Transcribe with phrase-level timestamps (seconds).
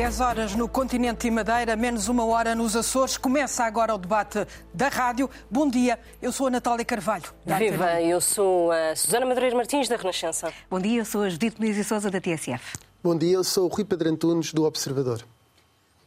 [0.00, 3.18] 10 horas no continente e Madeira, menos uma hora nos Açores.
[3.18, 5.28] Começa agora o debate da rádio.
[5.50, 7.26] Bom dia, eu sou a Natália Carvalho.
[7.44, 10.50] Viva, eu sou a Susana Madureira Martins, da Renascença.
[10.70, 12.78] Bom dia, eu sou a Judite Muniz e Souza, da TSF.
[13.04, 15.22] Bom dia, eu sou o Rui Pedro Antunes, do Observador.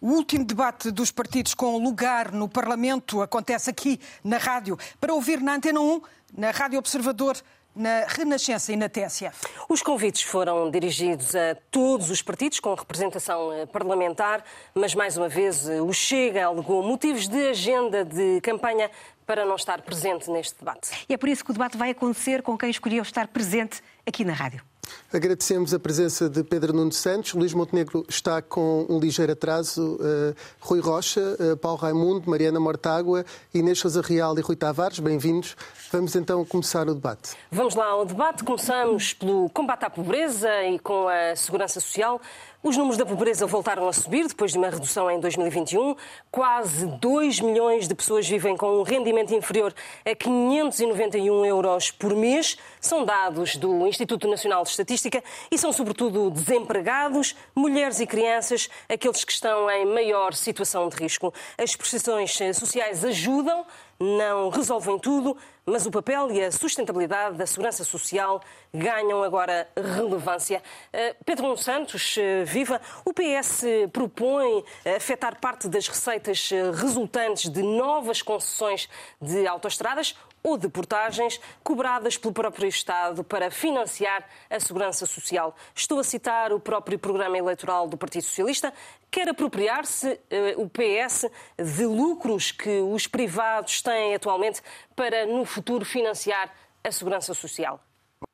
[0.01, 4.75] O último debate dos partidos com lugar no Parlamento acontece aqui na rádio.
[4.99, 6.01] Para ouvir na Antena 1,
[6.35, 7.37] na Rádio Observador,
[7.75, 9.47] na Renascença e na TSF.
[9.67, 14.43] Os convites foram dirigidos a todos os partidos com representação eh, parlamentar,
[14.73, 18.89] mas mais uma vez eh, o Chega alegou motivos de agenda de campanha
[19.25, 21.05] para não estar presente neste debate.
[21.09, 24.23] E é por isso que o debate vai acontecer com quem escolheu estar presente aqui
[24.23, 24.72] na rádio.
[25.13, 27.33] Agradecemos a presença de Pedro Nuno Santos.
[27.33, 29.95] Luís Montenegro está com um ligeiro atraso.
[29.95, 35.55] Uh, Rui Rocha, uh, Paulo Raimundo, Mariana Mortágua, Inês Sousa Real e Rui Tavares, bem-vindos.
[35.91, 37.35] Vamos então começar o debate.
[37.51, 38.43] Vamos lá ao debate.
[38.43, 42.19] Começamos pelo combate à pobreza e com a segurança social.
[42.65, 45.97] Os números da pobreza voltaram a subir depois de uma redução em 2021.
[46.31, 52.57] Quase 2 milhões de pessoas vivem com um rendimento inferior a 591 euros por mês.
[52.79, 59.25] São dados do Instituto Nacional de Estatística e são, sobretudo, desempregados, mulheres e crianças, aqueles
[59.25, 61.33] que estão em maior situação de risco.
[61.57, 63.65] As prestações sociais ajudam,
[63.99, 68.41] não resolvem tudo, mas o papel e a sustentabilidade da segurança social
[68.73, 70.61] ganham agora relevância.
[70.91, 72.81] Eh, Pedro Santos, eh, viva.
[73.05, 74.63] O PS propõe
[74.95, 78.89] afetar parte das receitas eh, resultantes de novas concessões
[79.21, 85.55] de autoestradas ou de portagens cobradas pelo próprio Estado para financiar a segurança social.
[85.73, 88.73] Estou a citar o próprio programa eleitoral do Partido Socialista.
[89.09, 94.61] Quer apropriar-se eh, o PS de lucros que os privados têm atualmente
[94.95, 97.79] para, no futuro, financiar a segurança social?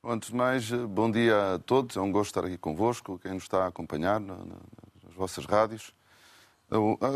[0.04, 1.96] Antes de mais, bom dia a todos.
[1.96, 5.94] É um gosto estar aqui convosco, quem nos está a acompanhar nas vossas rádios.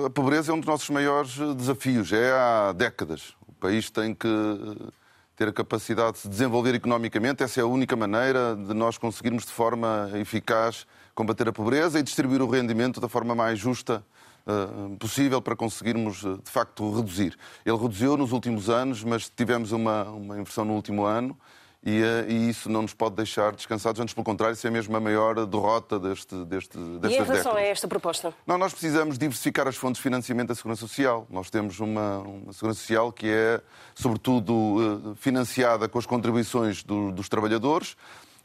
[0.06, 4.28] A pobreza é um dos nossos maiores desafios, é há décadas país tem que
[5.38, 7.44] ter a capacidade de se desenvolver economicamente.
[7.44, 12.04] Essa é a única maneira de nós conseguirmos de forma eficaz combater a pobreza e
[12.04, 14.04] distribuir o rendimento da forma mais justa
[14.46, 17.38] uh, possível para conseguirmos, uh, de facto, reduzir.
[17.66, 21.38] Ele reduziu nos últimos anos, mas tivemos uma, uma inversão no último ano
[21.86, 24.96] e, eh, e, isso não nos pode deixar descansados, antes pelo contrário, isso é mesmo
[24.96, 27.56] a maior derrota deste, deste, destas E em relação décadas.
[27.58, 28.34] a esta proposta?
[28.48, 31.28] Não, nós precisamos diversificar as fontes de financiamento da Segurança Social.
[31.30, 33.60] Nós temos uma, uma Segurança Social que é,
[33.94, 37.98] sobretudo, eh, financiada com as contribuições do, dos trabalhadores,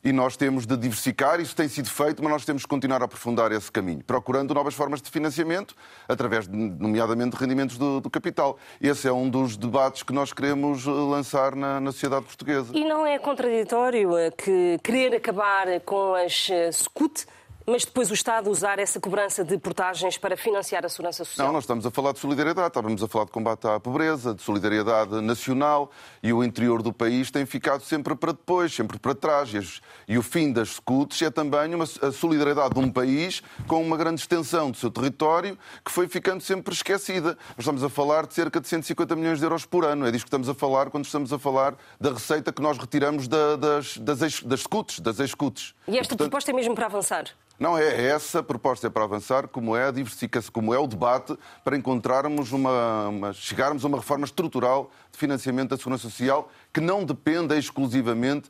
[0.02, 3.04] e nós temos de diversificar, isso tem sido feito, mas nós temos de continuar a
[3.04, 5.74] aprofundar esse caminho, procurando novas formas de financiamento,
[6.08, 8.58] através, de, nomeadamente, de rendimentos do, do, capital.
[8.80, 12.72] Esse é um dos debates que nós queremos eh, lançar na, na sociedade portuguesa.
[12.74, 17.26] E não é contraditório eh, que querer acabar com as eh, SCUT
[17.68, 21.46] mas depois o Estado usar essa cobrança de portagens para financiar a segurança social?
[21.46, 24.42] Não, nós estamos a falar de solidariedade, estávamos a falar de combate à pobreza, de
[24.42, 25.90] solidariedade nacional
[26.22, 29.82] e o interior do país tem ficado sempre para depois, sempre para trás.
[30.08, 33.98] E o fim das SCUTs é também uma, a solidariedade de um país com uma
[33.98, 37.36] grande extensão do seu território que foi ficando sempre esquecida.
[37.50, 40.06] Nós estamos a falar de cerca de 150 milhões de euros por ano.
[40.06, 43.28] É disso que estamos a falar quando estamos a falar da receita que nós retiramos
[43.28, 44.64] da, das, das, das
[45.00, 45.74] das ex-SCUTs.
[45.86, 46.18] E esta e, portanto...
[46.18, 47.26] proposta é mesmo para avançar?
[47.58, 50.86] Não, é essa a proposta é para avançar, como é a diversificação, como é o
[50.86, 56.48] debate para encontrarmos uma, uma, chegarmos a uma reforma estrutural de financiamento da segurança social
[56.72, 58.48] que não dependa exclusivamente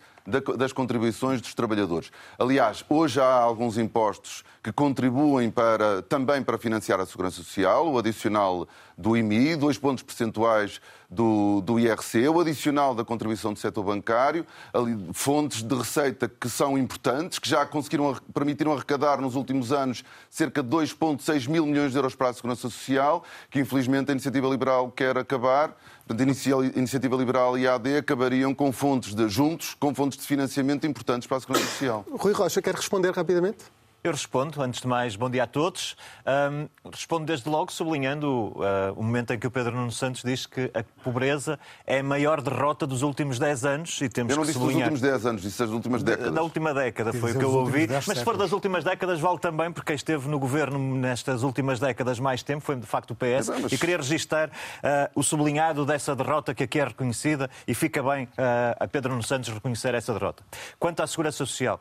[0.59, 2.13] das contribuições dos trabalhadores.
[2.39, 7.97] Aliás, hoje há alguns impostos que contribuem para, também para financiar a segurança social, o
[7.97, 13.83] adicional do IMI, dois pontos percentuais do, do IRC, o adicional da contribuição do setor
[13.83, 19.73] bancário, ali, fontes de receita que são importantes, que já conseguiram, permitiram arrecadar nos últimos
[19.73, 24.13] anos cerca de 2,6 mil milhões de euros para a segurança social, que infelizmente a
[24.13, 25.75] Iniciativa Liberal quer acabar.
[26.07, 30.27] Portanto, a Iniciativa Liberal e a AD acabariam com fontes de, juntos, com fontes de
[30.27, 32.05] financiamento importantes para a segurança social.
[32.11, 33.65] Rui Rocha, quer responder rapidamente?
[34.03, 35.97] Eu respondo, antes de mais, bom dia a todos.
[36.25, 40.47] Um, respondo desde logo sublinhando uh, o momento em que o Pedro Nuno Santos diz
[40.47, 44.45] que a pobreza é a maior derrota dos últimos 10 anos e temos eu não
[44.45, 44.89] que disse sublinhar...
[44.89, 46.33] dos últimos 10 anos, disse das últimas décadas.
[46.33, 49.41] Da, última década foi o que eu ouvi, mas se for das últimas décadas vale
[49.41, 53.17] também porque quem esteve no governo nestas últimas décadas mais tempo foi de facto o
[53.17, 53.73] PS mas...
[53.73, 58.27] e queria registar uh, o sublinhado dessa derrota que aqui é reconhecida e fica bem
[58.27, 60.45] uh, a Pedro Nuno Santos reconhecer essa derrota.
[60.79, 61.81] Quanto à segurança social,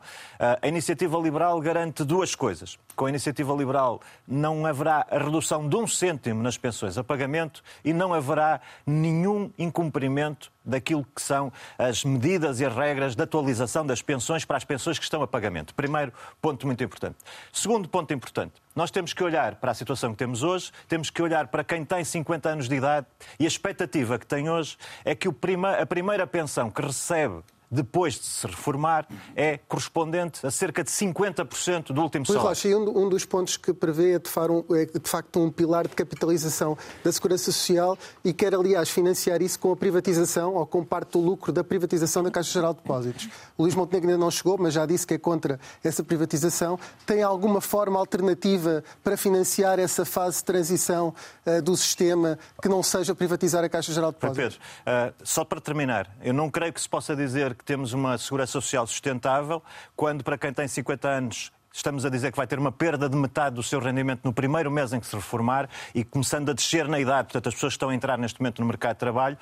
[0.60, 2.78] a iniciativa liberal garante duas coisas.
[2.96, 7.62] Com a iniciativa liberal não haverá a redução de um cêntimo nas pensões a pagamento
[7.84, 13.84] e não haverá nenhum incumprimento daquilo que são as medidas e as regras de atualização
[13.84, 15.74] das pensões para as pensões que estão a pagamento.
[15.74, 16.10] Primeiro
[16.40, 17.16] ponto muito importante.
[17.52, 21.20] Segundo ponto importante, nós temos que olhar para a situação que temos hoje, temos que
[21.20, 23.06] olhar para quem tem 50 anos de idade
[23.38, 28.24] e a expectativa que tem hoje é que a primeira pensão que recebe depois de
[28.24, 29.06] se reformar,
[29.36, 32.48] é correspondente a cerca de 50% do último salário.
[32.48, 35.50] Rocha, e um, um, dos pontos que prevê é de, um, é de, facto um
[35.50, 40.66] pilar de capitalização da Segurança Social e quer, aliás, financiar isso com a privatização ou
[40.66, 43.28] com parte do lucro da privatização da Caixa Geral de Depósitos.
[43.56, 46.78] O Luís Montenegro ainda não chegou, mas já disse que é contra essa privatização.
[47.04, 52.82] Tem alguma forma alternativa para financiar essa fase de transição uh, do sistema que não
[52.82, 54.58] seja privatizar a Caixa Geral de Depósitos?
[54.84, 58.16] Pedro, uh, só para terminar, eu não creio que se possa dizer que temos uma
[58.16, 59.62] segurança social sustentável,
[59.96, 63.16] quando para quem tem 50 anos estamos a dizer que vai ter uma perda de
[63.16, 66.88] metade do seu rendimento no primeiro mês em que se reformar e começando a descer
[66.88, 69.38] na idade, portanto as pessoas que estão a entrar neste momento no mercado de trabalho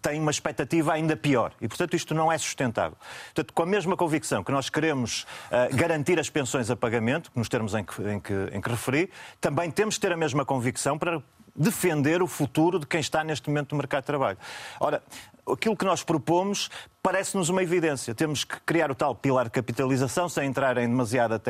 [0.00, 1.52] têm uma expectativa ainda pior.
[1.60, 2.96] E, portanto, isto não é sustentável.
[3.26, 7.48] Portanto, com a mesma convicção que nós queremos uh, garantir as pensões a pagamento, nos
[7.48, 9.10] termos em que, em, que, em que referi,
[9.40, 11.22] também temos de ter a mesma convicção para
[11.54, 14.38] defender o futuro de quem está neste momento no mercado de trabalho.
[14.78, 15.02] Ora,
[15.50, 16.70] aquilo que nós propomos
[17.02, 18.14] parece-nos uma evidência.
[18.14, 21.40] Temos que criar o tal pilar de capitalização, sem entrar em demasiada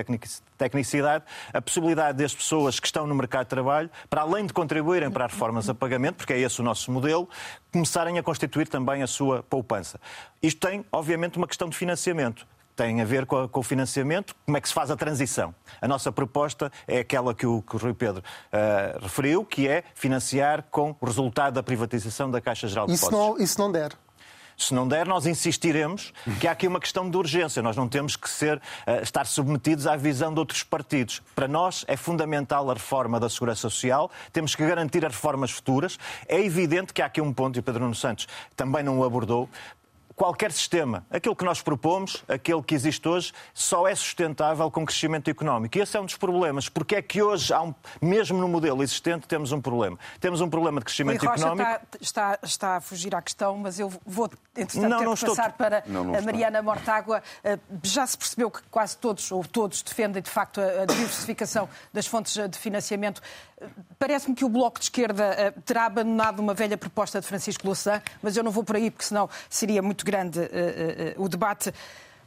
[0.57, 5.11] tecnicidade, a possibilidade das pessoas que estão no mercado de trabalho, para além de contribuírem
[5.11, 7.29] para as reformas a pagamento, porque é esse o nosso modelo,
[7.73, 10.01] começarem a constituir também a sua poupança.
[10.43, 12.47] Isto tem, obviamente, uma questão de financiamento
[12.81, 15.55] tem a ver com, a, com, o financiamento, como é que se faz a transição.
[15.83, 19.85] A nossa proposta é aquela que o, que o Rui Pedro uh, referiu, que é
[19.95, 23.19] financiar com o resultado da privatização da Caixa Geral de Depósitos.
[23.19, 23.93] Isso não, isso não der?
[24.57, 27.63] Se não der, nós insistiremos que há aqui uma questão de urgência.
[27.63, 31.21] Nós não temos que ser, uh, estar submetidos à visão de outros partidos.
[31.35, 35.99] Para nós é fundamental a reforma da Segurança Social, temos que garantir as reformas futuras.
[36.27, 39.51] É evidente que há aqui um ponto, e Pedro Nuno Santos também não o abordou,
[40.15, 45.31] qualquer sistema, aquilo que nós propomos, aquele que existe hoje, só é sustentável com crescimento
[45.31, 45.79] económico.
[45.79, 46.69] E esse é um dos problemas.
[46.69, 49.99] Porque é que hoje, um, mesmo no modelo existente, temos um problema.
[50.21, 51.71] Temos um problema de crescimento Rocha económico.
[51.71, 55.19] Está, está, está, a fugir à questão, mas eu vou, entretanto, não, ter não que
[55.19, 55.37] estou...
[55.37, 56.63] passar para não, não a Mariana está.
[56.63, 57.23] Mortágua.
[57.43, 62.07] Eh, já se percebeu que quase todos, ou todos, defendem de facto a diversificação das
[62.07, 63.23] fontes de financiamento.
[63.99, 68.01] Parece-me que o Bloco de Esquerda eh, terá abandonado uma velha proposta de Francisco Louçã,
[68.23, 71.73] mas eu não vou por aí, porque senão seria muito grande uh, uh, o debate.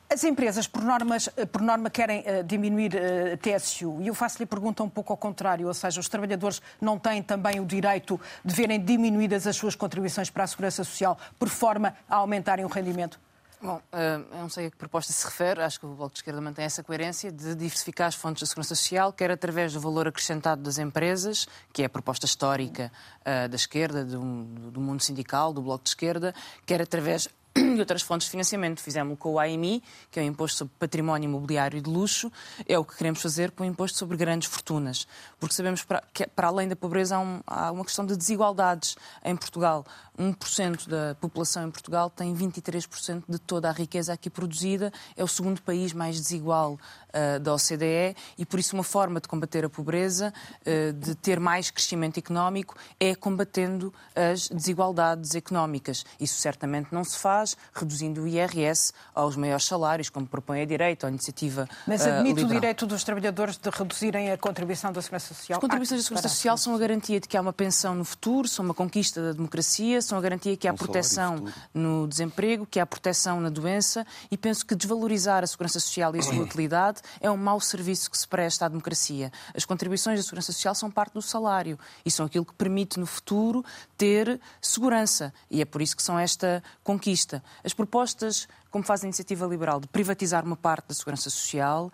[0.07, 4.00] As empresas, por, normas, por norma, querem uh, diminuir a TSU.
[4.01, 7.59] E eu faço-lhe pergunta um pouco ao contrário, ou seja, os trabalhadores não têm também
[7.59, 12.18] o direito de verem diminuídas as suas contribuições para a Segurança Social por forma a
[12.18, 13.19] aumentarem o rendimento?
[13.63, 16.42] Bom, eu não sei a que proposta se refere, acho que o Bloco de Esquerda
[16.42, 20.62] mantém essa coerência de diversificar as fontes da segurança social, quer através do valor acrescentado
[20.62, 22.92] das empresas, que é a proposta histórica
[23.24, 24.19] da esquerda, do,
[24.69, 28.81] do mundo sindical, do Bloco de Esquerda, quer através e outras fontes de financiamento.
[28.81, 32.31] Fizemos com o AMI, que é o Imposto sobre Património Imobiliário e de Luxo,
[32.68, 35.07] é o que queremos fazer com o Imposto sobre Grandes Fortunas.
[35.39, 39.86] Porque sabemos que, para além da pobreza, há uma questão de desigualdades em Portugal.
[40.18, 45.27] 1% da população em Portugal tem 23% de toda a riqueza aqui produzida, é o
[45.27, 49.69] segundo país mais desigual uh, da OCDE e, por isso, uma forma de combater a
[49.69, 56.06] pobreza, uh, de ter mais crescimento económico, é combatendo as desigualdades económicas.
[56.19, 61.06] Isso certamente não se faz reduzindo o IRS aos maiores salários, como propõe a direita
[61.06, 65.01] ou a iniciativa Mas admite uh, o direito dos trabalhadores de reduzirem a contribuição da
[65.01, 65.57] Segurança Social?
[65.57, 68.47] As contribuições da Segurança Social são a garantia de que há uma pensão no futuro,
[68.47, 72.86] são uma conquista da democracia, são a garantia que há proteção no desemprego, que há
[72.86, 77.30] proteção na doença e penso que desvalorizar a segurança social e a sua utilidade é
[77.30, 79.31] um mau serviço que se presta à democracia.
[79.56, 83.06] As contribuições da segurança social são parte do salário e são aquilo que permite no
[83.06, 83.64] futuro
[83.98, 87.44] ter segurança e é por isso que são esta conquista.
[87.64, 91.92] As propostas como faz a iniciativa liberal, de privatizar uma parte da segurança social,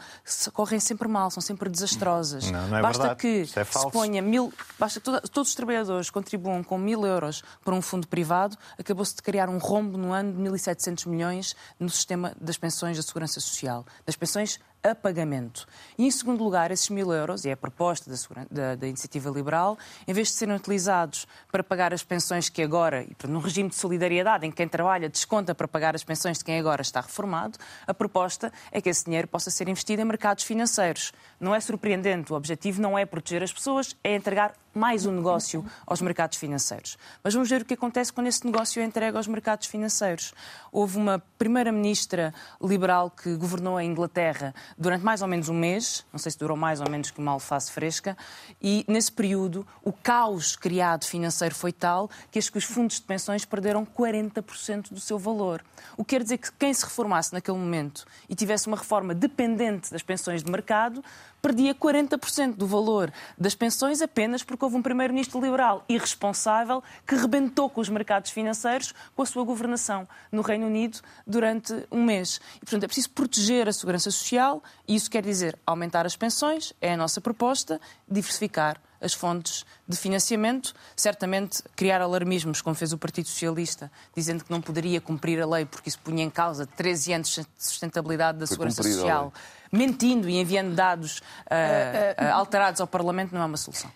[0.53, 2.49] correm sempre mal, são sempre desastrosas.
[2.49, 3.19] Não, não é basta verdade.
[3.19, 7.75] que é se ponha mil, basta que todos os trabalhadores contribuam com mil euros para
[7.75, 12.33] um fundo privado, acabou-se de criar um rombo no ano de 1.700 milhões no sistema
[12.39, 15.67] das pensões da segurança social, das pensões a pagamento.
[15.97, 19.29] E, em segundo lugar, esses mil euros, e é a proposta da, da, da, Iniciativa
[19.29, 23.75] Liberal, em vez de serem utilizados para pagar as pensões que agora, num regime de
[23.75, 27.57] solidariedade em que quem trabalha desconta para pagar as pensões de quem agora está reformado,
[27.85, 31.11] a proposta é que esse dinheiro possa ser investido em mercados financeiros.
[31.39, 35.65] Não é surpreendente, o objetivo não é proteger as pessoas, é entregar mais um negócio
[35.85, 36.97] aos mercados financeiros.
[37.23, 40.33] Mas vamos ver o que acontece quando esse negócio é entregue aos mercados financeiros.
[40.71, 46.19] Houve uma primeira-ministra liberal que governou a Inglaterra durante mais ou menos um mês, não
[46.19, 48.17] sei se durou mais ou menos que uma alface fresca,
[48.61, 53.85] e nesse período o caos criado financeiro foi tal que os fundos de pensões perderam
[53.85, 55.63] 40% do seu valor.
[55.97, 59.91] O que quer dizer que quem se reformasse naquele momento e tivesse uma reforma dependente
[59.91, 61.03] das pensões de mercado,
[61.41, 67.69] perdia 40% do valor das pensões apenas porque houve um primeiro-ministro liberal irresponsável que rebentou
[67.69, 72.39] com os mercados financeiros com a sua governação no Reino Unido durante um mês.
[72.57, 76.73] E, portanto, é preciso proteger a segurança social e isso quer dizer aumentar as pensões,
[76.81, 82.97] é a nossa proposta, diversificar as fontes de financiamento, certamente criar alarmismos, como fez o
[82.97, 87.13] Partido Socialista, dizendo que não poderia cumprir a lei porque isso punha em causa 13
[87.13, 89.33] anos de sustentabilidade da Foi segurança social.
[89.71, 93.91] Mentindo e enviando dados uh, uh, alterados ao Parlamento não é uma solução.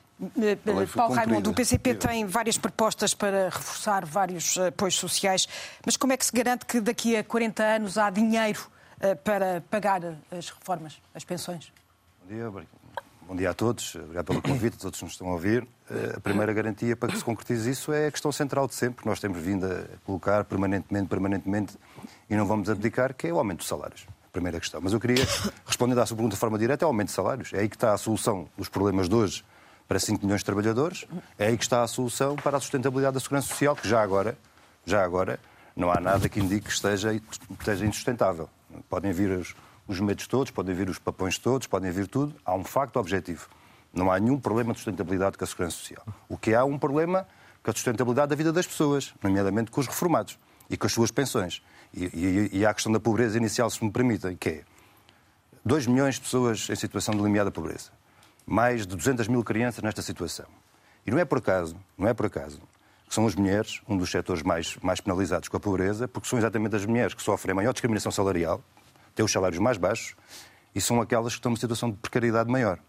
[0.95, 5.48] Paulo Raimundo, o PCP tem várias propostas para reforçar vários apoios sociais,
[5.86, 8.67] mas como é que se garante que daqui a 40 anos há dinheiro
[9.24, 11.74] para pagar as reformas, as pensões?
[12.22, 12.50] Bom dia,
[13.27, 15.68] bom dia a todos, obrigado pelo convite, a todos nos estão a ouvir.
[16.15, 19.08] A primeira garantia para que se concretize isso é a questão central de sempre, que
[19.08, 21.77] nós temos vindo a colocar permanentemente, permanentemente,
[22.30, 24.82] e não vamos abdicar, que é o aumento dos salários primeira questão.
[24.82, 25.24] Mas eu queria,
[25.63, 27.53] respondendo à sua pergunta de forma direta, é o aumento de salários.
[27.53, 29.46] É aí que está a solução dos problemas de hoje
[29.88, 31.06] para 5 milhões de trabalhadores,
[31.38, 34.36] é aí que está a solução para a sustentabilidade da segurança social, que já agora,
[34.86, 35.39] já agora
[35.75, 37.13] não há nada que indique que esteja,
[37.60, 38.50] esteja insustentável.
[38.89, 39.56] Podem vir os,
[39.87, 42.35] os medos todos, podem vir os papões todos, podem vir tudo.
[42.45, 43.47] Há um facto objetivo.
[43.93, 46.05] Não há nenhum problema de sustentabilidade com a segurança social.
[46.27, 47.27] O que há um problema
[47.61, 50.37] com a sustentabilidade da vida das pessoas, nomeadamente com os reformados
[50.69, 51.61] e com as suas pensões.
[51.93, 54.63] E, e, e há a questão da pobreza inicial, se me permitem, que é
[55.63, 57.91] 2 milhões de pessoas em situação de limiar da pobreza,
[58.45, 60.45] mais de 200 mil crianças nesta situação.
[61.05, 62.59] E não é por acaso, não é por acaso,
[63.07, 66.39] que são as mulheres um dos setores mais, mais penalizados com a pobreza, porque são
[66.39, 68.61] exatamente as mulheres que sofrem a maior discriminação salarial,
[69.15, 70.15] têm os salários mais baixos
[70.75, 72.79] e são aquelas que estão numa situação de precariedade maior.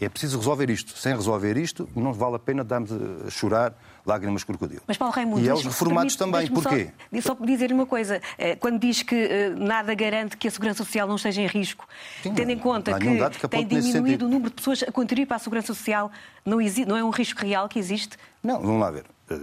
[0.00, 0.96] É preciso resolver isto.
[0.98, 3.74] Sem resolver isto, não vale a pena darmos a chorar
[4.04, 4.82] lágrimas de crocodilo.
[4.88, 5.40] Mas Paulo Raimundo...
[5.40, 6.48] E aos reformados também.
[6.48, 6.90] Porquê?
[7.22, 8.20] Só, só dizer uma coisa.
[8.36, 11.86] Eh, quando diz que eh, nada garante que a segurança social não esteja em risco,
[12.22, 15.36] Sim, tendo em conta que, que tem diminuído o número de pessoas a contribuir para
[15.36, 16.10] a segurança social,
[16.44, 18.18] não, existe, não é um risco real que existe?
[18.42, 19.04] Não, vamos lá ver.
[19.30, 19.34] Eh,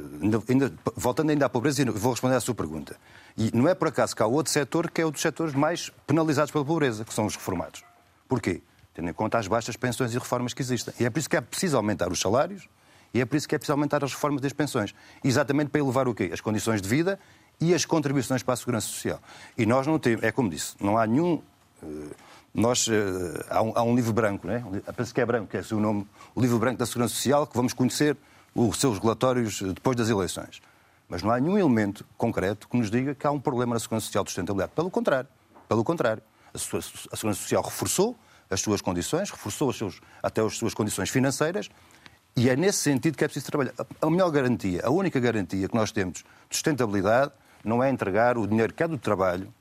[0.50, 2.95] ainda, voltando ainda à pobreza, vou responder à sua pergunta.
[3.38, 5.89] E não é por acaso que há outro setor que é um dos setores mais
[6.05, 7.83] penalizados pela pobreza, que são os reformados.
[8.27, 8.61] Porquê?
[8.93, 10.93] tendo em conta as baixas pensões e reformas que existem.
[11.00, 12.67] E é por isso que é preciso aumentar os salários
[13.13, 14.93] e é por isso que é preciso aumentar as reformas das pensões.
[15.23, 16.29] Exatamente para elevar o quê?
[16.33, 17.19] As condições de vida
[17.59, 19.19] e as contribuições para a segurança social.
[19.57, 21.41] E nós não temos, é como disse, não há nenhum.
[21.83, 21.88] Eh,
[22.53, 24.63] nós, eh, há, um, há um livro branco, né?
[24.95, 27.55] penso que é branco, que é o nome, o livro branco da Segurança Social, que
[27.55, 28.17] vamos conhecer
[28.53, 30.62] os seus relatórios depois das eleições.
[31.08, 34.05] Mas não há nenhum elemento concreto que nos diga que há um problema na Segurança
[34.05, 34.72] Social de sustentabilidade.
[34.75, 35.29] Pelo contrário,
[35.67, 36.24] pelo contrário.
[36.53, 38.17] A, a Segurança Social reforçou
[38.50, 41.70] as suas condições, reforçou seus, até as suas condições financeiras,
[42.36, 43.74] e é nesse sentido que é preciso trabalhar.
[44.01, 47.31] A melhor garantia, a única garantia que nós temos de sustentabilidade
[47.63, 49.53] não é entregar o dinheiro que é do trabalho,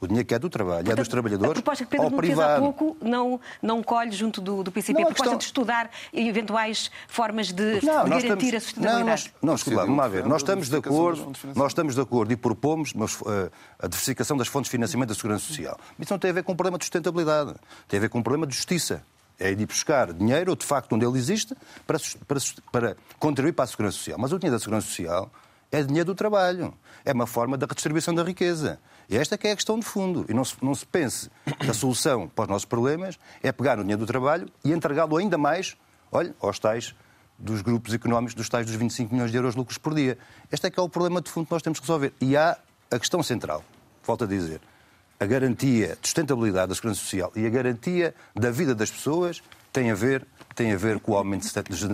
[0.00, 1.50] o dinheiro que é do trabalho, Portanto, é dos trabalhadores.
[1.50, 2.48] A proposta que Pedro ao privado.
[2.48, 5.00] fez há pouco não, não colhe junto do, do PCP.
[5.00, 5.38] Não, a proposta questão...
[5.38, 8.54] de estudar eventuais formas de, não, de garantir estamos...
[8.54, 8.98] a sustentabilidade.
[9.00, 10.26] Não, nós, não escuta lá, vamos ver.
[10.26, 14.48] Nós estamos de acordo, nós estamos de acordo e propomos mas, uh, a diversificação das
[14.48, 15.78] fontes de financiamento da Segurança Social.
[15.98, 17.54] Isso não tem a ver com um problema de sustentabilidade,
[17.88, 19.02] tem a ver com um problema de justiça.
[19.36, 21.98] É de ir buscar dinheiro, de facto, onde ele existe, para,
[22.28, 22.38] para,
[22.70, 24.16] para contribuir para a Segurança Social.
[24.16, 25.28] Mas o dinheiro da Segurança Social
[25.72, 26.72] é dinheiro do trabalho.
[27.04, 28.78] É uma forma da redistribuição da riqueza.
[29.08, 30.24] E esta que é a questão de fundo.
[30.28, 33.78] E não se, não se pense que a solução para os nossos problemas é pegar
[33.78, 35.76] o dinheiro do trabalho e entregá-lo ainda mais,
[36.10, 36.94] olha, aos tais
[37.38, 40.16] dos grupos económicos, dos tais dos 25 milhões de euros de lucros por dia.
[40.50, 42.12] Este é que é o problema de fundo que nós temos que resolver.
[42.20, 42.56] E há
[42.90, 43.64] a questão central,
[44.04, 44.60] volto a dizer,
[45.18, 49.42] a garantia de sustentabilidade da segurança social e a garantia da vida das pessoas
[49.72, 51.46] tem a ver, tem a ver com o aumento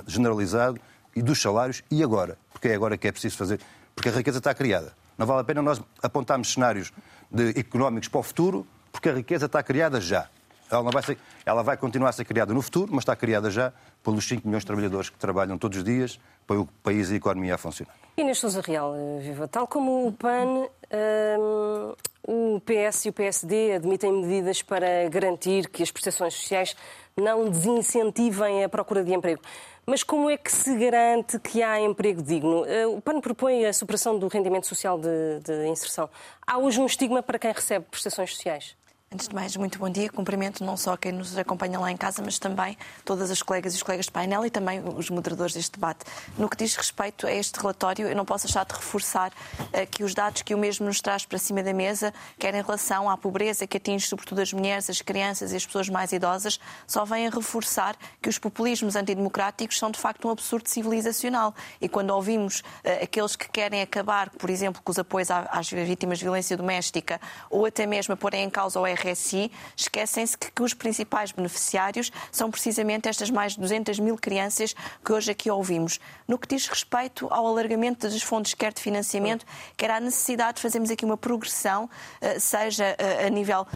[0.06, 0.78] generalizado
[1.14, 3.60] e dos salários e agora, porque é agora que é preciso fazer,
[3.94, 4.94] porque a riqueza está criada.
[5.20, 6.90] Não vale a pena nós apontarmos cenários
[7.30, 10.30] de, económicos para o futuro, porque a riqueza está criada já.
[10.70, 13.50] Ela, não vai ser, ela vai continuar a ser criada no futuro, mas está criada
[13.50, 13.70] já
[14.02, 17.16] pelos 5 milhões de trabalhadores que trabalham todos os dias para o país e a
[17.18, 17.94] economia a funcionar.
[18.16, 19.46] Inês Sousa Real, eh, viva.
[19.46, 21.94] Tal como o PAN, um, ehm,
[22.26, 26.74] o PS e o PSD admitem medidas para garantir que as prestações sociais
[27.14, 29.42] não desincentivem a procura de emprego.
[29.86, 32.64] Mas como é que se garante que há emprego digno?
[32.66, 36.08] Eh, o PAN propõe a supressão do rendimento social de, de inserção.
[36.46, 38.76] Há hoje um estigma para quem recebe prestações sociais?
[39.12, 40.08] Antes de mais, muito bom dia.
[40.08, 43.76] Cumprimento não só quem nos acompanha lá em casa, mas também todas as colegas e
[43.76, 46.04] os colegas de painel e também os moderadores deste debate.
[46.38, 50.04] No que diz respeito a este relatório, eu não posso deixar de reforçar uh, que
[50.04, 53.18] os dados que o mesmo nos traz para cima da mesa, quer em relação à
[53.18, 57.26] pobreza que atinge sobretudo as mulheres, as crianças e as pessoas mais idosas, só vêm
[57.26, 61.52] a reforçar que os populismos antidemocráticos são de facto um absurdo civilizacional.
[61.80, 66.18] E quando ouvimos uh, aqueles que querem acabar, por exemplo, com os apoios às vítimas
[66.18, 70.62] de violência doméstica ou até mesmo a porem em causa o RSI, esquecem-se que, que,
[70.62, 75.98] os principais beneficiários são precisamente estas mais de 200 mil crianças que hoje aqui ouvimos.
[76.28, 79.44] No que diz respeito ao alargamento das fontes, quer de financiamento,
[79.76, 81.88] quer à necessidade de fazermos aqui uma progressão,
[82.20, 83.66] eh, seja eh, a nível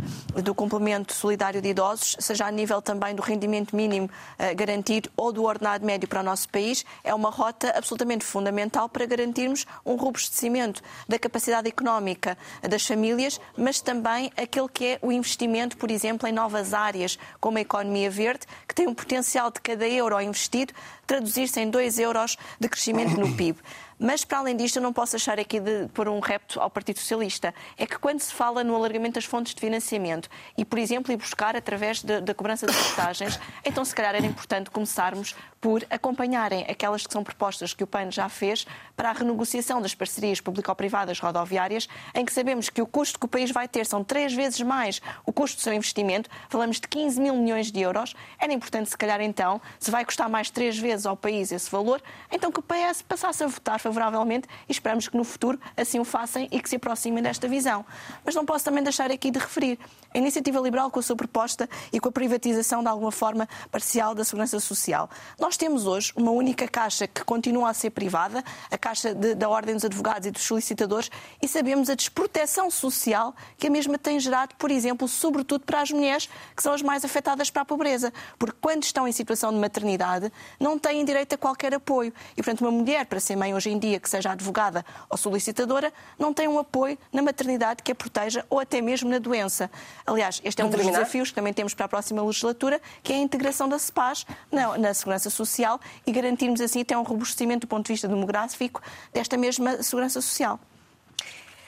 [0.42, 5.32] do complemento solidário de idosos, seja a nível também do rendimento mínimo eh, garantido ou
[5.32, 9.96] do ordenado médio para o nosso país, é uma rota absolutamente fundamental para garantirmos um
[9.96, 16.28] robustecimento da capacidade económica das famílias, mas também aquele que é o investimento, por exemplo,
[16.28, 20.72] em novas áreas, como a economia verde, que tem um potencial de cada euro investido
[21.06, 23.58] traduzir-se em 2 euros de crescimento no PIB.
[23.98, 26.98] Mas, para além disto, eu não posso achar aqui de pôr um repto ao Partido
[26.98, 27.54] Socialista.
[27.76, 31.16] É que quando se fala no alargamento das fontes de financiamento e, por exemplo, ir
[31.16, 35.34] buscar através da cobrança de portagens, então se calhar era importante começarmos
[35.64, 39.94] por acompanharem aquelas que são propostas que o PAN já fez para a renegociação das
[39.94, 44.04] parcerias público-privadas rodoviárias, em que sabemos que o custo que o país vai ter são
[44.04, 48.14] três vezes mais o custo do seu investimento, falamos de 15 mil milhões de euros.
[48.38, 52.02] Era importante, se calhar, então, se vai custar mais três vezes ao país esse valor,
[52.30, 56.04] então que o PS passasse a votar favoravelmente e esperamos que no futuro assim o
[56.04, 57.84] façam e que se aproximem desta visão.
[58.24, 59.78] Mas não posso também deixar aqui de referir
[60.14, 64.14] a iniciativa liberal com a sua proposta e com a privatização de alguma forma parcial
[64.14, 65.10] da segurança social.
[65.38, 69.48] Nós temos hoje uma única caixa que continua a ser privada, a caixa de, da
[69.48, 71.10] Ordem dos Advogados e dos Solicitadores,
[71.42, 75.90] e sabemos a desproteção social que a mesma tem gerado, por exemplo, sobretudo para as
[75.90, 79.58] mulheres que são as mais afetadas para a pobreza, porque quando estão em situação de
[79.58, 82.12] maternidade não têm direito a qualquer apoio.
[82.32, 85.92] E, portanto, uma mulher para ser mãe hoje em dia, que seja advogada ou solicitadora,
[86.18, 89.70] não tem um apoio na maternidade que a proteja ou até mesmo na doença.
[90.06, 93.16] Aliás, este é um dos desafios que também temos para a próxima legislatura, que é
[93.16, 97.66] a integração da CEPAS na, na segurança social e garantirmos assim até um robustecimento do
[97.66, 100.58] ponto de vista demográfico desta mesma segurança social.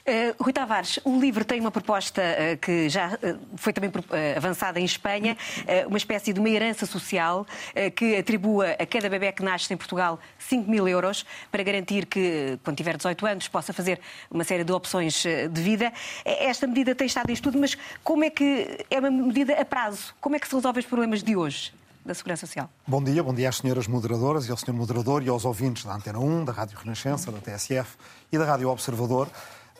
[0.07, 3.91] Uh, Rui Tavares, o livro tem uma proposta uh, que já uh, foi também
[4.37, 5.37] avançada em Espanha,
[5.89, 7.47] uma espécie de uma herança social
[7.95, 12.59] que atribua a cada bebê que nasce em Portugal 5 mil euros para garantir que,
[12.63, 15.93] quando tiver 18 anos, possa fazer uma série de opções de vida.
[16.25, 20.15] Esta medida tem estado em estudo, mas como é que é uma medida a prazo?
[20.21, 21.73] Como é que se resolve os problemas de hoje?
[22.05, 22.71] da Segurança Social.
[22.87, 25.93] Bom dia, bom dia às senhoras moderadoras e ao senhor moderador e aos ouvintes da
[25.93, 27.97] Antena 1, da Rádio Renascença, da TSF
[28.31, 29.29] e da Rádio Observador.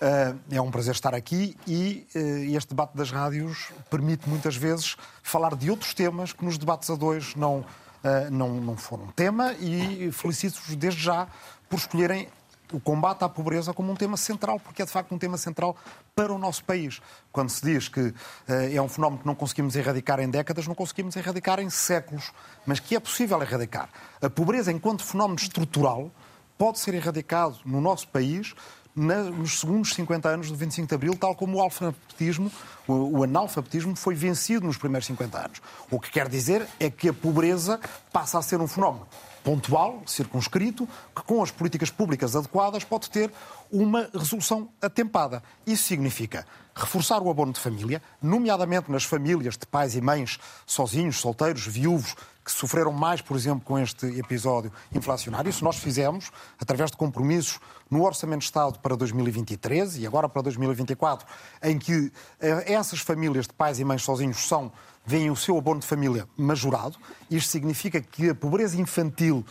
[0.01, 4.95] Eh, é um prazer estar aqui e eh, este debate das rádios permite muitas vezes
[5.23, 7.65] falar de outros temas que nos debates a dois não,
[8.05, 11.27] eh, não, não foram tema e felicito-vos desde já
[11.71, 12.29] por escolherem
[12.73, 15.75] o combate à pobreza como um tema central, porque é de facto um tema central
[16.15, 17.01] para o nosso país.
[17.33, 18.13] Quando se diz que
[18.49, 22.33] é um fenómeno que não conseguimos erradicar em décadas, não conseguimos erradicar em séculos,
[22.67, 23.89] mas que é possível erradicar.
[24.21, 26.11] A pobreza, enquanto fenómeno estrutural,
[26.59, 28.53] pode ser erradicado no nosso país
[28.97, 32.51] nos segundos 50 anos do 25 de Abril, tal como o alfabetismo,
[32.89, 35.63] o, analfabetismo foi vencido nos primeiros 50 anos.
[35.91, 37.79] O que quer dizer é que a pobreza
[38.11, 39.07] passa a ser um fenómeno
[39.45, 43.31] pontual, circunscrito, que com as políticas públicas adequadas pode ter
[43.71, 45.41] uma resolução atempada.
[45.65, 51.21] Isso significa reforçar o abono de família, nomeadamente nas famílias de pais e mães sozinhos,
[51.21, 55.51] solteiros, viúvos, que sofreram mais, por exemplo, com este episódio inflacionário.
[55.51, 56.31] Isso nós fizemos
[56.61, 57.59] através de compromissos
[57.91, 61.27] no Orçamento de Estado para 2023 e agora para 2024,
[61.65, 64.71] em que eh, essas famílias de pais e mães sozinhos são
[65.05, 66.97] veem o seu abono de família majorado.
[67.29, 69.45] Isto significa que a pobreza infantil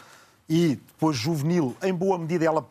[0.47, 2.65] e depois juvenil, em boa medida, ela,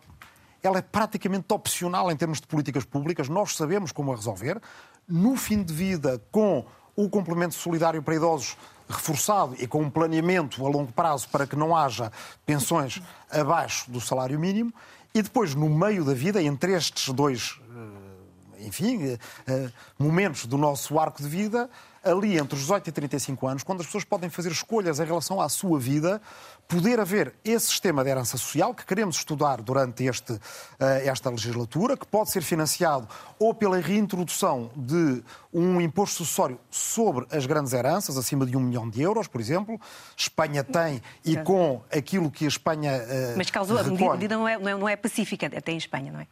[0.63, 3.29] ela é praticamente opcional em termos de políticas públicas.
[3.29, 4.59] Nós sabemos como a resolver.
[5.07, 6.65] No fim de vida, com
[6.97, 8.57] o complemento solidário para idosos
[8.88, 12.12] reforçado e com um planeamento a longo prazo para que não haja
[12.44, 14.73] pensões abaixo do salário mínimo.
[15.14, 20.59] E depois, no meio da vida, entre estes dois, eh, enfim, eh, eh, momentos do
[20.59, 21.70] nosso arco de vida,
[22.05, 25.40] ali entre os 18 e 35 anos, quando as pessoas podem fazer escolhas em relação
[25.40, 26.21] à sua vida,
[26.69, 30.38] poder haver esse sistema de herança social que queremos estudar durante este,
[30.79, 37.27] eh, esta legislatura, que pode ser financiado ou pela reintrodução de um imposto sucessório sobre
[37.31, 39.81] as grandes heranças, acima de um milhão de euros, por exemplo.
[40.17, 42.93] Espanha tem, e com aquilo que a Espanha.
[43.37, 44.05] Mas causou, recolhe...
[44.05, 46.27] a medida não é, não é, não é pacífica, até em Espanha, não é?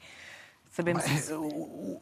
[0.73, 1.39] Sabemos isso.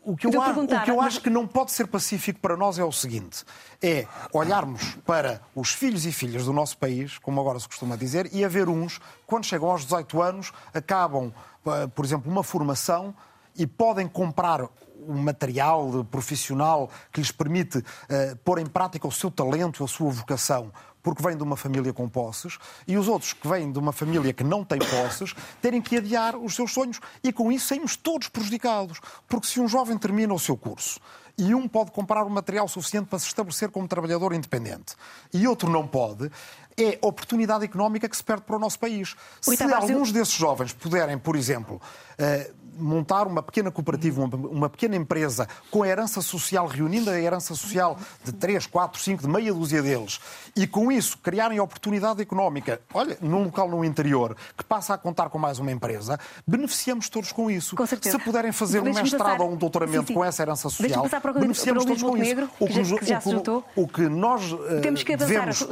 [0.04, 2.78] O, que eu, acho, o que eu acho que não pode ser pacífico para nós
[2.78, 3.44] é o seguinte:
[3.82, 8.32] é olharmos para os filhos e filhas do nosso país, como agora se costuma dizer,
[8.32, 11.32] e haver uns, quando chegam aos 18 anos, acabam,
[11.66, 13.12] eh, por exemplo, uma formação
[13.56, 14.68] e podem comprar
[15.08, 20.10] um material profissional que lhes permite uh, pôr em prática o seu talento, a sua
[20.10, 20.70] vocação,
[21.02, 24.32] porque vêm de uma família com posses, e os outros que vêm de uma família
[24.32, 27.00] que não tem posses, terem que adiar os seus sonhos.
[27.22, 29.00] E com isso saímos todos prejudicados.
[29.28, 31.00] Porque se um jovem termina o seu curso
[31.38, 34.94] e um pode comprar o material suficiente para se estabelecer como trabalhador independente
[35.32, 36.30] e outro não pode,
[36.76, 39.14] é oportunidade económica que se perde para o nosso país.
[39.40, 44.96] Se alguns desses jovens puderem, por exemplo, uh, montar uma pequena cooperativa, uma, uma, pequena
[44.96, 49.52] empresa com a herança social, reunindo a herança social de 3, 4, 5, de meia
[49.52, 50.20] dúzia deles,
[50.56, 55.28] e com isso criarem oportunidade económica, olha, num local no interior, que passa a contar
[55.30, 57.76] com mais uma empresa, beneficiamos todos com isso.
[57.76, 58.18] Com certeza.
[58.18, 59.40] Se puderem fazer um mestrado passar...
[59.42, 60.14] ou um doutoramento sim, sim.
[60.14, 62.48] com essa herança social, beneficiamos todos com isso.
[62.58, 65.62] O que, que, já, que, já o, o que nós uh, Temos que devemos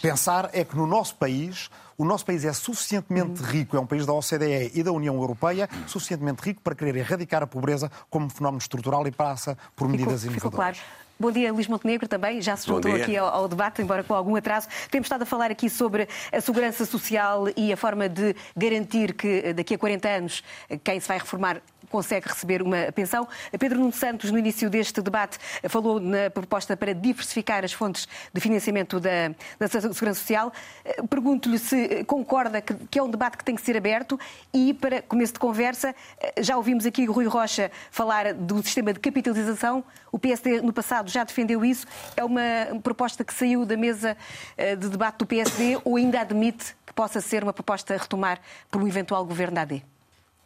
[0.00, 4.04] pensar é que no nosso país o nosso país é suficientemente rico, é um país
[4.04, 8.58] da OCDE e da União Europeia, suficientemente rico para querer erradicar a pobreza como fenómeno
[8.58, 10.78] estrutural e passa por medidas ficou, inovadoras.
[10.78, 11.06] Claro.
[11.18, 12.42] Bom dia, Luís Montenegro, também.
[12.42, 14.68] Já se juntou aqui ao, ao, debate, embora com algum atraso.
[14.90, 19.54] Temos estado a falar aqui sobre a segurança social e a forma de garantir que
[19.54, 20.44] daqui a 40 anos
[20.84, 23.26] quem se vai reformar consegue receber uma pensão.
[23.58, 28.40] Pedro Nuno Santos, no início deste debate, falou na proposta para diversificar as fontes de
[28.40, 30.52] financiamento da, da Segurança Social.
[31.08, 34.18] Pergunto-lhe se concorda que, que, é um debate que tem que ser aberto
[34.52, 35.94] e, para começo de conversa,
[36.40, 39.84] já ouvimos aqui o Rui Rocha falar do sistema de capitalização.
[40.10, 41.86] O PSD, no passado, já defendeu isso.
[42.16, 42.42] É uma
[42.82, 44.16] proposta que saiu da mesa
[44.56, 48.40] eh, de debate do PSD ou ainda admite que possa ser uma proposta a retomar
[48.70, 49.95] por um eventual governo da AD?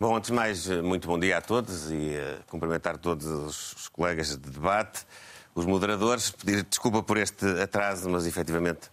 [0.02, 4.30] Bom, antes de mais, muito bom dia a todos e uh, cumprimentar todos os colegas
[4.30, 5.04] de debate,
[5.54, 8.88] os moderadores, pedir desculpa por este atraso, mas efetivamente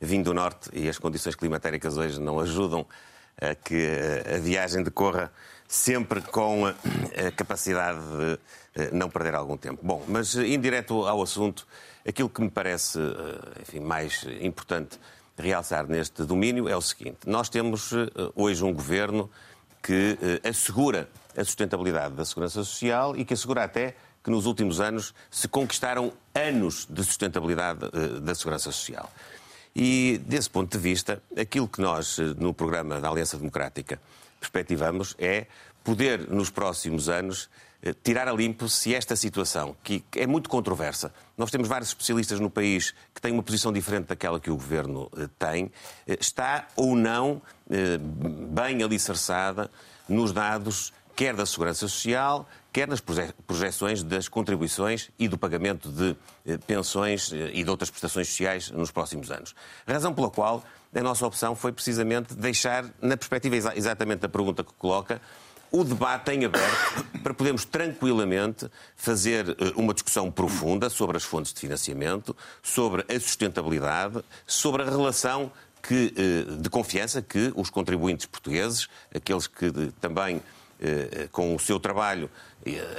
[0.00, 2.86] vim do Norte e as condições climatéricas hoje não ajudam
[3.40, 3.88] a que
[4.32, 5.32] a viagem decorra
[5.66, 8.38] sempre com a capacidade de
[8.76, 9.80] eh, não perder algum tempo.
[9.82, 11.66] Bom, mas indireto ao assunto,
[12.06, 15.00] aquilo que me parece eh, enfim, mais importante
[15.36, 17.90] realçar neste domínio é o seguinte: nós temos
[18.36, 19.28] hoje um governo
[19.82, 24.80] que eh, assegura a sustentabilidade da segurança social e que assegura até que nos últimos
[24.80, 29.10] anos se conquistaram anos de sustentabilidade eh, da segurança social.
[29.74, 34.00] E, desse ponto de vista, aquilo que nós, eh, no programa da Aliança Democrática,
[34.38, 35.46] perspectivamos é
[35.84, 37.48] poder, nos próximos anos,
[38.04, 42.48] tirar a limpo se esta situação, que é muito controversa, nós temos vários especialistas no
[42.48, 45.72] país que têm uma posição diferente daquela que o governo tem,
[46.06, 49.68] está ou não eh, bem alicerçada
[50.08, 56.16] nos dados quer da Segurança Social, quer nas projeções das contribuições e do pagamento de
[56.46, 59.54] eh, pensões eh, e de outras prestações sociais nos próximos anos.
[59.86, 60.64] Razão pela qual
[60.94, 65.20] a nossa opção foi precisamente deixar, na perspectiva exatamente da pergunta que coloca,
[65.72, 71.60] o debate em aberto para podermos tranquilamente fazer uma discussão profunda sobre as fontes de
[71.60, 75.50] financiamento, sobre a sustentabilidade, sobre a relação
[75.82, 80.40] que, eh, de confiança que os contribuintes portugueses, aqueles que também
[80.80, 82.30] eh, com o seu trabalho,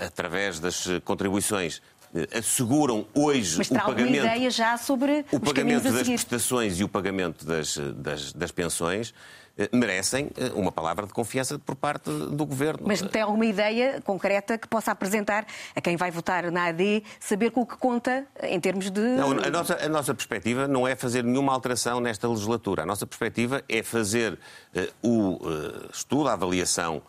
[0.05, 1.81] através das contribuições,
[2.15, 6.87] eh, asseguram hoje Mas o pagamento, ideia já sobre o pagamento das prestações e o
[6.87, 9.13] pagamento das, das, das pensões?
[9.13, 12.83] eh, merecem eh, uma palavra de confiança por parte do Governo.
[12.87, 17.51] Mas tem alguma ideia concreta que possa apresentar a quem vai votar na AD, saber
[17.51, 18.99] com o que conta em termos de.
[18.99, 22.83] Não, a, nossa, a nossa perspectiva não é fazer nenhuma alteração nesta legislatura.
[22.83, 27.01] A nossa perspectiva é fazer uh, o uh, estudo, a avaliação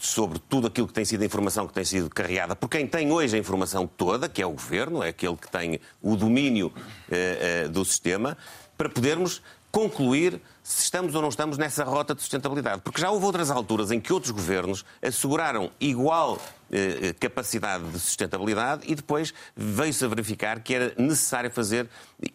[0.00, 3.12] sobre tudo aquilo que tem sido a informação que tem sido carregada por quem tem
[3.12, 6.72] hoje a informação toda, que é o Governo, é aquele que tem o domínio
[7.70, 8.36] do sistema,
[8.76, 12.82] para podermos concluir se estamos ou não estamos nessa rota de sustentabilidade.
[12.82, 16.38] Porque já houve outras alturas em que outros governos asseguraram igual
[16.70, 21.88] eh, eh, capacidade de sustentabilidade e depois veio-se a verificar que era necessário fazer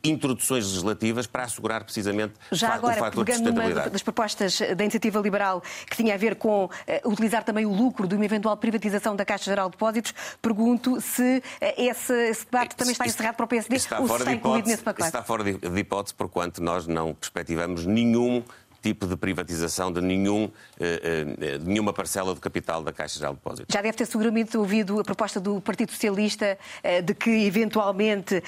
[0.03, 3.87] introduções legislativas para assegurar precisamente Já agora, o fator de sustentabilidade.
[3.87, 6.69] Uma das propostas da Iniciativa Liberal que tinha a ver com
[7.05, 11.43] utilizar também o lucro de uma eventual privatização da Caixa Geral de Depósitos, pergunto se
[11.77, 15.07] esse, esse, debate também está encerrado para o PSD ou se está incluído nesse pacote.
[15.07, 18.43] Está fora de, de hipótese, porquanto nós não perspectivamos nenhum
[18.83, 23.73] tipo de privatização de, nenhum, de nenhuma parcela do capital da Caixa Geral de Depósitos.
[23.73, 26.57] Já deve ter seguramente ouvido a proposta do Partido Socialista
[27.03, 28.43] de que, eventualmente,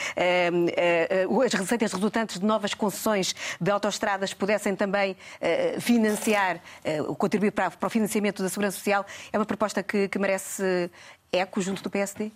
[1.45, 5.15] as receitas resultantes de novas concessões de autoestradas pudessem também
[5.79, 6.61] financiar,
[7.17, 9.05] contribuir para o financiamento da Segurança Social.
[9.31, 10.91] É uma proposta que, que merece
[11.31, 12.29] eco junto do PSD?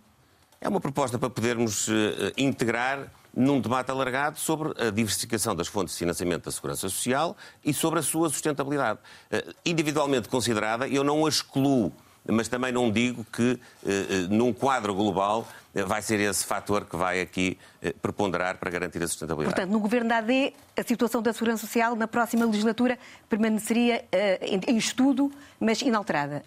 [0.61, 1.89] É uma proposta para podermos
[2.37, 7.73] integrar num debate alargado sobre a diversificação das fontes de financiamento da segurança social e
[7.73, 8.99] sobre a sua sustentabilidade.
[9.31, 11.91] Uh, individualmente considerada, eu não a excluo,
[12.27, 13.89] mas também não digo que, uh,
[14.29, 15.47] num quadro global,
[15.85, 17.55] vai ser esse fator que vai aqui
[18.01, 19.55] preponderar para garantir a sustentabilidade.
[19.55, 22.97] Portanto, no governo da AD, a situação da segurança social na próxima legislatura
[23.29, 24.03] permaneceria
[24.41, 26.43] em estudo, mas inalterada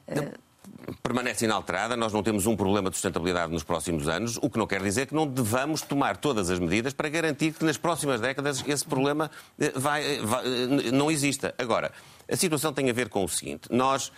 [1.03, 1.97] permanece inalterada.
[1.97, 5.07] Nós não temos um problema de sustentabilidade nos próximos anos, o que não quer dizer
[5.07, 9.31] que não devamos tomar todas as medidas para garantir que nas próximas décadas esse problema
[9.59, 11.55] eh, vai, eh, vai, eh, não exista.
[11.59, 11.93] Agora,
[12.31, 14.13] a situação tem a ver com o seguinte: nós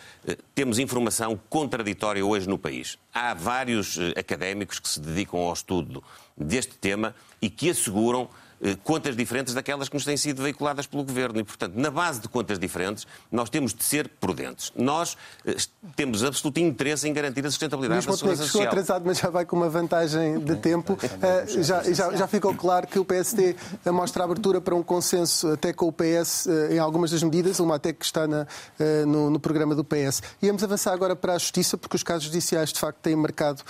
[0.54, 2.98] temos informação contraditória hoje no país.
[3.12, 6.02] Há vários académicos que se dedicam ao estudo
[6.36, 8.28] deste tema e que asseguram
[8.82, 11.40] contas diferentes daquelas que nos têm sido veiculadas pelo Governo.
[11.40, 14.72] E, portanto, na base de contas diferentes, nós temos de ser prudentes.
[14.74, 15.56] Nós eh,
[15.94, 18.64] temos absoluto interesse em garantir a sustentabilidade Luís da segurança social.
[18.64, 20.94] Estou atrasado, mas já vai com uma vantagem de tempo.
[20.94, 23.54] Uh, já, já, já, ficou claro que o PSD
[23.86, 27.92] mostra abertura para um consenso até com o PS em algumas das medidas, uma até
[27.92, 28.46] que está na,
[29.06, 30.22] no, no, programa do PS.
[30.42, 33.62] Íamos avançar agora para a Justiça, porque os casos judiciais, de facto, têm marcado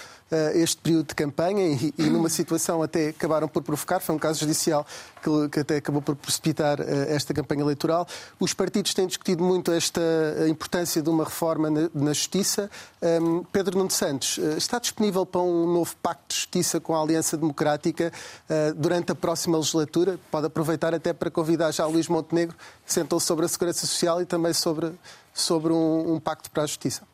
[0.55, 4.41] este período de campanha e, e numa situação até acabaram por provocar, foi um caso
[4.41, 4.87] judicial
[5.25, 8.07] que, que até acabou por precipitar eh, esta campanha eleitoral.
[8.39, 10.01] Os partidos têm discutido muito esta
[10.49, 12.71] importância de uma reforma na, na Justiça.
[13.03, 17.01] Um, Pedro Nuno Santos, eh, está disponível para um novo pacto de justiça com a
[17.01, 18.13] Aliança Democrática
[18.49, 20.19] uh, durante a próxima legislatura?
[20.31, 24.27] Pode aproveitar até para convidar já Luís Montenegro, que sentou sobre a Segurança Social e
[24.27, 24.93] também sobre,
[25.33, 27.14] sobre um, um pacto para a Justiça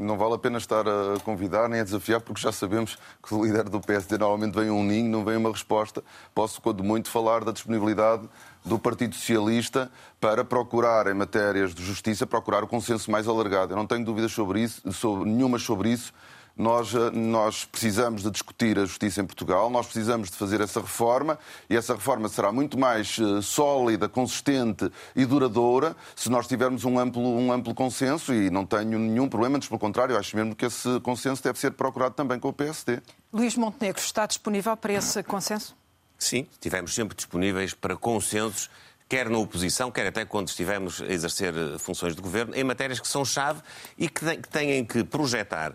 [0.00, 3.44] não vale a pena estar a convidar nem a desafiar, porque já sabemos que o
[3.44, 6.02] líder do PSD normalmente vem um ninho, não vem uma resposta.
[6.34, 8.28] Posso, quando muito, falar da disponibilidade
[8.64, 13.72] do Partido Socialista para procurar, em matérias de justiça, procurar o consenso mais alargado.
[13.72, 16.12] Eu não tenho dúvidas sobre isso, sobre, nenhuma sobre isso.
[16.60, 20.78] Nós, eh, nós, precisamos de discutir a justiça em Portugal, nós precisamos de fazer essa
[20.78, 21.38] reforma
[21.70, 26.98] e essa reforma será muito mais eh, sólida, consistente e duradoura se nós tivermos um
[26.98, 30.66] amplo, um amplo consenso e não tenho nenhum problema, antes pelo contrário, acho mesmo que
[30.66, 33.00] esse consenso deve ser procurado também com o PSD.
[33.32, 35.74] Luís Montenegro, está disponível para esse consenso?
[36.18, 38.68] Sim, estivemos sempre disponíveis para consensos
[39.08, 43.00] quer na oposição, quer até quando estivemos a exercer eh, funções de governo, em matérias
[43.00, 43.62] que são chave
[43.96, 45.74] e que têm que projetar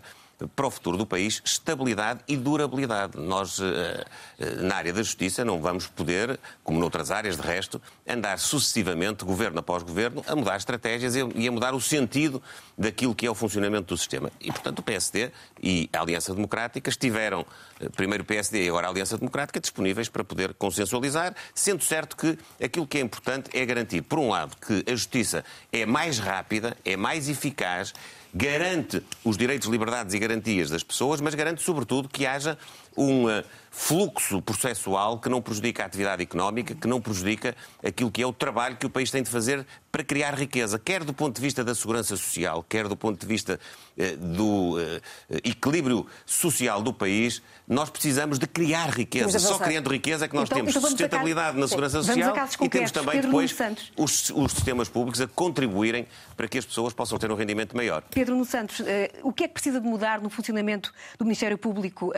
[0.54, 3.18] para o futuro do país estabilidade e durabilidade.
[3.18, 4.04] Nós, eh,
[4.38, 9.24] eh, na área da justiça, não vamos poder, como noutras áreas de resto, andar sucessivamente,
[9.24, 12.42] governo após governo, a mudar estratégias e a mudar o sentido
[12.76, 14.30] daquilo que é o funcionamento do sistema.
[14.40, 15.30] E, portanto, o PSD
[15.62, 17.46] e a Aliança Democrática estiveram,
[17.80, 22.14] eh, primeiro o PSD e agora a Aliança Democrática, disponíveis para poder consensualizar, sendo certo
[22.14, 26.18] que aquilo que é importante é garantir, por um lado, que a justiça é mais
[26.18, 27.94] rápida, é mais eficaz
[28.36, 32.58] garante os direitos, liberdades e garantias das pessoas, mas garante, sobretudo, que haja
[32.96, 33.44] um eh,
[33.76, 37.54] fluxo processual que não prejudica a atividade económica, que não prejudica
[37.84, 41.04] aquilo que é o trabalho que o país tem de fazer para criar riqueza, quer
[41.04, 43.60] do ponto de vista da segurança social, quer do ponto de vista
[43.98, 45.00] eh, do eh,
[45.44, 47.42] equilíbrio social do país.
[47.68, 49.38] Nós precisamos de criar riqueza.
[49.38, 52.90] Só criando riqueza é que nós então, temos então sustentabilidade na segurança social e temos
[52.92, 53.54] também depois
[53.96, 56.06] os, os, sistemas públicos a contribuírem
[56.36, 58.02] para que as pessoas possam ter um rendimento maior.
[58.10, 58.80] Pedro Nuno Santos,
[59.22, 62.12] o que é que precisa de mudar no funcionamento do Ministério Público?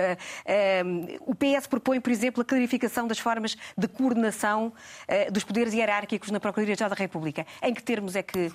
[1.20, 4.72] O PS propõe, por exemplo, a clarificação das formas de coordenação
[5.08, 7.46] uh, dos poderes hierárquicos na Procuradoria-Geral da República.
[7.62, 8.52] Em que termos é que uh,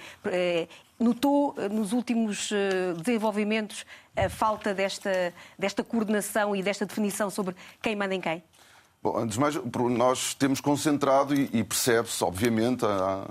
[0.99, 2.52] notou uh, nos últimos
[3.04, 8.43] desenvolvimentos a falta desta, desta coordenação e desta definição sobre quem manda em quem?
[9.02, 9.56] Bom, antes de mais,
[9.97, 13.26] nós temos concentrado e, e percebe-se, obviamente, há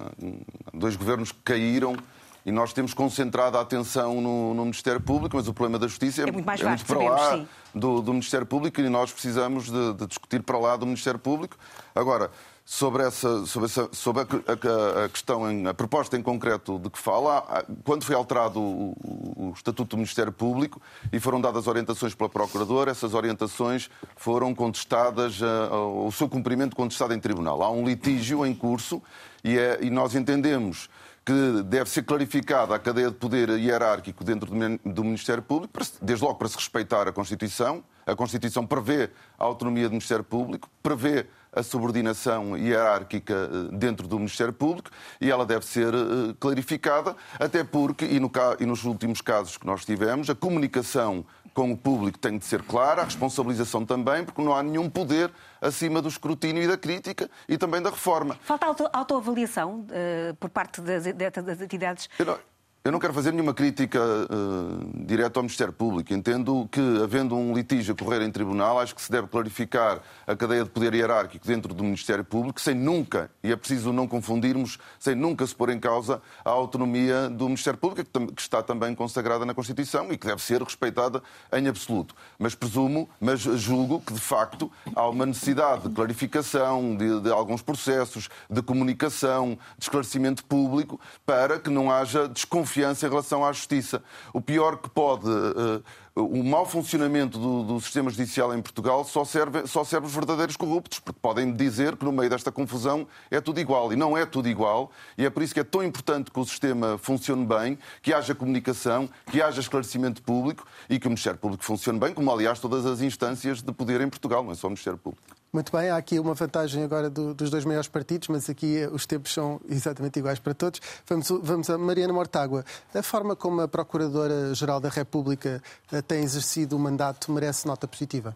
[0.73, 1.97] dois governos que caíram
[2.45, 6.23] e nós temos concentrado a atenção no, no Ministério Público, mas o problema da Justiça
[6.23, 9.13] é, é muito, mais é muito para sabemos, lá do, do, Ministério Público e nós
[9.13, 11.57] precisamos de, de, discutir para lá do Ministério Público.
[11.95, 12.31] Agora,
[12.65, 16.91] sobre, essa, sobre, essa, sobre a, a, a, questão, em, a proposta em concreto de
[16.91, 18.97] que fala, quando foi alterado o,
[19.37, 20.81] o, Estatuto do Ministério Público
[21.13, 27.21] e foram dadas orientações pela Procuradora, essas orientações foram contestadas, o seu cumprimento contestado em
[27.21, 27.63] tribunal.
[27.63, 29.03] Há um litígio em curso
[29.45, 30.89] e, é, e nós entendemos
[31.25, 34.51] que deve ser clarificada a cadeia de poder hierárquico dentro
[34.85, 37.85] do Ministério Público, desde logo para se respeitar a Constituição.
[38.05, 44.17] A Constituição prevê a autonomia do Ministério Público, prevê a subordinação hierárquica eh, dentro do
[44.17, 49.21] Ministério Público e ela deve ser eh, clarificada, até porque, e, no, e nos últimos
[49.21, 53.85] casos que nós tivemos, a comunicação com o público tem de ser clara, a responsabilização
[53.85, 57.91] também, porque não há nenhum poder acima do escrutínio e da crítica e também da
[57.91, 58.38] reforma.
[58.43, 62.09] Falta auto autoavaliação uh, por parte das, das entidades?
[62.19, 62.38] Não,
[62.85, 66.12] eu não quero fazer nenhuma crítica uh, direta ao Ministério Público.
[66.12, 70.35] Entendo que, havendo um litígio a correr em tribunal, acho que se deve clarificar a
[70.35, 74.79] cadeia de poder hierárquico dentro do Ministério Público, sem nunca, e é preciso não confundirmos,
[74.99, 79.47] sem nunca se pôr em causa a autonomia do Ministério Público, que, está também consagrada
[79.47, 82.16] na Constituição e que deve ser respeitada em absoluto.
[82.37, 87.62] Mas presumo, mas julgo que, de facto, há uma necessidade de clarificação de, de alguns
[87.62, 93.53] processos, de comunicação, de esclarecimento público, para que não haja desconfiança confiança em relação à
[93.53, 94.03] justiça.
[94.33, 95.29] O pior que pode.
[95.29, 95.83] Uh,
[96.15, 100.59] o mau funcionamento do, do, sistema judicial em Portugal só serve, só serve os verdadeiros
[100.59, 103.91] corruptos, porque podem dizer que no meio desta confusão é tudo igual.
[103.95, 106.45] E não é tudo igual, e é por isso que é tão importante que o
[106.45, 111.65] sistema funcione bem, que haja comunicação, que haja esclarecimento público e que o Ministério Público
[111.65, 114.71] funcione bem, como aliás todas as instâncias de poder em Portugal, não é só o
[114.71, 115.42] Ministério Público.
[115.55, 119.05] Muito bem, há aqui uma vantagem agora do, dos dois maiores partidos, mas aqui os
[119.05, 120.81] tempos são exatamente iguais para todos.
[121.07, 122.65] Vamos, vamos a Mariana Mortágua.
[122.95, 125.62] A forma como a Procuradora-Geral da República
[125.93, 128.35] eh, tem exercido o mandato merece nota positiva?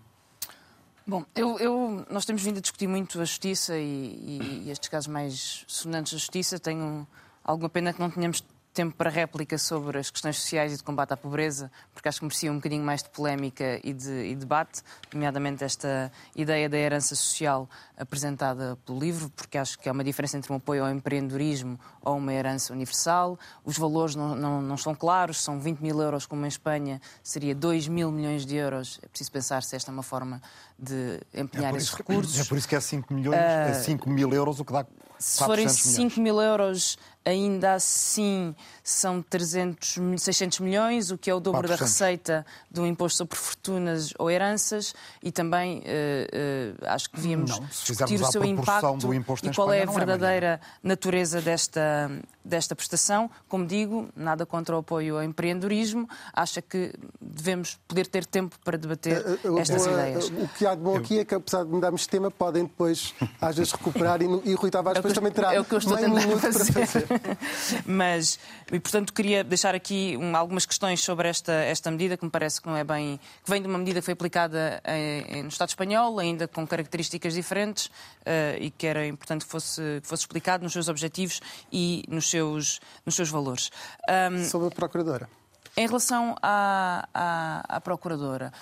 [1.07, 4.91] Bom, eu, eu, nós temos vindo a discutir muito a justiça e, e, e estes
[4.91, 6.59] casos mais sonantes da justiça.
[6.59, 7.07] Tenho
[7.43, 8.45] alguma pena que não tenhamos
[8.77, 12.27] tempo para réplica sobre as questões sociais e de combate à pobreza, porque acho que
[12.27, 17.17] merecia um bocadinho mais de polémica e de e debate, nomeadamente esta ideia da herança
[17.17, 21.81] social apresentada pelo livro, porque acho que há uma diferença entre um apoio ao empreendedorismo
[22.03, 23.39] ou uma herança universal.
[23.65, 27.55] Os valores não, não, não estão claros, são 20 mil euros, como em Espanha, seria
[27.55, 29.01] 2 mil milhões de euros.
[29.03, 30.43] É preciso pensar se esta é uma forma
[30.79, 32.39] de empenhar é esses recursos.
[32.39, 34.85] É por isso que é 5, milhões, uh, é 5 mil euros, o que dá
[35.19, 41.41] se forem 5 mil euros, ainda assim são 300, 600 milhões, o que é o
[41.41, 41.79] dobro 400.
[41.79, 47.51] da receita do imposto sobre fortunas ou heranças, e também uh, uh, acho que devíamos
[47.51, 49.13] não, discutir o seu impacto
[49.43, 52.09] e qual é a é verdadeira é natureza desta,
[52.47, 53.31] desta prestação.
[53.49, 58.79] Como digo, nada contra o apoio ao empreendedorismo, acha que devemos poder ter tempo para
[58.79, 60.29] debater uh, estas ideias.
[60.29, 63.15] O que há de bom aqui é que, apesar de mudarmos de tema, podem depois,
[63.41, 65.97] às vezes, recuperar e, e Rui Tavares depois também terá é o que eu estou
[65.97, 66.73] meio minuto fazer.
[66.73, 67.07] para fazer.
[67.87, 68.39] Mas,
[68.71, 72.61] e portanto, queria deixar aqui um, algumas questões sobre esta, esta medida, que me parece
[72.61, 73.19] que não é bem.
[73.45, 77.35] que vem de uma medida que foi aplicada em, no Estado espanhol, ainda com características
[77.35, 81.41] diferentes, uh, e que era importante que fosse, que fosse explicado nos seus objetivos
[81.73, 83.71] e nos seus, nos seus valores.
[84.09, 85.29] Um, sobre a Procuradora.
[85.77, 88.53] Em relação à, à, à Procuradora,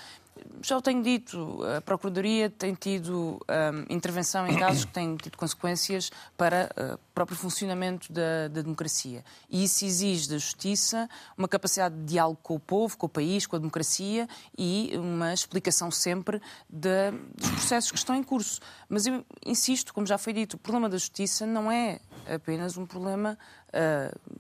[0.63, 5.37] já o tenho dito, a Procuradoria tem tido um, intervenção em casos que têm tido
[5.37, 9.25] consequências para uh, o próprio funcionamento da, da, democracia.
[9.49, 13.47] E isso exige da Justiça uma capacidade de diálogo com o povo, com o país,
[13.47, 18.61] com a democracia e uma explicação sempre de, dos processos que estão em curso.
[18.89, 22.87] Mas eu insisto, como já foi dito, o problema da Justiça não é apenas um
[22.87, 23.64] problema uh,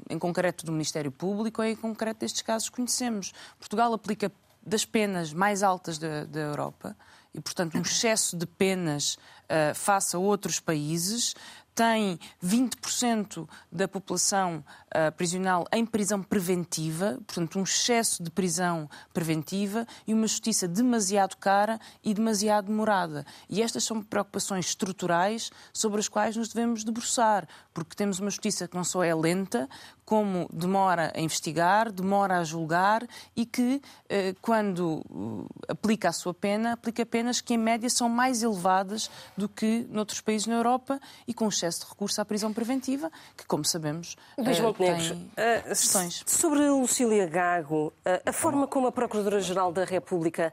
[0.08, 3.32] em concreto do Ministério Público ou em concreto destes casos que conhecemos.
[3.58, 4.30] Portugal aplica
[4.64, 6.96] das penas mais altas da, da Europa
[7.34, 11.34] e, portanto, um excesso de penas uh, face a outros países,
[11.74, 19.86] tem 20% da população uh, prisional em prisão preventiva, portanto, um excesso de prisão preventiva
[20.06, 23.26] e uma justiça demasiado cara e demasiado demorada.
[23.50, 28.68] E estas são preocupações estruturais sobre as quais nos devemos debruçar, porque temos uma justiça
[28.68, 29.68] que não só é lenta,
[30.04, 36.34] como demora a investigar, demora a julgar e que, uh, quando uh, aplica a sua
[36.34, 41.00] pena, aplica penas que, em média, são mais elevadas do que noutros países na Europa
[41.26, 45.68] e com excesso de recurso à prisão preventiva, que, como sabemos, Luís uh, tem uh,
[45.68, 46.22] questões.
[46.26, 47.92] Sobre Lucília Gago,
[48.26, 50.52] a forma como a Procuradora-Geral da República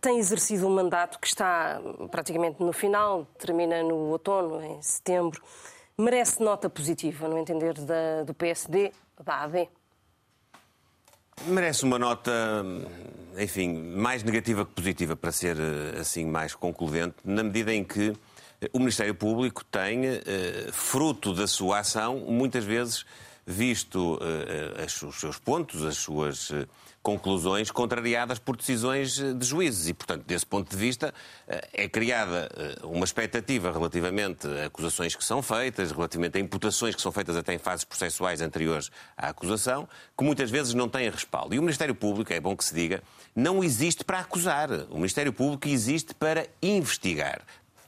[0.00, 5.40] tem exercido um mandato que está praticamente no final, termina no outono, em setembro,
[6.00, 8.92] merece nota positiva, no entender da, do PSD,
[9.24, 9.68] da AD?
[11.46, 12.32] Merece uma nota,
[13.38, 15.56] enfim, mais negativa que positiva, para ser
[15.98, 18.12] assim mais concludente, na medida em que
[18.72, 23.06] o Ministério Público tem, eh, fruto da sua ação, muitas vezes
[23.46, 26.66] visto eh, os seus pontos, as suas eh,
[27.02, 29.88] conclusões contrariadas por decisões de juízes.
[29.88, 31.14] E, portanto, desse ponto de vista,
[31.72, 32.46] é criada
[32.82, 37.54] uma expectativa relativamente a acusações que são feitas, relativamente a imputações que são feitas até
[37.54, 41.54] em fases processuais anteriores à acusação, que muitas vezes não têm respaldo.
[41.54, 43.02] E o Ministério Público, é bom que se diga,
[43.34, 44.70] não existe para acusar.
[44.90, 47.40] O Ministério Público existe para investigar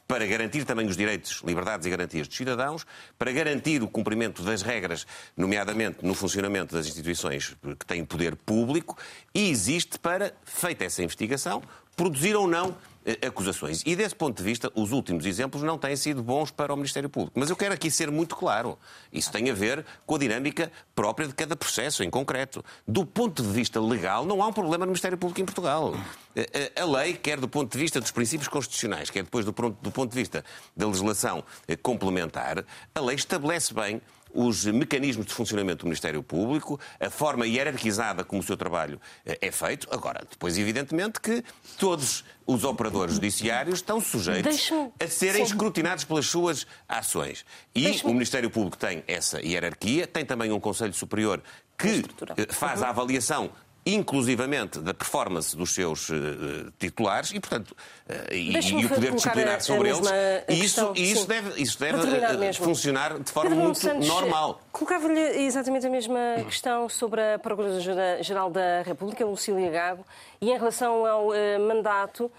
[0.07, 2.87] para garantir também os direitos, liberdades e garantias dos cidadãos,
[3.19, 8.97] para garantir o cumprimento das regras, nomeadamente no funcionamento das instituições que têm poder público,
[9.35, 11.63] e existe para, feita essa investigação,
[11.97, 13.83] produzir ou não eh, acusações.
[13.85, 17.09] E desse ponto de vista, os últimos exemplos não têm sido bons para o Ministério
[17.09, 17.39] Público.
[17.39, 18.79] Mas eu quero aqui ser muito claro.
[19.13, 22.65] Isso tem a ver com a dinâmica própria de cada processo em concreto.
[22.87, 25.97] Do ponto de vista legal, não há um problema no Ministério Público em Portugal.
[26.37, 29.53] Eh, eh, a lei, quer do ponto de vista dos princípios constitucionais, quer depois do
[29.53, 30.45] ponto de vista
[30.77, 31.43] da legislação
[31.83, 32.65] complementar,
[32.95, 34.01] a lei estabelece bem
[34.33, 39.39] os mecanismos de funcionamento do Ministério Público, a forma hierarquizada como o seu trabalho eh,
[39.41, 39.89] é feito.
[39.91, 41.45] Agora, depois, evidentemente, que
[41.79, 47.45] todos os operadores judiciários estão sujeitos a serem escrutinados pelas suas ações.
[47.75, 51.43] E o Ministério Público tem essa hierarquia, tem também um Conselho Superior
[51.79, 52.05] que
[52.37, 53.51] eh, faz a avaliação
[53.85, 59.61] inclusivamente da performance dos seus uh, titulares e, portanto, uh, e, e, o poder disciplinar
[59.61, 60.09] sobre eles.
[60.49, 64.61] E isso, e isso deve, isso deve funcionar de forma Pedro muito Santos, normal.
[64.71, 70.07] Colocava-lhe exatamente a mesma questão sobre a Procuradora-Geral da República, Lucília Gago,
[70.41, 71.29] e em relação ao
[71.67, 72.31] mandato,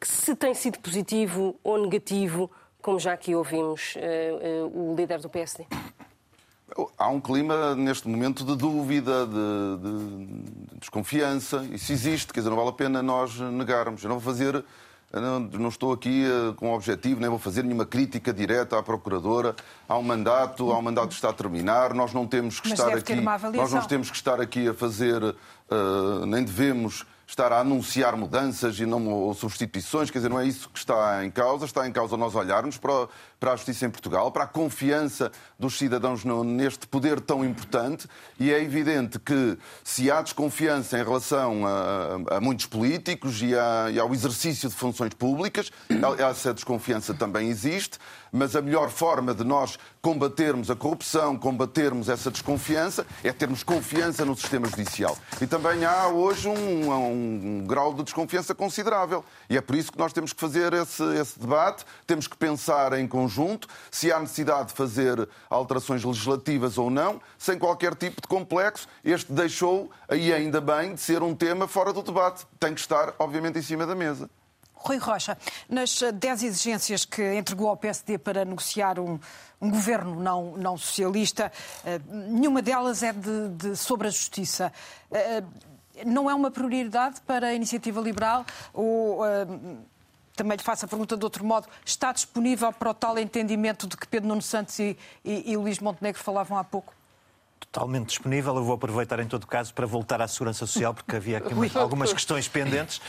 [0.00, 2.50] que se tem sido positivo ou negativo,
[2.82, 3.94] como já aqui ouvimos
[4.72, 5.66] o líder do PSD.
[6.96, 11.64] Há um clima, neste momento, de dúvida, de, de, desconfiança.
[11.72, 14.02] Isso existe, quer dizer, não vale a pena nós negarmos.
[14.02, 14.64] Eu não vou fazer.
[15.12, 18.82] Não, não, estou aqui uh, com o objetivo, nem vou fazer nenhuma crítica direta à
[18.82, 19.56] Procuradora.
[19.88, 21.94] Há um mandato, há um mandato que está a terminar.
[21.94, 23.16] Nós não temos que Mas estar aqui.
[23.56, 28.78] Nós não temos que estar aqui a fazer, uh, nem devemos estar a anunciar mudanças
[28.80, 31.66] e não ou substituições, quer dizer, não é isso que está em causa.
[31.66, 33.08] Está em causa nós olharmos para,
[33.38, 38.08] para a justiça em Portugal, para a confiança dos cidadãos neste poder tão importante.
[38.38, 43.90] E é evidente que se há desconfiança em relação a, a muitos políticos e, a,
[43.90, 45.70] e, ao exercício de funções públicas,
[46.18, 47.98] essa desconfiança também existe.
[48.30, 54.22] Mas a melhor forma de nós combatermos a corrupção, combatermos essa desconfiança, é termos confiança
[54.22, 55.16] no sistema judicial.
[55.40, 59.24] E também há hoje um, um um grau de desconfiança considerável.
[59.48, 62.92] E é por isso que nós temos que fazer esse, esse debate, temos que pensar
[62.98, 63.27] em conjunto
[63.90, 68.88] se há necessidade de fazer alterações legislativas ou não, sem qualquer tipo de complexo.
[69.04, 72.46] Este deixou, e ainda bem, de ser um tema fora do debate.
[72.58, 74.30] Tem que estar, obviamente, em cima da mesa.
[74.78, 75.36] Rui Rocha,
[75.68, 79.18] nas 10 exigências que entregou ao PSD para negociar um,
[79.60, 81.50] um governo não, não socialista,
[81.84, 84.72] uh, nenhuma delas é de, de sobre a justiça.
[85.10, 85.68] Uh,
[86.06, 89.22] não é uma prioridade para a iniciativa liberal ou.
[90.38, 93.96] Também lhe faço a pergunta de outro modo, está disponível para o tal entendimento de
[93.96, 96.97] que Pedro Nuno Santos e, e, e Luís Montenegro falavam há pouco?
[97.70, 98.56] Totalmente disponível.
[98.56, 102.12] Eu vou aproveitar, em todo caso, para voltar à Segurança Social, porque havia aqui algumas
[102.12, 103.00] questões pendentes.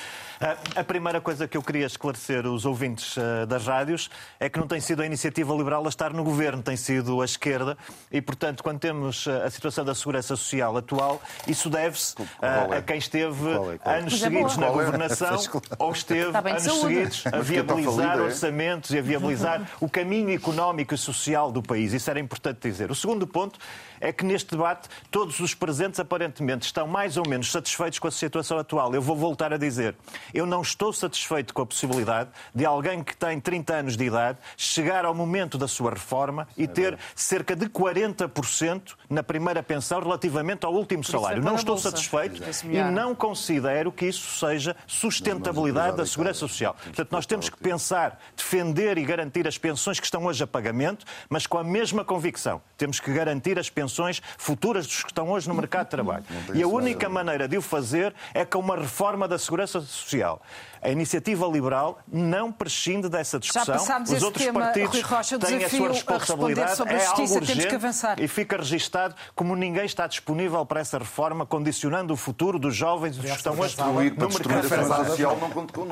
[0.73, 4.67] A primeira coisa que eu queria esclarecer os ouvintes eh, das rádios é que não
[4.67, 7.77] tem sido a iniciativa liberal a estar no governo, tem sido a esquerda
[8.09, 12.81] e, portanto, quando temos eh, a situação da segurança social atual, isso deve-se a, é?
[12.81, 13.49] quem esteve
[13.83, 13.97] é?
[13.97, 15.37] anos é seguidos na governação
[15.77, 21.51] ou esteve anos seguidos a viabilizar orçamentos e a viabilizar o caminho económico e social
[21.51, 21.91] do país.
[21.91, 22.89] Isso era importante dizer.
[22.89, 23.59] O segundo ponto
[23.99, 28.11] é que neste debate todos os presentes aparentemente estão mais ou menos satisfeitos com a
[28.11, 28.93] situação atual.
[28.93, 29.95] Eu vou voltar a dizer.
[30.33, 34.37] Eu não estou satisfeito com a possibilidade de alguém que tem 30 anos de idade
[34.57, 40.65] chegar ao momento da sua reforma e ter cerca de 40% na primeira pensão relativamente
[40.65, 41.41] ao último salário.
[41.41, 46.75] Não estou satisfeito e não considero que isso seja sustentabilidade da segurança social.
[46.83, 51.05] Portanto, nós temos que pensar, defender e garantir as pensões que estão hoje a pagamento,
[51.29, 52.61] mas com a mesma convicção.
[52.77, 56.23] Temos que garantir as pensões futuras dos que estão hoje no mercado de trabalho.
[56.53, 60.41] E a única maneira de o fazer é com uma reforma da segurança social.
[60.81, 63.75] A iniciativa liberal não prescinde dessa discussão.
[63.75, 66.71] Os outros tema, partidos Rocha, têm a sua responsabilidade.
[66.71, 68.19] A sobre a é justiça, algo temos que avançar.
[68.19, 73.17] E fica registado como ninguém está disponível para essa reforma, condicionando o futuro dos jovens
[73.17, 75.37] que estão hoje no mercado social.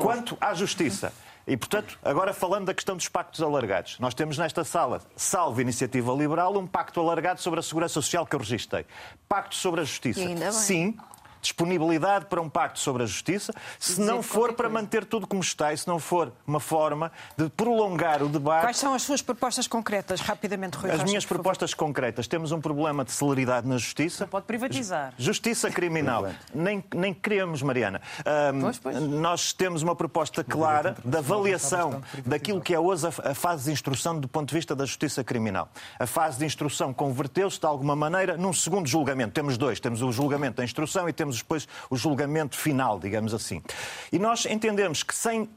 [0.00, 1.12] Quanto à justiça.
[1.48, 3.98] E, portanto, agora falando da questão dos pactos alargados.
[3.98, 8.36] Nós temos nesta sala, salvo iniciativa liberal, um pacto alargado sobre a segurança social que
[8.36, 8.84] eu registrei.
[9.26, 10.20] Pacto sobre a justiça.
[10.52, 10.94] Sim,
[11.40, 15.72] disponibilidade para um pacto sobre a justiça, se não for para manter tudo como está
[15.72, 18.62] e se não for uma forma de prolongar o debate.
[18.62, 22.26] Quais são as suas propostas concretas, rapidamente, Rui As Rocha, minhas propostas concretas.
[22.26, 24.24] Temos um problema de celeridade na justiça.
[24.24, 25.12] Não pode privatizar.
[25.18, 26.28] Justiça criminal.
[26.54, 28.00] nem, nem queremos, Mariana.
[28.54, 29.00] Um, pois, pois.
[29.00, 34.18] Nós temos uma proposta clara de avaliação daquilo que é hoje a fase de instrução
[34.18, 35.68] do ponto de vista da justiça criminal.
[35.98, 39.32] A fase de instrução converteu-se, de alguma maneira, num segundo julgamento.
[39.32, 39.80] Temos dois.
[39.80, 43.62] Temos o julgamento da instrução e temos depois o julgamento final, digamos assim.
[44.10, 45.48] E nós entendemos que sem uh,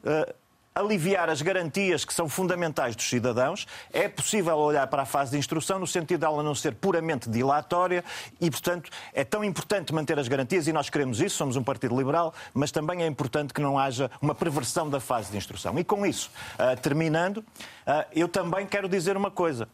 [0.74, 3.68] aliviar as garantias que são fundamentais dos cidadãos.
[3.92, 7.30] É possível olhar para a fase de instrução no sentido de ela não ser puramente
[7.30, 8.04] dilatória
[8.40, 11.98] e, portanto, é tão importante manter as garantias e nós queremos isso, somos um partido
[11.98, 15.78] liberal, mas também é importante que não haja uma perversão da fase de instrução.
[15.78, 19.68] E com isso, uh, terminando, uh, eu também quero dizer uma coisa.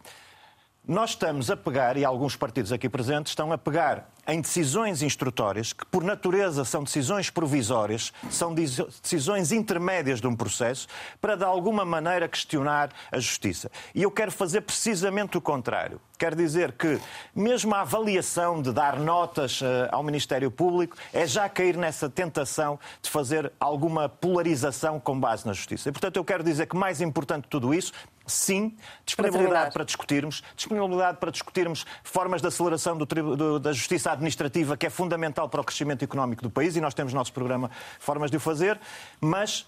[0.88, 5.74] Nós estamos a pegar, e alguns partidos aqui presentes estão a pegar em decisões instrutórias,
[5.74, 10.88] que por natureza são decisões provisórias, são decisões intermédias de um processo,
[11.20, 13.70] para de alguma maneira questionar a justiça.
[13.94, 16.00] E eu quero fazer precisamente o contrário.
[16.18, 17.00] Quer dizer que,
[17.36, 22.80] mesmo a avaliação de dar notas uh, ao Ministério Público, é já cair nessa tentação
[23.02, 25.90] de fazer alguma polarização com base na justiça.
[25.90, 27.94] E, portanto, eu quero dizer que mais importante de tudo isso
[28.28, 34.12] sim, disponibilidade para, para, discutirmos, disponibilidade para discutirmos formas de aceleração do, do, da justiça
[34.12, 37.32] administrativa, que é fundamental para o crescimento económico do país, e nós temos no nosso
[37.32, 38.80] programa formas de o fazer,
[39.22, 39.66] mas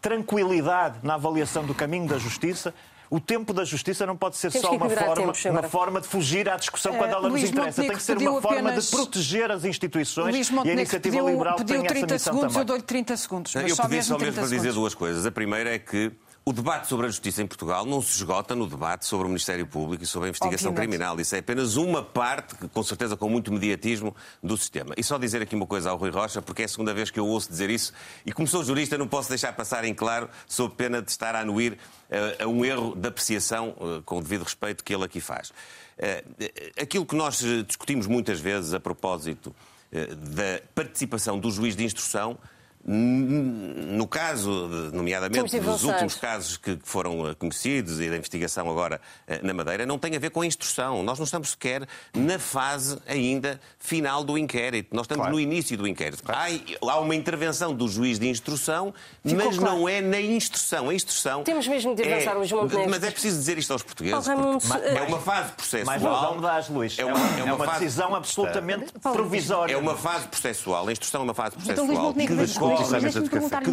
[0.00, 2.74] tranquilidade na avaliação do caminho da justiça,
[3.12, 6.48] o tempo da justiça não pode ser Temos só uma forma, uma forma de fugir
[6.48, 7.82] à discussão quando ela Luís nos interessa.
[7.82, 8.84] Montenegro tem que ser uma forma apenas...
[8.86, 12.46] de proteger as instituições Luís e a iniciativa pediu, liberal pediu tem 30 essa segundos,
[12.46, 12.60] também.
[12.60, 13.54] Eu dou-lhe 30 segundos.
[13.54, 15.26] eu pedi só mesmo para dizer duas coisas.
[15.26, 16.10] A primeira é que
[16.44, 19.64] o debate sobre a justiça em Portugal não se esgota no debate sobre o Ministério
[19.64, 20.90] Público e sobre a investigação Obviamente.
[20.90, 21.20] criminal.
[21.20, 24.92] Isso é apenas uma parte, com certeza com muito mediatismo, do sistema.
[24.96, 27.20] E só dizer aqui uma coisa ao Rui Rocha, porque é a segunda vez que
[27.20, 27.92] eu ouço dizer isso,
[28.26, 31.40] e como sou jurista não posso deixar passar em claro, sob pena de estar a
[31.40, 35.20] anuir uh, a um erro de apreciação, uh, com o devido respeito, que ele aqui
[35.20, 35.50] faz.
[35.50, 39.54] Uh, aquilo que nós discutimos muitas vezes a propósito
[39.92, 42.38] da participação do juiz de instrução
[42.84, 44.50] no caso,
[44.92, 49.86] nomeadamente dos últimos casos que foram eh, conhecidos e da investigação agora eh, na Madeira,
[49.86, 51.00] não tem a ver com a instrução.
[51.04, 54.96] Nós não estamos sequer na fase ainda final do inquérito.
[54.96, 55.34] Nós estamos claro.
[55.36, 56.24] no início do inquérito.
[56.24, 56.40] Claro.
[56.40, 58.92] Há, há, uma intervenção do juiz de instrução,
[59.24, 59.76] Ficou mas claro.
[59.76, 60.88] não é na instrução.
[60.88, 61.44] A instrução.
[61.44, 62.90] Temos mesmo de avançar, é, Luís Montenegro.
[62.90, 64.26] Mas é preciso dizer isto aos portugueses.
[64.26, 65.84] é uma fase processual.
[65.86, 66.98] Mas não Luís.
[66.98, 67.78] É uma, é uma, é uma fase...
[67.80, 69.74] decisão absolutamente provisória.
[69.74, 70.88] É uma fase processual.
[70.88, 72.14] A instrução é uma fase então, processual.
[72.16, 72.71] Então, que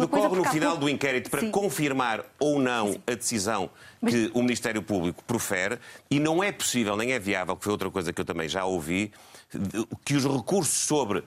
[0.00, 3.70] decorre no final do inquérito para confirmar ou não a decisão
[4.06, 5.78] que o Ministério Público profere
[6.10, 8.64] e não é possível, nem é viável, que foi outra coisa que eu também já
[8.64, 9.12] ouvi,
[10.04, 11.24] que os recursos sobre uh,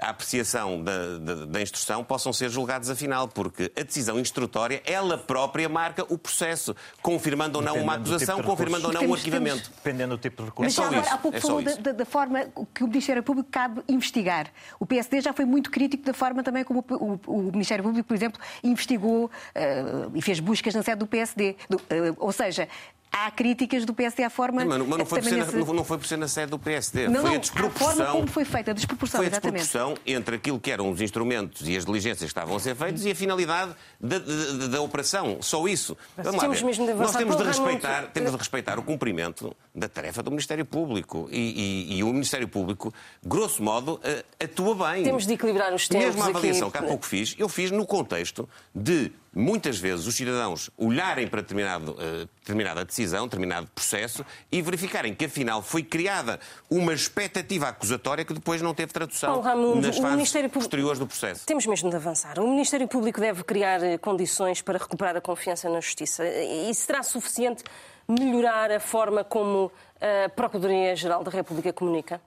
[0.00, 5.18] a apreciação da, da, da, instrução possam ser julgados afinal, porque a decisão instrutória, ela
[5.18, 9.70] própria marca o processo, confirmando ou não uma acusação, tipo confirmando ou não um arquivamento.
[9.76, 10.80] Dependendo do tipo de recurso.
[10.80, 13.82] Mas é agora, há pouco é falou da, da, forma que o Ministério Público cabe
[13.88, 14.52] investigar.
[14.78, 16.94] O PSD já foi muito crítico da forma também como o,
[17.26, 21.56] o, o Ministério Público, por exemplo, investigou uh, e fez buscas na sede do PSD.
[21.68, 22.68] Do, uh, ou seja,
[23.12, 24.64] há críticas do PSD à forma.
[24.64, 25.56] Mas, mas não, foi por ser, esse...
[25.56, 27.08] não, foi por ser na sede do PSD.
[27.08, 27.88] Não, foi a desproporção.
[27.88, 31.00] A forma como foi feita, a desproporção, foi a desproporção entre aquilo que eram os
[31.00, 34.80] instrumentos e as diligências que estavam a ser feitos e a finalidade da, da, da
[34.80, 35.38] operação.
[35.40, 35.96] Só isso.
[36.16, 40.22] Vamos lá Mesmo de Nós temos de, respeitar, temos de respeitar o cumprimento da tarefa
[40.22, 41.28] do Ministério Público.
[41.30, 42.92] E, e, e o Ministério Público,
[43.24, 44.00] grosso modo,
[44.42, 45.04] atua bem.
[45.04, 46.06] Temos de equilibrar os tempos.
[46.06, 46.78] Mesmo a avaliação aqui...
[46.78, 51.40] que há pouco fiz, eu fiz no contexto de muitas vezes os cidadãos olharem para
[51.40, 58.24] determinado, uh, determinada decisão, determinado processo e verificarem que afinal foi criada uma expectativa acusatória
[58.24, 61.46] que depois não teve tradução Paulo Raimundo, nas fases Ministério posteriores do processo.
[61.46, 62.40] Temos mesmo de avançar.
[62.40, 66.24] O Ministério Público deve criar eh, condições para recuperar a confiança na Justiça.
[66.26, 67.62] E será suficiente
[68.08, 69.70] melhorar a forma como
[70.00, 72.20] a Procuradoria-Geral da República comunica?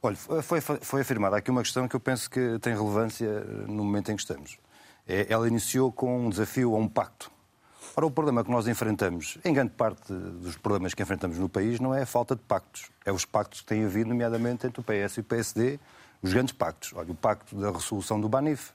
[0.00, 4.12] Olha, foi, foi afirmada aqui uma questão que eu penso que tem relevância no momento
[4.12, 4.58] em que estamos.
[5.06, 7.30] É, ela iniciou com um desafio a um pacto.
[7.96, 11.78] Ora, o problema que nós enfrentamos, em grande parte dos problemas que enfrentamos no país,
[11.78, 12.90] não é a falta de pactos.
[13.04, 15.78] É os pactos que têm havido, nomeadamente entre o PS e o PSD,
[16.20, 16.92] os grandes pactos.
[16.94, 18.72] Olha, o pacto da resolução do Banif,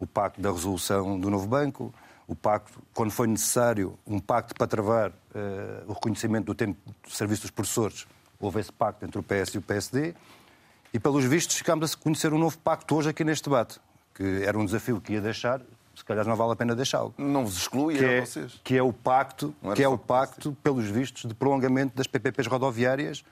[0.00, 1.94] o pacto da resolução do novo banco,
[2.26, 5.14] o pacto, quando foi necessário, um pacto para travar uh,
[5.86, 8.04] o reconhecimento do tempo de serviço dos professores,
[8.40, 10.14] houve esse pacto entre o PS e o PSD,
[10.92, 13.78] e pelos vistos ficámos a conhecer um novo pacto hoje aqui neste debate
[14.16, 15.60] que era um desafio que ia deixar,
[15.94, 17.14] se calhar não vale a pena deixá-lo.
[17.18, 18.60] Não vos exclui que é, vocês.
[18.64, 23.22] Que é o pacto, que é o pacto pelos vistos de prolongamento das PPPs rodoviárias.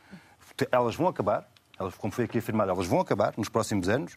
[0.70, 4.14] Elas vão acabar, elas, como foi aqui afirmado, elas vão acabar nos próximos anos.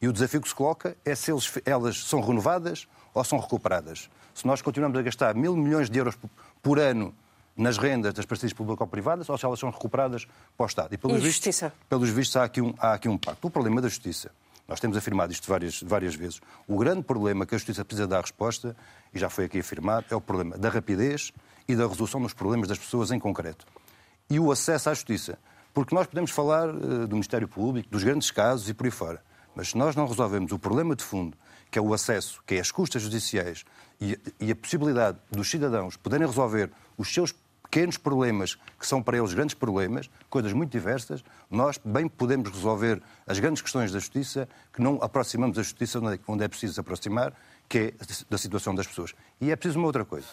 [0.00, 4.10] E o desafio que se coloca é se eles, elas são renovadas ou são recuperadas.
[4.34, 6.18] Se nós continuamos a gastar mil milhões de euros
[6.62, 7.14] por ano
[7.56, 10.94] nas rendas das parcerias público-privadas ou se elas são recuperadas para o Estado.
[10.94, 11.72] E pelos, e vistos, justiça.
[11.88, 13.46] pelos vistos há aqui, um, há aqui um pacto.
[13.46, 14.30] O problema da justiça
[14.70, 16.40] nós temos afirmado isto várias, várias vezes.
[16.68, 18.76] O grande problema que a Justiça precisa dar resposta,
[19.12, 21.32] e já foi aqui afirmado, é o problema da rapidez
[21.66, 23.66] e da resolução dos problemas das pessoas em concreto.
[24.30, 25.40] E o acesso à Justiça.
[25.74, 29.20] Porque nós podemos falar uh, do Ministério Público, dos grandes casos e por aí fora.
[29.56, 31.36] Mas se nós não resolvemos o problema de fundo,
[31.68, 33.64] que é o acesso, que é as custas judiciais
[34.00, 37.34] e, e a possibilidade dos cidadãos poderem resolver os seus
[37.70, 43.00] pequenos problemas, que são para eles grandes problemas, coisas muito diversas, nós bem podemos resolver
[43.24, 47.32] as grandes questões da justiça, que não aproximamos a justiça onde é preciso aproximar,
[47.68, 47.92] que é
[48.28, 49.14] da situação das pessoas.
[49.40, 50.26] E é preciso uma outra coisa.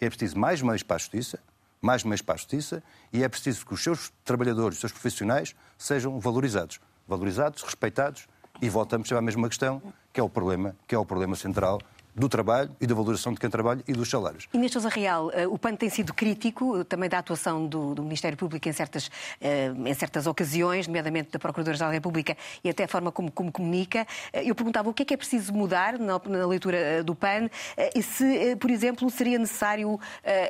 [0.00, 1.38] É preciso mais meios para a justiça,
[1.80, 2.82] mais meios para a justiça,
[3.12, 6.80] e é preciso que os seus trabalhadores, os seus profissionais, sejam valorizados.
[7.06, 8.26] Valorizados, respeitados,
[8.60, 9.80] e voltamos à mesma questão,
[10.12, 11.80] que é o problema, que é o problema central
[12.14, 14.48] do trabalho e da valorização de quem trabalha e dos salários.
[14.52, 18.02] E neste Real, eh, o PAN tem sido crítico eh, também da atuação do, do
[18.02, 22.84] Ministério Público em certas, eh, em certas ocasiões, nomeadamente da Procuradora-Geral da República e até
[22.84, 24.06] a forma como, como, comunica.
[24.32, 27.48] Eu perguntava o que é que é preciso mudar na, na leitura do PAN
[27.94, 29.98] e se, por exemplo, seria necessário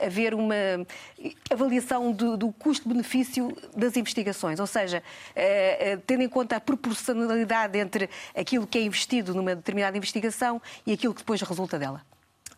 [0.04, 0.54] haver uma
[1.50, 5.02] avaliação do, do custo-benefício das investigações, ou seja,
[6.06, 11.14] tendo em conta a proporcionalidade entre aquilo que é investido numa determinada investigação e aquilo
[11.14, 12.04] que depois resulta dela.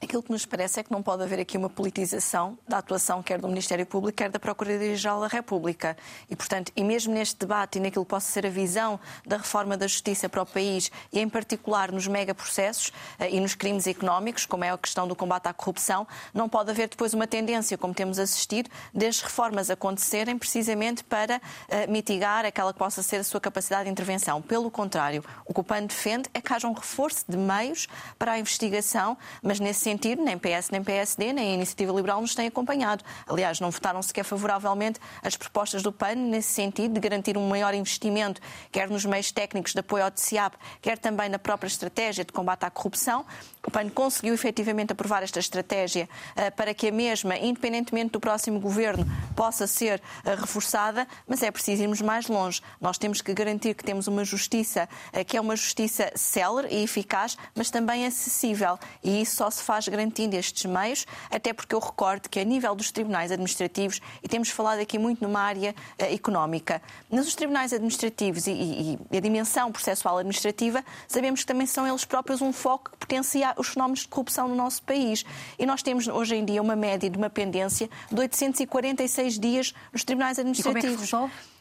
[0.02, 3.40] Aquilo que nos parece é que não pode haver aqui uma politização da atuação quer
[3.40, 5.96] do Ministério Público, quer da Procuradoria-Geral da República.
[6.28, 9.76] E, portanto, e mesmo neste debate e naquilo que possa ser a visão da reforma
[9.76, 14.44] da justiça para o país, e em particular nos megaprocessos eh, e nos crimes económicos,
[14.44, 17.94] como é a questão do combate à corrupção, não pode haver depois uma tendência, como
[17.94, 23.40] temos assistido, das reformas acontecerem precisamente para uh, mitigar aquela que possa ser a sua
[23.40, 24.42] capacidade de intervenção.
[24.42, 27.86] Pelo contrário, o que o PAN defende é que haja um reforço de meios
[28.18, 32.34] para a investigação, mas nesse sentido, nem PS, nem PSD, nem a Iniciativa Liberal nos
[32.34, 33.04] têm acompanhado.
[33.26, 37.74] Aliás, não votaram sequer favoravelmente as propostas do PAN nesse sentido de garantir um maior
[37.74, 38.40] investimento,
[38.70, 42.64] quer nos meios técnicos de apoio ao TCIAP, quer também na própria estratégia de combate
[42.64, 43.26] à corrupção.
[43.64, 48.58] O PAN conseguiu efetivamente aprovar esta estratégia uh, para que a mesma, independentemente do próximo
[48.58, 52.62] governo, possa ser uh, reforçada, mas é preciso irmos mais longe.
[52.80, 56.82] Nós temos que garantir que temos uma justiça uh, que é uma justiça célere e
[56.82, 58.78] eficaz, mas também acessível.
[59.04, 62.44] E isso só se faz faz garantindo estes meios, até porque eu recordo que a
[62.44, 66.80] nível dos tribunais administrativos, e temos falado aqui muito numa área uh, económica,
[67.10, 72.04] nos tribunais administrativos e, e, e, a dimensão processual administrativa, sabemos que também são eles
[72.04, 75.24] próprios um foco que potencia os fenómenos de corrupção no nosso país.
[75.58, 80.04] E nós temos hoje em dia uma média de uma pendência de 846 dias nos
[80.04, 80.82] tribunais administrativos.
[80.82, 81.51] E como é que resolve?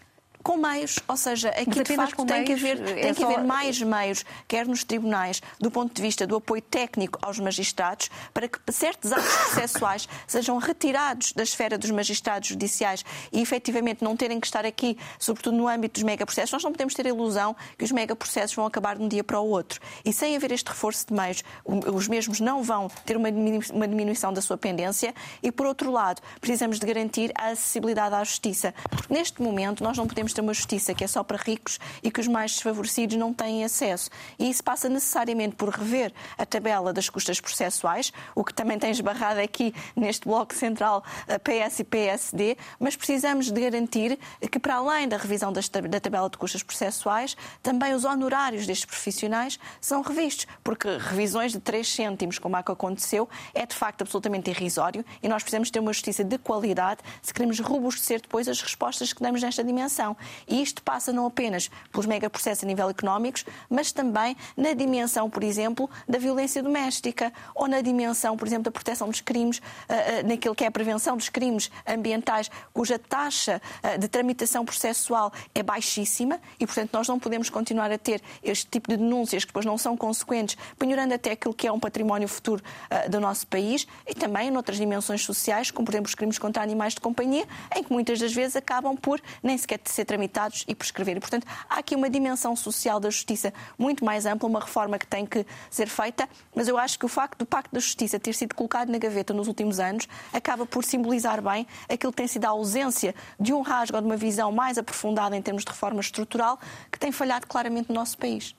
[0.43, 3.81] Com meios, ou seja, aqui de facto tem, que haver, é tem que haver mais
[3.81, 8.59] meios, quer nos tribunais, do ponto de vista do apoio técnico aos magistrados, para que
[8.71, 14.47] certos atos processuais sejam retirados da esfera dos magistrados judiciais e efetivamente não terem que
[14.47, 16.51] estar aqui, sobretudo no âmbito dos megaprocessos.
[16.51, 19.39] Nós não podemos ter a ilusão que os megaprocessos vão acabar de um dia para
[19.39, 19.79] o outro.
[20.03, 24.41] E sem haver este reforço de meios, os mesmos não vão ter uma diminuição da
[24.41, 28.73] sua pendência e, por outro lado, precisamos de garantir a acessibilidade à justiça.
[28.89, 32.11] Porque neste momento nós não podemos ter uma justiça que é só para ricos e
[32.11, 34.09] que os mais desfavorecidos não têm acesso.
[34.37, 38.91] E isso passa necessariamente por rever a tabela das custas processuais, o que também tem
[38.91, 41.03] esbarrado aqui neste bloco central
[41.43, 44.19] PS e PSD, mas precisamos de garantir
[44.51, 49.59] que, para além da revisão da tabela de custas processuais, também os honorários destes profissionais
[49.79, 54.49] são revistos, porque revisões de 3 cêntimos, como a que aconteceu, é de facto absolutamente
[54.49, 59.13] irrisório e nós precisamos ter uma justiça de qualidade se queremos robustecer depois as respostas
[59.13, 60.15] que damos nesta dimensão.
[60.47, 65.43] E isto passa não apenas pelos megaprocessos a nível económicos, mas também na dimensão, por
[65.43, 70.27] exemplo, da violência doméstica ou na dimensão, por exemplo, da proteção dos crimes, uh, uh,
[70.27, 75.63] naquilo que é a prevenção dos crimes ambientais, cuja taxa uh, de tramitação processual é
[75.63, 79.65] baixíssima e, portanto, nós não podemos continuar a ter este tipo de denúncias que depois
[79.65, 82.63] não são consequentes, penhorando até aquilo que é um património futuro
[83.09, 86.93] do nosso país e também noutras dimensões sociais, como, por exemplo, os crimes contra animais
[86.93, 91.15] de companhia, em que muitas das vezes acabam por nem sequer ser tramitados e prescrever.
[91.15, 95.07] E, portanto, há aqui uma dimensão social da justiça muito mais ampla, uma reforma que
[95.07, 98.33] tem que ser feita, mas eu acho que o facto do Pacto da Justiça ter
[98.33, 102.43] sido colocado na gaveta nos últimos anos acaba por simbolizar bem aquilo que tem sido
[102.43, 106.01] a ausência de um rasgo ou de uma visão mais aprofundada em termos de reforma
[106.01, 106.59] estrutural
[106.91, 108.53] que tem falhado claramente no nosso país.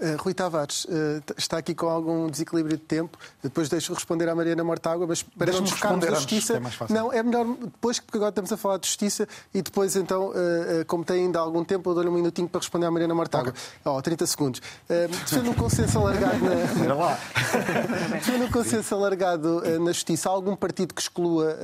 [0.00, 3.18] Uh, Rui Tavares uh, está aqui com algum desequilíbrio de tempo.
[3.42, 6.56] Depois deixo responder à Mariana Mortágua, mas para não desfocarmos da justiça.
[6.56, 10.30] É não, é melhor depois, porque agora estamos a falar de justiça e depois, então,
[10.30, 13.52] uh, como tem ainda algum tempo, eu dou-lhe um minutinho para responder à Mariana Mortágua.
[13.84, 14.62] Oh, 30 segundos.
[14.88, 16.54] defendo um consenso alargado na.
[18.14, 20.28] defendo um consenso alargado na justiça.
[20.28, 21.56] Há algum partido que exclua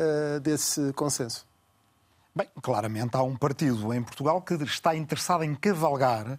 [0.43, 1.47] desse consenso?
[2.37, 6.37] Bem, claramente há um partido em Portugal que está interessado em cavalgar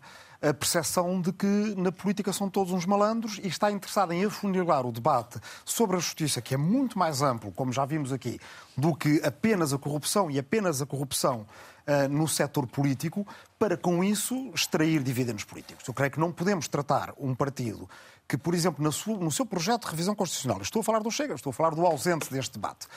[0.48, 4.86] a percepção de que na política são todos uns malandros e está interessado em afunilar
[4.86, 8.40] o debate sobre a justiça, que é muito mais amplo, como já vimos aqui,
[8.78, 11.48] do que apenas a corrupção e apenas a corrupção
[11.88, 13.26] uh, no setor político
[13.58, 15.88] para, com isso, extrair dividendos políticos.
[15.88, 17.90] Eu creio que não podemos tratar um partido
[18.28, 21.50] que, por exemplo, no seu projeto de revisão constitucional, estou a falar do Chega, estou
[21.50, 22.88] a falar do ausente deste debate,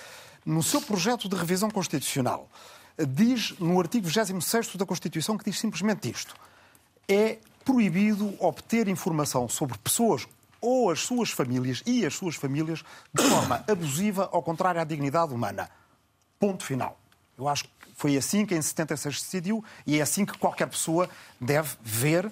[0.45, 2.49] no seu projeto de revisão constitucional,
[3.07, 6.35] diz no artigo 26 da Constituição que diz simplesmente isto.
[7.09, 10.27] É proibido obter informação sobre pessoas
[10.61, 12.83] ou as suas famílias e as suas famílias
[13.13, 15.71] de forma abusiva ou contrária à dignidade humana.
[16.39, 16.99] Ponto final.
[17.37, 20.67] Eu acho que foi assim que em 76 se decidiu e é assim que qualquer
[20.67, 21.09] pessoa
[21.41, 22.31] deve ver uh,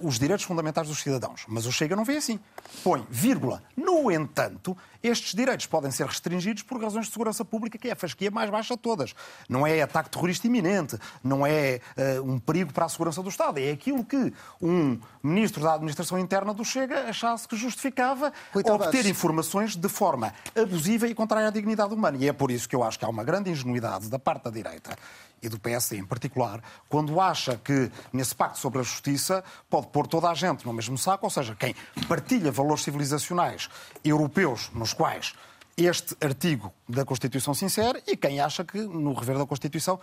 [0.00, 1.44] os direitos fundamentais dos cidadãos.
[1.48, 2.38] Mas o Chega não vê assim.
[2.82, 3.62] Põe vírgula.
[3.76, 7.96] No entanto, estes direitos podem ser restringidos por razões de segurança pública, que é a
[7.96, 9.14] fasquia mais baixa de todas.
[9.48, 13.58] Não é ataque terrorista iminente, não é uh, um perigo para a segurança do Estado.
[13.58, 19.76] É aquilo que um ministro da Administração Interna do Chega achasse que justificava obter informações
[19.76, 22.18] de forma abusiva e contrária à dignidade humana.
[22.20, 24.50] E é por isso que eu acho que há uma grande ingenuidade da parte da
[24.50, 24.96] direita
[25.42, 30.06] e do PSD em particular, quando acha que nesse pacto sobre a justiça pode pôr
[30.06, 31.74] toda a gente no mesmo saco, ou seja, quem
[32.08, 33.68] partilha valores civilizacionais
[34.04, 35.34] europeus nos quais
[35.76, 40.00] este artigo da Constituição se insere e quem acha que no rever da Constituição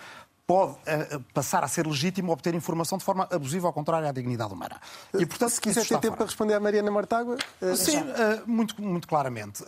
[0.47, 4.53] pode uh, passar a ser legítimo obter informação de forma abusiva, ao contrário à dignidade
[4.53, 4.79] humana.
[5.13, 6.17] E, portanto, se quiser ter tempo fora.
[6.17, 7.35] para responder à Mariana Martágua...
[7.61, 8.05] Uh, Sim, uh,
[8.45, 9.63] muito, muito claramente.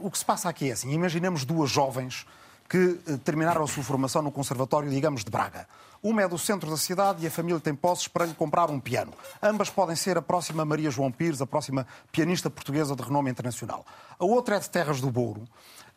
[0.00, 2.26] o que se passa aqui é assim, imaginemos duas jovens
[2.68, 5.66] que eh, terminaram a sua formação no Conservatório, digamos, de Braga.
[6.02, 8.78] Uma é do centro da cidade e a família tem posses para lhe comprar um
[8.78, 9.12] piano.
[9.42, 13.84] Ambas podem ser a próxima Maria João Pires, a próxima pianista portuguesa de renome internacional.
[14.18, 15.42] A outra é de Terras do Bouro.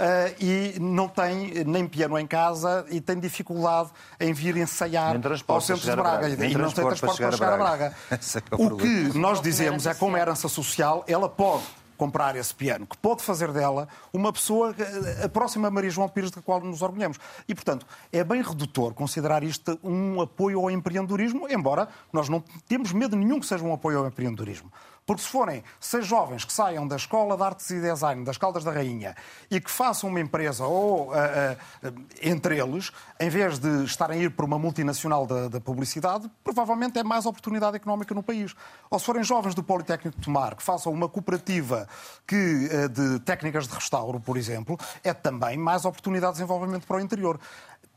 [0.01, 5.15] Uh, e não tem nem piano em casa e tem dificuldade em vir ensaiar
[5.47, 6.27] ao centro de Braga.
[6.27, 7.53] E, e não tem transporte para chegar a Braga.
[7.53, 7.95] A Braga.
[8.51, 11.63] É o, o que nós dizemos é como herança social, ela pode
[12.01, 14.75] comprar esse piano, que pode fazer dela uma pessoa,
[15.23, 17.19] a próxima Maria João Pires, da qual nos orgulhamos.
[17.47, 22.91] E, portanto, é bem redutor considerar isto um apoio ao empreendedorismo, embora nós não temos
[22.91, 24.71] medo nenhum que seja um apoio ao empreendedorismo.
[25.11, 28.63] Porque se forem seis jovens que saiam da Escola de Artes e Design das Caldas
[28.63, 29.13] da Rainha
[29.49, 34.23] e que façam uma empresa ou uh, uh, entre eles, em vez de estarem a
[34.23, 38.55] ir para uma multinacional da, da, publicidade, provavelmente é mais oportunidade económica no país.
[38.89, 41.89] Ou se forem jovens do Politécnico de Tomar que façam uma cooperativa
[42.25, 46.95] que, uh, de técnicas de restauro, por exemplo, é também mais oportunidade de desenvolvimento para
[46.95, 47.37] o interior.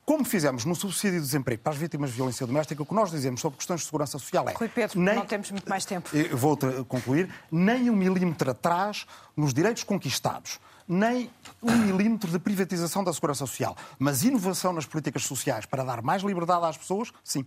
[0.05, 3.11] Como fizemos no subsídio de desemprego para as vítimas de violência doméstica, o que nós
[3.11, 4.53] dizemos sobre questões de segurança social é.
[4.53, 6.11] Rui Pedro, nem, não temos muito mais tempo.
[6.33, 7.31] Vou concluir.
[7.51, 11.31] Nem um milímetro atrás nos direitos conquistados nem
[11.63, 13.75] um milímetro de privatização da segurança social.
[13.99, 17.47] Mas inovação nas políticas sociais para dar mais liberdade às pessoas, sim.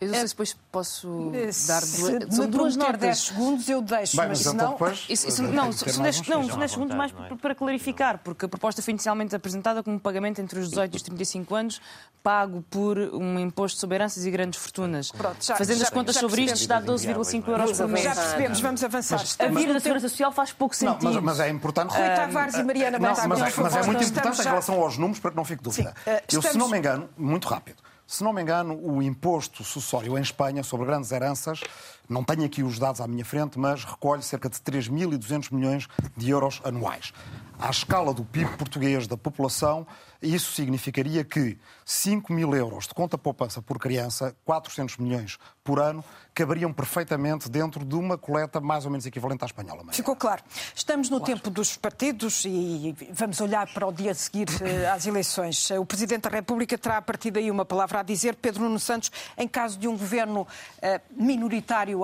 [0.00, 3.00] Eu não sei se depois posso eh, dar duas, são duas notas.
[3.00, 6.96] 10 segundos eu deixo, Bem, mas, mas então depois, isso, isso, não, são 10 segundos
[6.96, 7.34] mais é?
[7.34, 11.02] para clarificar, porque a proposta foi inicialmente apresentada como pagamento entre os 18 e os
[11.02, 11.80] 35 anos,
[12.22, 15.10] pago por um imposto sobre heranças e grandes fortunas.
[15.10, 18.04] Pronto, já, Fazendo já, as contas sobre isto, dá 12,5 euros por mês.
[18.04, 19.18] Já percebemos, vamos avançar.
[19.18, 21.02] Mas, a vida da Segurança Social faz pouco sentido.
[21.02, 21.90] Não, mas, mas, é importante...
[21.90, 25.18] Rui Tavares e Mariana não, mas, é, mas é muito importante em relação aos números,
[25.18, 25.92] para que não fique dúvida.
[26.06, 30.16] Uh, eu, se não me engano, muito rápido, se não me engano, o imposto sucessório
[30.16, 31.60] em Espanha sobre grandes heranças,
[32.08, 36.30] não tenho aqui os dados à minha frente, mas recolhe cerca de 3.200 milhões de
[36.30, 37.12] euros anuais.
[37.58, 39.84] À escala do PIB português da população,
[40.22, 46.04] isso significaria que 5 mil euros de conta poupança por criança, 400 milhões por ano,
[46.34, 49.84] caberiam perfeitamente dentro de uma coleta mais ou menos equivalente à espanhola.
[49.92, 50.42] Ficou claro.
[50.74, 51.34] Estamos no claro.
[51.34, 55.70] tempo dos partidos e vamos olhar para o dia a seguir eh, às eleições.
[55.72, 58.36] O Presidente da República terá a partir daí uma palavra a dizer.
[58.36, 60.46] Pedro Nuno Santos, em caso de um governo
[60.80, 61.00] eh,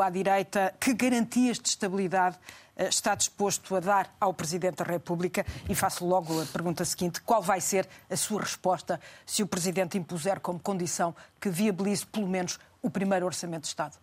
[0.01, 2.39] à direita, que garantias de estabilidade
[2.77, 5.45] eh, está disposto a dar ao Presidente da República?
[5.69, 9.99] E faço logo a pergunta seguinte: qual vai ser a sua resposta se o Presidente
[9.99, 13.97] impuser como condição que viabilize pelo menos o primeiro Orçamento de Estado?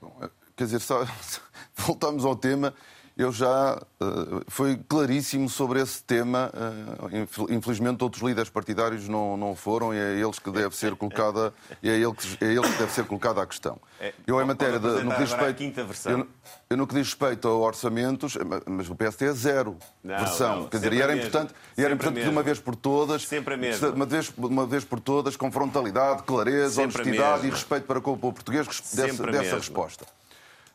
[0.00, 1.06] Bom, eh, quer dizer, só,
[1.76, 2.74] voltamos ao tema
[3.16, 6.52] eu já uh, foi claríssimo sobre esse tema.
[6.52, 11.52] Uh, infelizmente, outros líderes partidários não, não foram e é eles que deve ser colocada
[11.82, 13.78] é ele que, é ele que deve ser colocada a questão.
[13.98, 15.62] É, eu em matéria de, no que diz respeito,
[16.10, 16.28] eu,
[16.68, 18.36] eu, no que diz respeito a orçamentos,
[18.66, 20.60] mas o PST é zero não, versão.
[20.60, 23.54] Não, Quer dizer, e era importante, e era importante de uma vez por todas, sempre
[23.54, 23.88] a mesma.
[23.88, 28.12] uma vez uma vez por todas, com frontalidade, clareza, sempre honestidade e respeito para com
[28.12, 30.04] o povo português dessa, dessa resposta.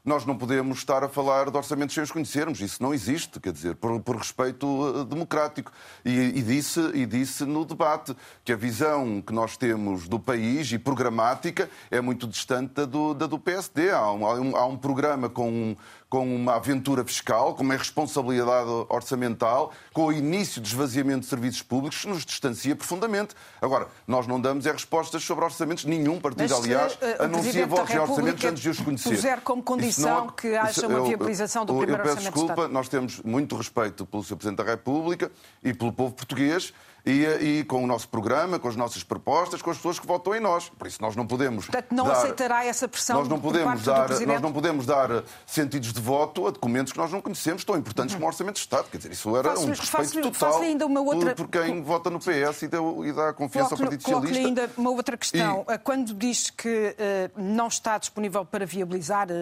[0.04, 2.60] Nós não podemos estar a falar de orçamentos sem os conhecermos.
[2.60, 5.72] Isso não existe, quer dizer, por, por respeito uh, democrático.
[6.04, 10.72] E, e, disse, e disse no debate que a visão que nós temos do país
[10.72, 13.91] e programática é muito distante da do, da do PSD.
[13.91, 15.76] Há um, há um programa com
[16.12, 21.62] com uma aventura fiscal, com uma responsabilidade orçamental, com o início do esvaziamento de serviços
[21.62, 23.34] públicos, nos distancia profundamente.
[23.62, 27.95] Agora, nós não damos é respostas sobre orçamentos, nenhum partido, Mas, aliás, uh, anuncia votos
[27.95, 29.09] em orçamentos antes de os conhecer.
[29.09, 32.89] puser como condição não, que haja uma viabilização do eu, primeiro eu peço desculpa, nós
[32.89, 34.36] temos muito respeito pelo Sr.
[34.36, 35.32] Presidente da República
[35.64, 36.74] e pelo povo português,
[37.06, 37.26] e,
[37.60, 40.39] e, com o nosso programa, com as nossas propostas, com as pessoas que votam em
[40.39, 40.70] nós.
[40.70, 41.66] Por isso nós não podemos.
[41.66, 45.93] Portanto, não dar, aceitará essa pressão nós não podemos dar, Nós não podemos dar sentidos
[45.93, 48.88] de voto a documentos que nós não conhecemos, tão importantes como o Orçamento de Estado.
[48.89, 51.36] Quer dizer, isso era um desrespeito total ainda uma outra...
[51.36, 54.39] por, por quem vota no PS e dá, e dá confiança ao Partido Socialista.
[54.39, 55.66] ainda uma outra questão.
[55.68, 55.78] E...
[55.80, 59.34] Quando diz que uh, não está disponível para viabilizar uh,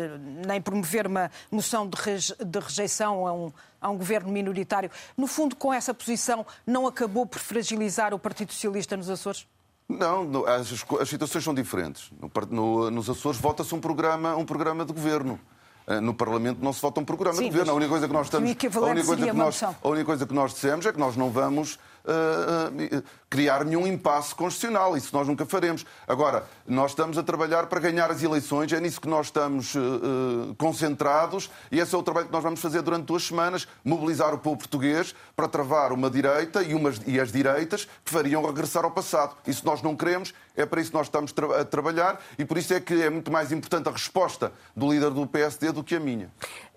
[0.47, 2.35] nem promover uma moção de, reje...
[2.43, 3.51] de rejeição a um
[3.81, 4.89] a um governo minoritário.
[5.17, 9.47] No fundo, com essa posição, não acabou por fragilizar o Partido Socialista nos Açores?
[9.87, 10.71] Não, as,
[11.01, 12.11] as situações são diferentes.
[12.21, 15.39] No, no, nos Açores vota-se um programa, um programa de governo.
[15.87, 17.71] Eh, no Parlamento não se vota um programa Sim, de governo.
[17.71, 18.47] A única coisa que nós estamos.
[18.47, 21.31] A única coisa que nós, a única coisa que nós dissemos é que nós não
[21.31, 21.79] vamos
[22.09, 24.97] uh, criar nenhum impasse constitucional.
[24.97, 25.85] Isso nós nunca faremos.
[26.07, 30.55] Agora, nós estamos a trabalhar para ganhar as eleições, é nisso que nós estamos uh,
[30.57, 34.39] concentrados e esse é o trabalho que nós vamos fazer durante duas semanas mobilizar o
[34.39, 38.91] povo português para travar uma direita e, umas, e as direitas que fariam regressar ao
[38.91, 39.35] passado.
[39.45, 42.73] Isso nós não queremos, é para isso que nós estamos a trabalhar e por isso
[42.73, 45.99] é que é muito mais importante a resposta do líder do PSD do que a
[45.99, 46.29] minha.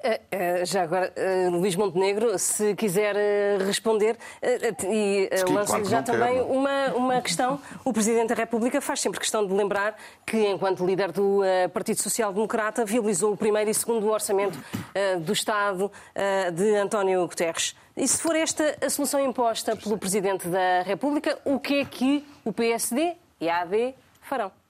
[0.02, 3.14] Uh, uh, já agora, uh, Luís Montenegro, se quiser
[3.64, 4.16] responder,
[4.90, 7.60] e lanço-lhe já também uma, uma questão.
[7.84, 9.96] O Presidente da República faz sempre questão de lembrar
[10.26, 11.40] que, enquanto líder do
[11.72, 14.58] Partido Social Democrata, viabilizou o primeiro e segundo orçamento
[15.20, 15.90] do Estado
[16.52, 17.76] de António Guterres.
[17.96, 22.26] E se for esta a solução imposta pelo Presidente da República, o que é que
[22.44, 24.61] o PSD e a AD farão?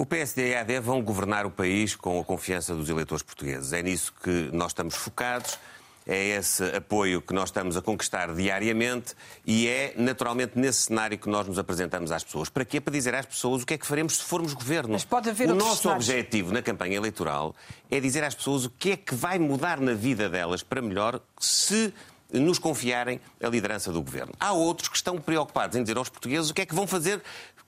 [0.00, 3.74] O PSD e a AD vão governar o país com a confiança dos eleitores portugueses.
[3.74, 5.58] É nisso que nós estamos focados,
[6.06, 9.14] é esse apoio que nós estamos a conquistar diariamente
[9.46, 12.48] e é naturalmente nesse cenário que nós nos apresentamos às pessoas.
[12.48, 12.80] Para quê?
[12.80, 14.94] Para dizer às pessoas o que é que faremos se formos governo.
[14.94, 16.08] Mas pode haver o nosso cenários.
[16.08, 17.54] objetivo na campanha eleitoral
[17.90, 21.20] é dizer às pessoas o que é que vai mudar na vida delas para melhor
[21.38, 21.92] se
[22.32, 24.32] nos confiarem a liderança do governo.
[24.38, 27.20] Há outros que estão preocupados em dizer aos portugueses o que é que vão fazer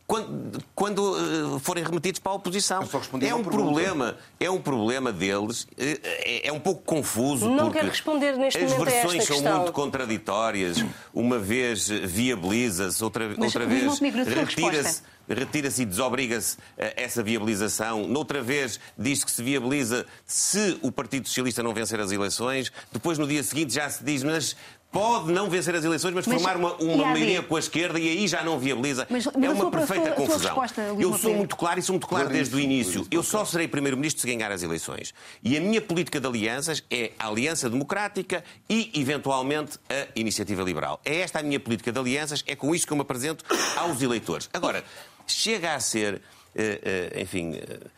[0.07, 2.83] quando, quando uh, forem remetidos para a oposição.
[3.21, 8.37] É um problema, é um problema deles, é, é um pouco confuso Não porque responder
[8.37, 9.59] neste as versões são questão.
[9.59, 10.85] muito contraditórias.
[11.15, 18.07] Uma vez viabiliza-se, outra, outra vez retira-se retira-se e desobriga-se eh, essa viabilização.
[18.07, 22.73] Noutra vez diz que se viabiliza se o Partido Socialista não vencer as eleições.
[22.93, 24.57] Depois, no dia seguinte, já se diz, mas
[24.93, 28.09] pode não vencer as eleições, mas, mas formar uma, uma maioria com a esquerda e
[28.09, 29.07] aí já não viabiliza.
[29.09, 30.51] Mas, mas é uma perfeita tua, confusão.
[30.51, 33.07] Resposta, eu sou muito claro e sou muito claro desde o início.
[33.11, 35.15] Eu só serei primeiro-ministro se ganhar as eleições.
[35.43, 41.01] E a minha política de alianças é a aliança democrática e, eventualmente, a iniciativa liberal.
[41.05, 43.45] É esta a minha política de alianças, é com isso que eu me apresento
[43.77, 44.51] aos eleitores.
[44.53, 44.85] Agora,
[45.27, 46.21] chega a ser,
[46.55, 47.89] eh, eh, enfim, eh,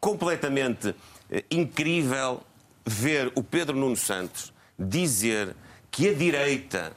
[0.00, 0.94] completamente
[1.48, 2.42] incrível
[2.84, 5.54] ver o Pedro Nuno Santos dizer
[5.90, 6.92] que a direita,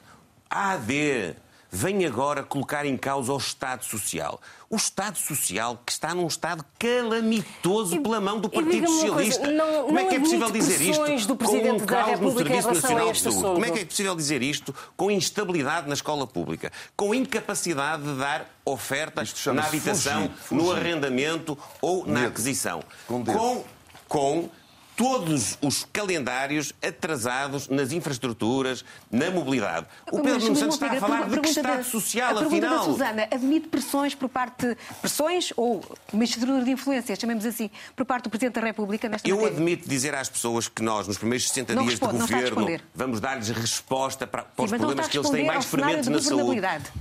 [0.48, 1.36] a AD,
[1.74, 4.40] vem agora colocar em causa o Estado Social.
[4.70, 9.50] O Estado Social que está num estado calamitoso pela mão do Partido Socialista.
[9.50, 13.12] Não, Como é que é possível dizer isto do com um caos no Serviço Nacional
[13.12, 13.42] de Saúde?
[13.42, 16.70] Como é que é possível dizer isto com instabilidade na escola pública?
[16.96, 20.62] Com incapacidade de dar oferta na habitação, fugir, fugir.
[20.62, 22.84] no arrendamento ou na aquisição.
[23.06, 23.64] Com, com,
[24.06, 24.50] com
[24.96, 29.86] todos os calendários atrasados nas infraestruturas, na mobilidade.
[30.10, 32.78] O Pedro Nuno Santos está a falar de que Estado da, social, a afinal.
[32.78, 35.82] Da Susana admite pressões por parte, pressões ou
[36.12, 39.56] uma estrutura de influências, chamemos assim, por parte do Presidente da República nesta Eu matéria.
[39.56, 43.20] admito dizer às pessoas que nós, nos primeiros 60 não dias responde, de governo, vamos
[43.20, 46.60] dar-lhes resposta para, para Sim, os problemas que eles têm mais fermentes na saúde.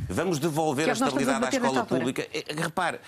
[0.09, 2.27] Vamos devolver a estabilidade à escola pública.
[2.33, 2.99] Eh, repare,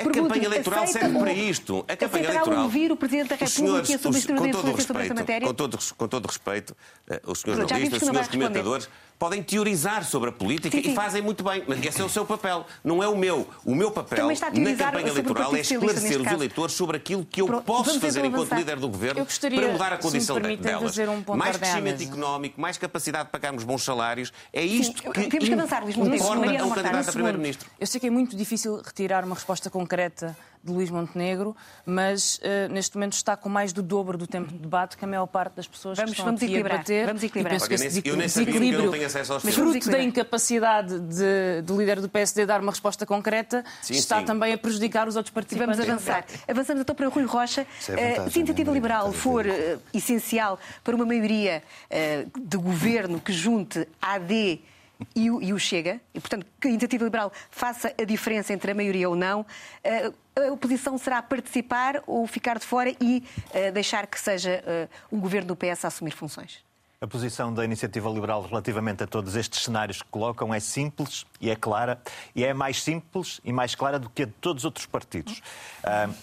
[0.00, 1.84] a Pergunto, campanha eleitoral serve para isto.
[1.88, 2.62] A campanha eleitoral.
[2.64, 5.46] ouvir o Presidente da República senhores, e a sua influência sobre esta matéria?
[5.48, 6.76] Com todo, com todo respeito,
[7.08, 8.88] eh, os senhores jornalistas, os senhores comentadores,
[9.18, 10.92] podem teorizar sobre a política sim, sim.
[10.92, 11.64] e fazem muito bem.
[11.66, 13.48] Mas esse é o seu papel, não é o meu.
[13.64, 17.62] O meu papel na campanha eleitoral é esclarecer os eleitores sobre aquilo que eu Pro...
[17.62, 20.96] posso fazer enquanto líder do governo gostaria, para mudar a condição delas.
[20.98, 24.32] Um mais crescimento económico, mais capacidade de pagarmos bons salários.
[24.52, 27.68] É isto sim, que temos que avançar, Luís importa a um candidato a primeiro-ministro.
[27.78, 32.72] Eu sei que é muito difícil retirar uma resposta concreta de Luís Montenegro, mas uh,
[32.72, 35.54] neste momento está com mais do dobro do tempo de debate que a maior parte
[35.54, 36.74] das pessoas vamos, que estão vamos aqui equilibrar.
[36.74, 37.06] a bater.
[37.06, 37.54] Vamos equilibrar.
[37.54, 40.02] E penso que esse eu nem sabia que eu não tenho acesso aos fruto da
[40.02, 44.24] incapacidade de, do líder do PSD dar uma resposta concreta, sim, está sim.
[44.24, 45.76] também a prejudicar os outros participantes.
[45.76, 46.24] Vamos avançar.
[46.46, 47.66] Avançamos então para Rui Rocha.
[47.88, 52.56] É vantagem, uh, se a iniciativa liberal for uh, essencial para uma maioria uh, de
[52.56, 54.60] governo que junte AD
[55.14, 58.72] e o, e o Chega, e portanto que a iniciativa liberal faça a diferença entre
[58.72, 59.46] a maioria ou não,
[60.46, 63.22] a oposição será participar ou ficar de fora e
[63.72, 64.62] deixar que seja
[65.10, 66.66] um governo do PS a assumir funções?
[67.00, 71.48] A posição da Iniciativa Liberal relativamente a todos estes cenários que colocam é simples e
[71.48, 72.02] é clara,
[72.34, 75.40] e é mais simples e mais clara do que a de todos os outros partidos.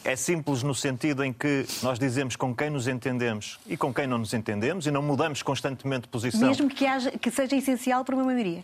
[0.03, 4.05] É simples no sentido em que nós dizemos com quem nos entendemos e com quem
[4.05, 6.49] não nos entendemos e não mudamos constantemente de posição.
[6.49, 8.61] Mesmo que, haja, que seja essencial para uma maioria.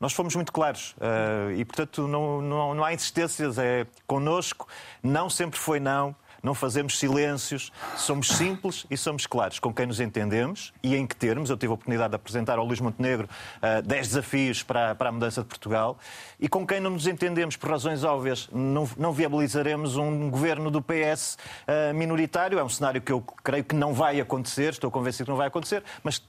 [0.00, 3.58] Nós fomos muito claros uh, e, portanto, não, não, não há insistências.
[3.58, 4.68] É connosco,
[5.02, 10.00] não sempre foi não não fazemos silêncios, somos simples e somos claros com quem nos
[10.00, 11.50] entendemos e em que termos.
[11.50, 15.12] Eu tive a oportunidade de apresentar ao Luís Montenegro uh, 10 desafios para, para a
[15.12, 15.98] mudança de Portugal
[16.38, 18.48] e com quem não nos entendemos por razões óbvias.
[18.52, 22.58] Não, não viabilizaremos um governo do PS uh, ah, minoritário.
[22.58, 25.48] É um cenário que eu creio que não vai acontecer, estou convencido que não vai
[25.48, 26.22] acontecer, mas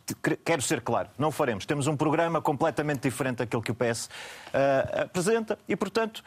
[0.44, 1.66] quero ser claro, não faremos.
[1.66, 4.10] Temos um programa completamente diferente daquele que o PS uh,
[4.54, 6.24] ah, apresenta e, portanto,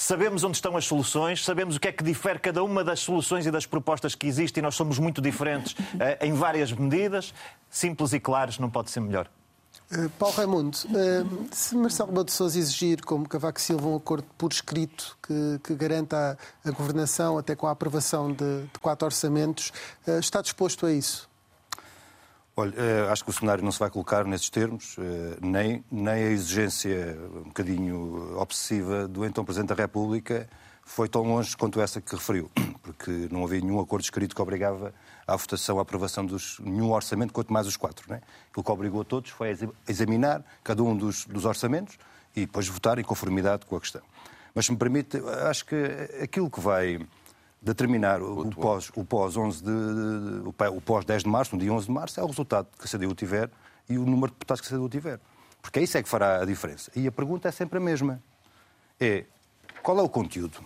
[0.00, 3.46] Sabemos onde estão as soluções, sabemos o que é que difere cada uma das soluções
[3.46, 5.76] e das propostas que existem e nós somos muito diferentes uh,
[6.24, 7.34] em várias medidas.
[7.68, 9.28] Simples e claros, não pode ser melhor.
[9.90, 14.24] Uh, Paulo Raimundo, uh, se Marcelo Rebelo de Sousa exigir, como Cavaco Silva, um acordo
[14.38, 19.04] por escrito que, que garanta a, a, governação, até com a aprovação de, de quatro
[19.04, 19.72] orçamentos,
[20.06, 21.27] está disposto a isso?
[22.58, 26.12] Olha, eh, acho que o cenário não se vai colocar nesses termos, eh, nem, nem
[26.12, 30.48] a exigência um bocadinho obsessiva do então Presidente da República
[30.82, 32.50] foi tão longe quanto essa que referiu,
[32.82, 34.92] porque não havia nenhum acordo escrito que obrigava
[35.24, 38.10] à votação, à aprovação de nenhum orçamento, quanto mais os quatro.
[38.10, 38.20] Né?
[38.50, 39.56] Aquilo que obrigou a todos foi
[39.86, 41.96] examinar cada um dos, dos orçamentos
[42.34, 44.02] e depois votar em conformidade com a questão.
[44.52, 45.16] Mas, se me permite,
[45.48, 45.76] acho que
[46.20, 47.06] aquilo que vai
[47.60, 49.70] determinar o, pós, o pós 11 de,
[50.48, 52.98] o pós 10 de março, no dia 11 de março, é o resultado que a
[52.98, 53.50] CDU tiver
[53.88, 55.20] e o número de deputados que a CDU tiver.
[55.60, 56.90] Porque é isso é que fará a diferença.
[56.94, 58.22] E a pergunta é sempre a mesma.
[59.00, 59.24] É,
[59.82, 60.64] qual é o conteúdo?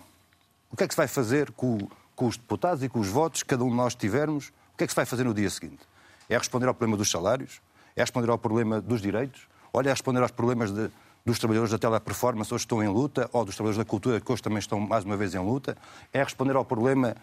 [0.70, 1.78] O que é que se vai fazer com,
[2.14, 4.48] com os deputados e com os votos que cada um de nós tivermos?
[4.74, 5.80] O que é que se vai fazer no dia seguinte?
[6.28, 7.60] É responder ao problema dos salários?
[7.96, 9.48] É responder ao problema dos direitos?
[9.72, 10.90] Olha, é responder aos problemas de,
[11.24, 14.42] dos trabalhadores da teleperformance hoje estão em luta, ou dos trabalhadores da cultura que hoje
[14.42, 15.76] também estão mais uma vez em luta,
[16.12, 17.14] é responder ao problema,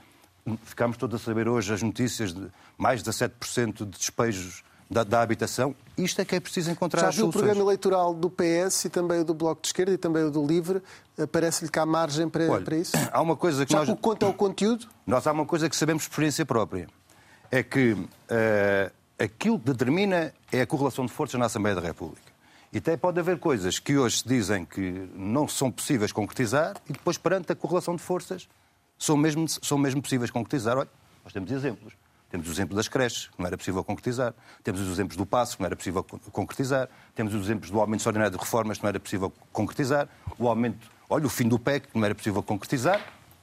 [0.64, 2.48] ficamos todos a saber hoje as notícias de
[2.78, 5.76] mais de 17% de despejos da, da, habitação.
[5.98, 7.42] Isto é que é preciso encontrar Já as soluções.
[7.42, 9.98] Já viu o programa eleitoral do PS e também o do Bloco de Esquerda e
[9.98, 10.82] também o do Livre?
[11.18, 12.98] Eh, parece-lhe que há margem para, Olha, para isso?
[13.12, 14.00] Há uma coisa que Já nós...
[14.02, 14.88] quanto ao conteúdo?
[15.06, 16.88] Nós há uma coisa que sabemos por experiência própria.
[17.52, 22.29] É que uh, aquilo que determina é a correlação de forças na Assembleia da República.
[22.72, 26.94] E até pode haver coisas que hoje se dizem que não são possíveis concretizar e
[26.94, 28.48] depois, perante a correlação de forças,
[28.98, 30.78] são mesmo, são mesmo possíveis concretizar.
[30.78, 30.90] Olha,
[31.24, 31.94] nós temos exemplos.
[32.30, 34.36] Temos o exemplo das creches, que não era possível concretizar.
[34.64, 36.88] Temos os exemplos do passo, que não era possível concretizar.
[37.16, 40.08] Temos os exemplos do aumento extraordinário de reformas, que não era possível concretizar.
[40.38, 43.02] O aumento, olha, o fim do PEC, que não era possível concretizar.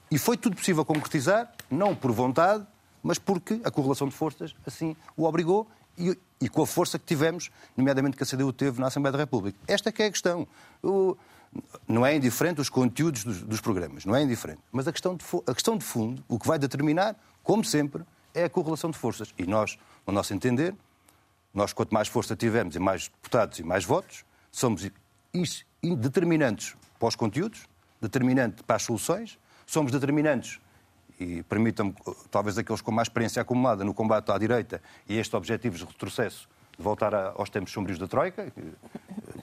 [0.08, 2.64] E foi tudo possível concretizar, não por vontade,
[3.02, 5.68] mas porque a correlação de forças assim o obrigou
[5.98, 9.18] e, e, com a força que tivemos, nomeadamente que a CDU teve na Assembleia da
[9.18, 9.58] República.
[9.66, 10.46] Esta é a questão.
[10.82, 11.16] O,
[11.88, 14.60] não é indiferente os conteúdos dos, dos, programas, não é indiferente.
[14.70, 18.44] Mas a questão, de, a questão de fundo, o que vai determinar, como sempre, é
[18.44, 19.32] a correlação de forças.
[19.38, 20.74] E nós, no nosso entender,
[21.54, 24.88] nós quanto mais força tivermos e mais deputados e mais votos, somos
[25.82, 27.66] determinantes para os conteúdos,
[28.00, 30.60] determinantes para as soluções, somos determinantes
[31.18, 31.94] e permitam-me,
[32.30, 36.48] talvez aqueles com mais experiência acumulada no combate à direita e estes objetivos de retrocesso,
[36.76, 38.52] de voltar aos tempos sombrios da Troika.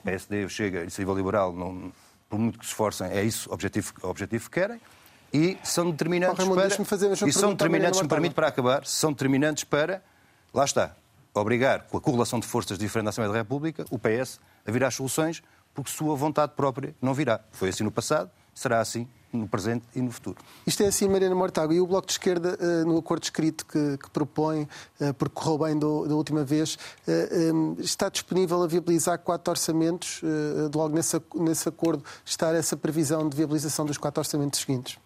[0.04, 1.92] PSD, Chega, Iniciativa Liberal, não,
[2.28, 4.80] por muito que se esforcem, é isso o objetivo, objetivo que querem.
[5.32, 6.84] E são determinantes oh, para...
[6.84, 10.00] Fazer e são determinantes, me permite, para acabar, são determinantes para,
[10.52, 10.94] lá está,
[11.34, 14.88] obrigar, com a correlação de forças diferentes da Assembleia da República, o PS a virar
[14.88, 15.42] as soluções,
[15.74, 17.40] porque sua vontade própria não virá.
[17.50, 20.36] Foi assim no passado, será assim no presente e no futuro.
[20.66, 21.74] Isto é assim, Mariana Mortágua.
[21.74, 24.68] E o Bloco de Esquerda, eh, no acordo escrito que, que propõe,
[25.00, 30.20] eh, porque correu bem do, da última vez, eh, está disponível a viabilizar quatro orçamentos?
[30.74, 34.98] Logo nesse, nesse acordo está essa previsão de viabilização dos quatro orçamentos seguintes?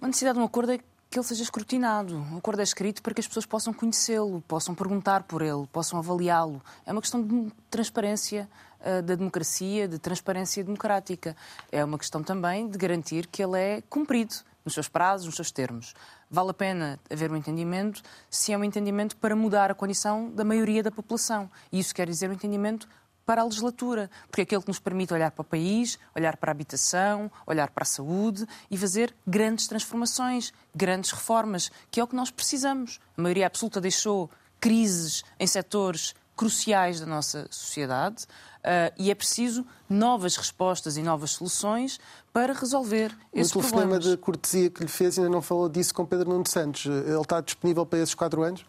[0.00, 0.80] A necessidade de um acordo é
[1.10, 2.24] que ele seja escrutinado.
[2.32, 5.98] O acordo é escrito para que as pessoas possam conhecê-lo, possam perguntar por ele, possam
[5.98, 6.62] avaliá-lo.
[6.86, 8.48] É uma questão de transparência
[8.80, 11.36] uh, da democracia, de transparência democrática.
[11.72, 15.50] É uma questão também de garantir que ele é cumprido nos seus prazos, nos seus
[15.50, 15.94] termos.
[16.30, 20.44] Vale a pena haver um entendimento se é um entendimento para mudar a condição da
[20.44, 21.50] maioria da população.
[21.72, 22.86] E isso quer dizer um entendimento
[23.30, 26.50] para a legislatura, porque é aquele que nos permite olhar para o país, olhar para
[26.50, 32.08] a habitação, olhar para a saúde e fazer grandes transformações, grandes reformas, que é o
[32.08, 32.98] que nós precisamos.
[33.16, 34.28] A maioria absoluta deixou
[34.58, 41.30] crises em setores cruciais da nossa sociedade uh, e é preciso novas respostas e novas
[41.30, 42.00] soluções
[42.32, 43.52] para resolver esses problemas.
[43.52, 46.86] O telefonema de cortesia que lhe fez ainda não falou disso com Pedro Nuno Santos.
[46.86, 48.64] Ele está disponível para esses quatro anos?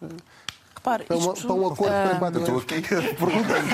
[0.82, 2.40] Repare, para, uma, para um acordo uh, para quatro.
[2.40, 3.68] Estou aqui perguntando.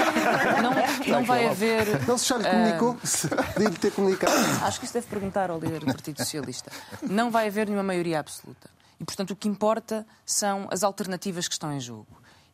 [0.62, 2.06] Não, não vai haver.
[2.06, 2.90] Não se já lhe comunicou?
[2.90, 4.34] Uh, ter comunicado?
[4.62, 6.70] Acho que isso deve perguntar ao líder do Partido Socialista.
[7.02, 8.68] Não vai haver nenhuma maioria absoluta.
[9.00, 12.06] E, portanto, o que importa são as alternativas que estão em jogo.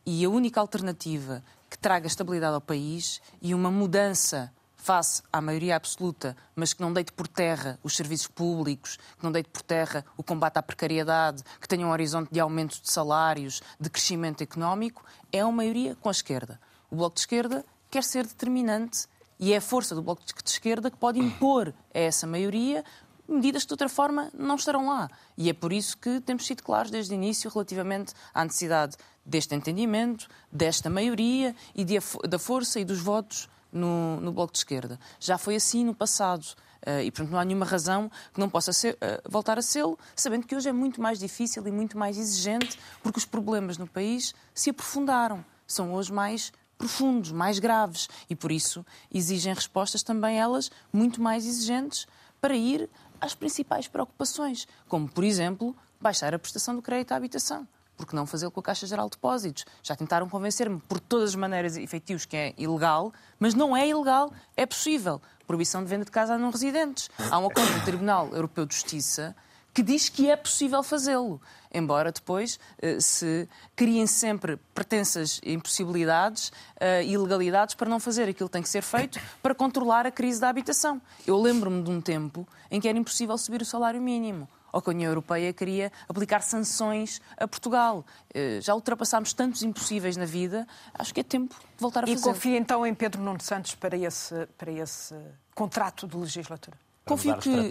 [0.07, 4.53] E a única alternativa que traga estabilidade ao país e uma mudança
[4.85, 9.32] face à maioria absoluta, mas que não deite por terra os serviços públicos, que não
[9.32, 13.62] deite por terra o combate à precariedade, que tenha um horizonte de aumento de salários,
[13.80, 16.61] de crescimento económico, é uma maioria com a esquerda.
[16.91, 19.07] O Bloco de Esquerda quer ser determinante
[19.41, 22.85] e é a força do Bloco de Esquerda que pode impor a essa maioria
[23.26, 25.09] medidas que de outra forma não estarão lá.
[25.35, 29.55] E é por isso que temos sido claros desde o início relativamente à necessidade deste
[29.55, 31.95] entendimento, desta maioria e de,
[32.28, 34.99] da força e dos votos no, no Bloco de Esquerda.
[35.18, 36.45] Já foi assim no passado.
[36.87, 39.85] Uh, e, portanto, não há nenhuma razão que não possa ser, uh, voltar a ser,
[40.14, 43.87] sabendo que hoje é muito mais difícil e muito mais exigente, porque os problemas no
[43.87, 45.43] país se aprofundaram.
[45.66, 48.09] São hoje mais profundos, mais graves.
[48.29, 52.07] E, por isso, exigem respostas também elas muito mais exigentes
[52.39, 57.66] para ir às principais preocupações, como, por exemplo, baixar a prestação do crédito à habitação
[57.97, 59.64] porque não fazê-lo com a Caixa Geral de Depósitos?
[59.82, 64.32] Já tentaram convencer-me por todas as maneiras efetivos que é ilegal, mas não é ilegal,
[64.57, 65.20] é possível.
[65.47, 67.11] Proibição de venda de casa a não residentes.
[67.30, 69.36] Há um acordo do Tribunal Europeu de Justiça
[69.74, 71.42] que diz que é possível fazê-lo,
[71.72, 78.49] embora depois eh, se criem sempre pretensas impossibilidades e uh, ilegalidades para não fazer aquilo
[78.49, 81.03] que tem que ser feito para controlar a crise da habitação.
[81.26, 84.91] Eu lembro-me de um tempo em que era impossível subir o salário mínimo ou que
[84.91, 88.05] a União Europeia queria aplicar sanções a Portugal.
[88.35, 92.18] Eh, já ultrapassámos tantos impossíveis na vida, acho que é tempo de voltar a fazer.
[92.18, 95.14] E confia então em Pedro Nuno Santos para esse, para esse
[95.55, 96.77] contrato de legislatura?
[97.05, 97.70] Confio que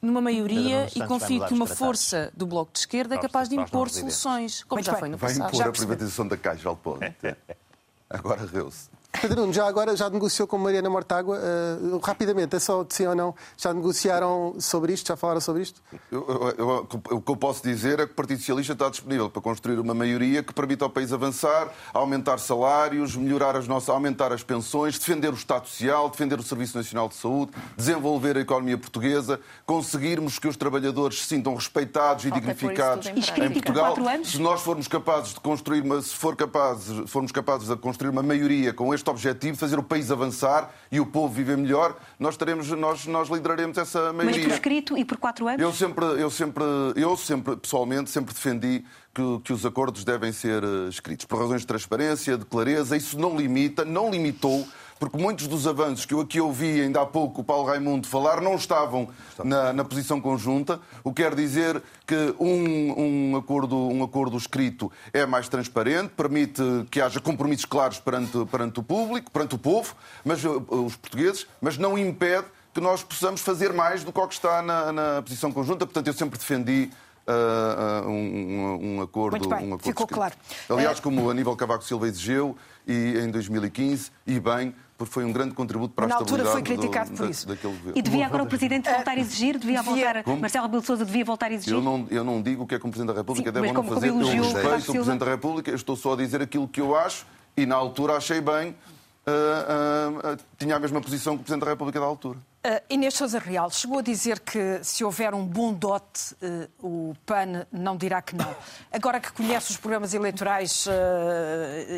[0.00, 3.90] numa maioria e confio que uma força do Bloco de Esquerda é capaz de impor
[3.90, 5.38] soluções, como já foi no passado.
[5.40, 7.14] Vai impor a privatização da Caixa, Alpone.
[8.08, 8.88] Agora reu-se.
[9.10, 11.38] Pedro já agora já negociou com Mariana Mortágua?
[11.38, 13.34] Uh, rapidamente, é só de sim ou não?
[13.56, 15.08] Já negociaram sobre isto?
[15.08, 15.80] Já falaram sobre isto?
[16.12, 19.28] Eu, eu, eu, o que eu posso dizer é que o Partido Socialista está disponível
[19.28, 24.32] para construir uma maioria que permita ao país avançar, aumentar salários, melhorar as nossas, aumentar
[24.32, 28.78] as pensões, defender o Estado Social, defender o Serviço Nacional de Saúde, desenvolver a economia
[28.78, 33.96] portuguesa, conseguirmos que os trabalhadores se sintam respeitados e dignificados em Portugal.
[34.22, 38.22] Se nós formos capazes de construir uma, se for capazes, formos capazes de construir uma
[38.22, 42.68] maioria com este objetivo, fazer o país avançar e o povo viver melhor, nós, teremos,
[42.70, 44.38] nós, nós lideraremos essa maioria.
[44.38, 45.60] Mas por escrito e por quatro anos?
[45.60, 46.64] Eu sempre, eu sempre,
[46.96, 48.84] eu sempre pessoalmente, sempre defendi
[49.14, 52.96] que, que, os acordos devem ser eh, escritos por razões de transparência, de clareza.
[52.96, 54.66] Isso não limita, não limitou
[54.98, 58.40] porque muitos dos avanços que eu aqui ouvi ainda há pouco o Paulo Raimundo falar
[58.40, 59.08] não estavam
[59.44, 64.90] na, na posição conjunta, o que quer dizer que um, um, acordo, um acordo escrito
[65.12, 69.94] é mais transparente, permite que haja compromissos claros perante, perante o público, perante o povo,
[70.24, 74.28] mas eh, os portugueses, mas não impede que nós possamos fazer mais do que o
[74.28, 75.84] que está na, na posição conjunta.
[75.86, 76.90] Portanto, eu sempre defendi
[77.28, 79.32] Uh, uh, um, um, acordo.
[79.32, 80.34] Muito bem, um acordo ficou claro.
[80.66, 85.54] Aliás, como Aníbal Cavaco Silva exigiu, e em 2015, e bem, porque foi um grande
[85.54, 87.46] contributo para a Na altura foi criticado do, por isso.
[87.46, 87.96] Da, daquele governo.
[87.96, 89.56] E devia agora o Presidente voltar a exigir?
[89.56, 90.24] Devia voltar...
[90.24, 90.40] Como?
[90.40, 91.72] Marcelo Rebelo de Sousa devia voltar a exigir?
[91.72, 93.68] Eu não, eu não digo o que é que o Presidente da República Sim, deve
[93.68, 94.08] ou não fazer.
[94.08, 97.24] Eu respeito o Presidente da República, eu estou só a dizer aquilo que eu acho
[97.56, 101.64] e na altura achei bem, uh, uh, uh, tinha a mesma posição que o Presidente
[101.64, 102.38] da República da altura.
[102.66, 107.14] Uh, Inês Sousa Real chegou a dizer que se houver um bom dote, uh, o
[107.24, 108.52] PAN não dirá que não.
[108.92, 110.90] Agora que conhece os programas eleitorais uh,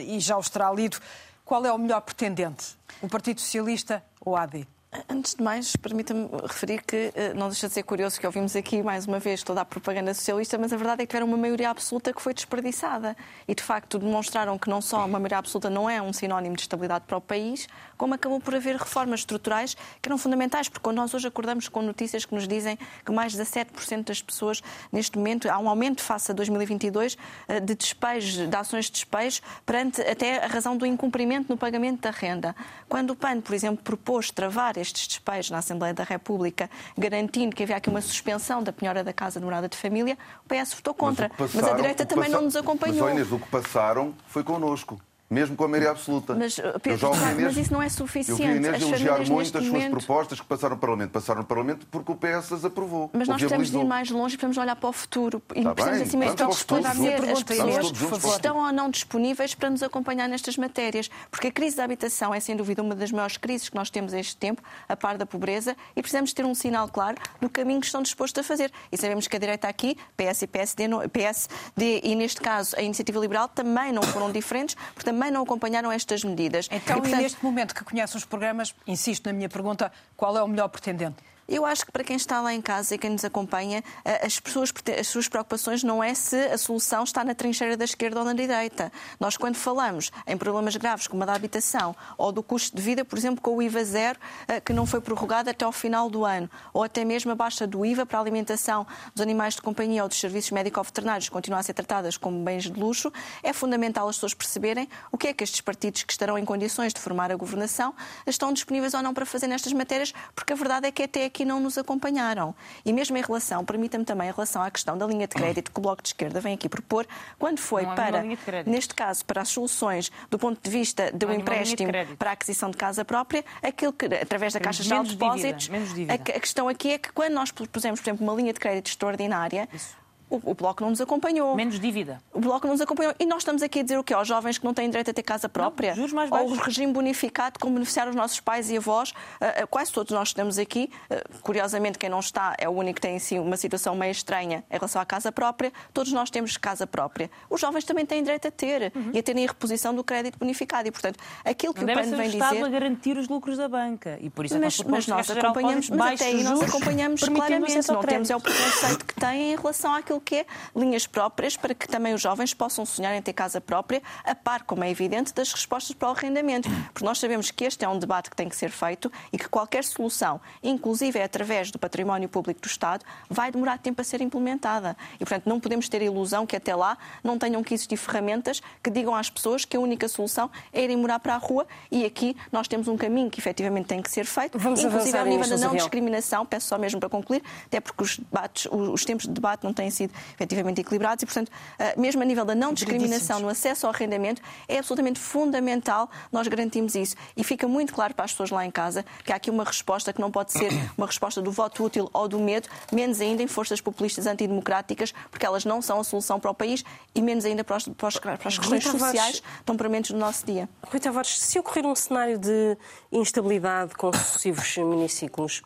[0.00, 0.98] e já os terá lido,
[1.44, 2.78] qual é o melhor pretendente?
[3.02, 4.66] O Partido Socialista ou a AD?
[5.08, 8.82] Antes de mais, permita-me referir que eh, não deixa de ser curioso que ouvimos aqui
[8.82, 11.70] mais uma vez toda a propaganda socialista, mas a verdade é que tiveram uma maioria
[11.70, 13.16] absoluta que foi desperdiçada.
[13.46, 16.62] E de facto demonstraram que não só uma maioria absoluta não é um sinónimo de
[16.62, 17.68] estabilidade para o país,
[18.00, 21.82] como acabou por haver reformas estruturais que eram fundamentais, porque quando nós hoje acordamos com
[21.82, 26.00] notícias que nos dizem que mais de 17% das pessoas, neste momento, há um aumento
[26.02, 30.86] face a 2022 eh, de despejo, de ações de despejo, perante até a razão do
[30.86, 32.56] incumprimento no pagamento da renda.
[32.88, 37.64] Quando o PAN, por exemplo, propôs travar destes despejos na Assembleia da República, garantindo que
[37.64, 40.94] havia aqui uma suspensão da penhora da casa de morada de família, o PS votou
[40.94, 41.30] contra.
[41.38, 43.04] Mas, passaram, mas a direita também não nos acompanhou.
[43.04, 44.98] Mas, Inês, o que passaram foi connosco
[45.30, 46.34] mesmo com a maioria absoluta.
[46.34, 48.42] Mas, Pedro, Inês, mas isso não é suficiente.
[48.42, 51.10] Eu vi Inês elogiar muito as suas propostas que passaram no Parlamento.
[51.10, 53.10] Passaram no Parlamento porque o PS as aprovou.
[53.12, 55.40] Mas nós precisamos de ir mais longe, precisamos olhar para o futuro.
[55.54, 59.70] E tá precisamos, acima de tudo, esclarecer as pessoas se estão ou não disponíveis para
[59.70, 61.08] nos acompanhar nestas matérias.
[61.30, 64.12] Porque a crise da habitação é, sem dúvida, uma das maiores crises que nós temos
[64.12, 67.78] a este tempo, a par da pobreza, e precisamos ter um sinal claro do caminho
[67.78, 68.72] que estão dispostos a fazer.
[68.90, 73.20] E sabemos que a direita aqui, PS e PSD, PSD e, neste caso, a Iniciativa
[73.20, 76.66] Liberal, também não foram diferentes, porque também não acompanharam estas medidas.
[76.70, 77.20] Então, e, portanto...
[77.20, 81.16] neste momento que conhece os programas, insisto na minha pergunta, qual é o melhor pretendente?
[81.50, 84.38] Eu acho que para quem está lá em casa e quem nos acompanha, eh, as,
[84.38, 88.24] pessoas, as suas preocupações não é se a solução está na trincheira da esquerda ou
[88.24, 88.92] na direita.
[89.18, 93.04] Nós, quando falamos em problemas graves como a da habitação ou do custo de vida,
[93.04, 94.16] por exemplo, com o IVA zero,
[94.46, 97.66] eh, que não foi prorrogado até ao final do ano, ou até mesmo a baixa
[97.66, 101.64] do IVA para a alimentação dos animais de companhia ou dos serviços médico-veterinários continuam a
[101.64, 103.12] ser tratadas como bens de luxo,
[103.42, 106.94] é fundamental as pessoas perceberem o que é que estes partidos que estarão em condições
[106.94, 107.92] de formar a governação
[108.24, 111.39] estão disponíveis ou não para fazer nestas matérias, porque a verdade é que até aqui
[111.40, 112.54] aqui não nos acompanharam.
[112.84, 115.78] E mesmo em relação, permita-me também, em relação à questão da linha de crédito que
[115.78, 117.06] o Bloco de Esquerda vem aqui propor,
[117.38, 118.22] quando foi para,
[118.66, 122.76] neste caso, para as soluções do ponto de vista do empréstimo para a aquisição de
[122.76, 125.70] casa própria, aquilo que, através da Caixa de Depósitos,
[126.08, 128.88] a, a, questão aqui é que quando nós pusemos, por exemplo, uma linha de crédito
[128.88, 129.99] extraordinária, Isso
[130.30, 131.56] o, Bloco não nos acompanhou.
[131.56, 132.22] Menos dívida.
[132.32, 133.14] O Bloco não nos acompanhou.
[133.18, 134.14] E nós estamos aqui a dizer o quê?
[134.14, 135.90] Aos jovens que não têm direito a ter casa própria?
[135.90, 136.50] Não, juros mais baixos.
[136.50, 139.10] Ou o regime bonificado como beneficiar os nossos pais e avós?
[139.10, 140.88] Uh, quase todos nós estamos aqui.
[141.10, 144.64] Uh, curiosamente, quem não está é o único que tem assim, uma situação meio estranha
[144.70, 145.72] em relação à casa própria.
[145.92, 147.28] Todos nós temos casa própria.
[147.48, 149.10] Os jovens também têm direito a ter uhum.
[149.12, 150.86] e a terem a reposição do crédito bonificado.
[150.86, 152.38] E, portanto, aquilo que não o PAN vem dizer...
[152.40, 154.16] Estado a garantir os lucros da banca.
[154.20, 157.88] E por isso é mas, mas nós acompanhamos, mas até aí nós acompanhamos claramente.
[157.90, 161.74] Não temos é o preconceito que têm em relação àquilo que é linhas próprias para
[161.74, 165.32] que também os jovens possam sonhar em ter casa própria, a par, como é evidente,
[165.34, 166.68] das respostas para o arrendamento.
[166.92, 169.48] Porque nós sabemos que este é um debate que tem que ser feito e que
[169.48, 174.20] qualquer solução, inclusive é através do património público do Estado, vai demorar tempo a ser
[174.20, 174.96] implementada.
[175.14, 178.60] E, portanto, não podemos ter a ilusão que até lá não tenham que existir ferramentas
[178.82, 182.04] que digam às pessoas que a única solução é irem morar para a rua e
[182.04, 185.48] aqui nós temos um caminho que efetivamente tem que ser feito, Vamos inclusive ao nível
[185.48, 189.32] da não discriminação, peço só mesmo para concluir, até porque os, debates, os tempos de
[189.32, 193.40] debate não têm sido efetivamente equilibrados e, portanto, eh, mesmo a nível da não discriminação
[193.40, 197.16] no acesso ao arrendamento, é absolutamente fundamental nós garantirmos isso.
[197.36, 200.12] E fica muito claro para as pessoas lá em casa que há aqui uma resposta
[200.12, 203.46] que não pode ser uma resposta do voto útil ou do medo, menos ainda em
[203.46, 206.84] forças populistas antidemocráticas, porque elas não são a solução para o país
[207.14, 210.44] e menos ainda para, os, para, os, para as questões sociais tão prementes do nosso
[210.46, 210.68] dia.
[210.82, 212.76] Rui Tavares, se ocorrer um cenário de
[213.12, 215.62] instabilidade com sucessivos miniciclos,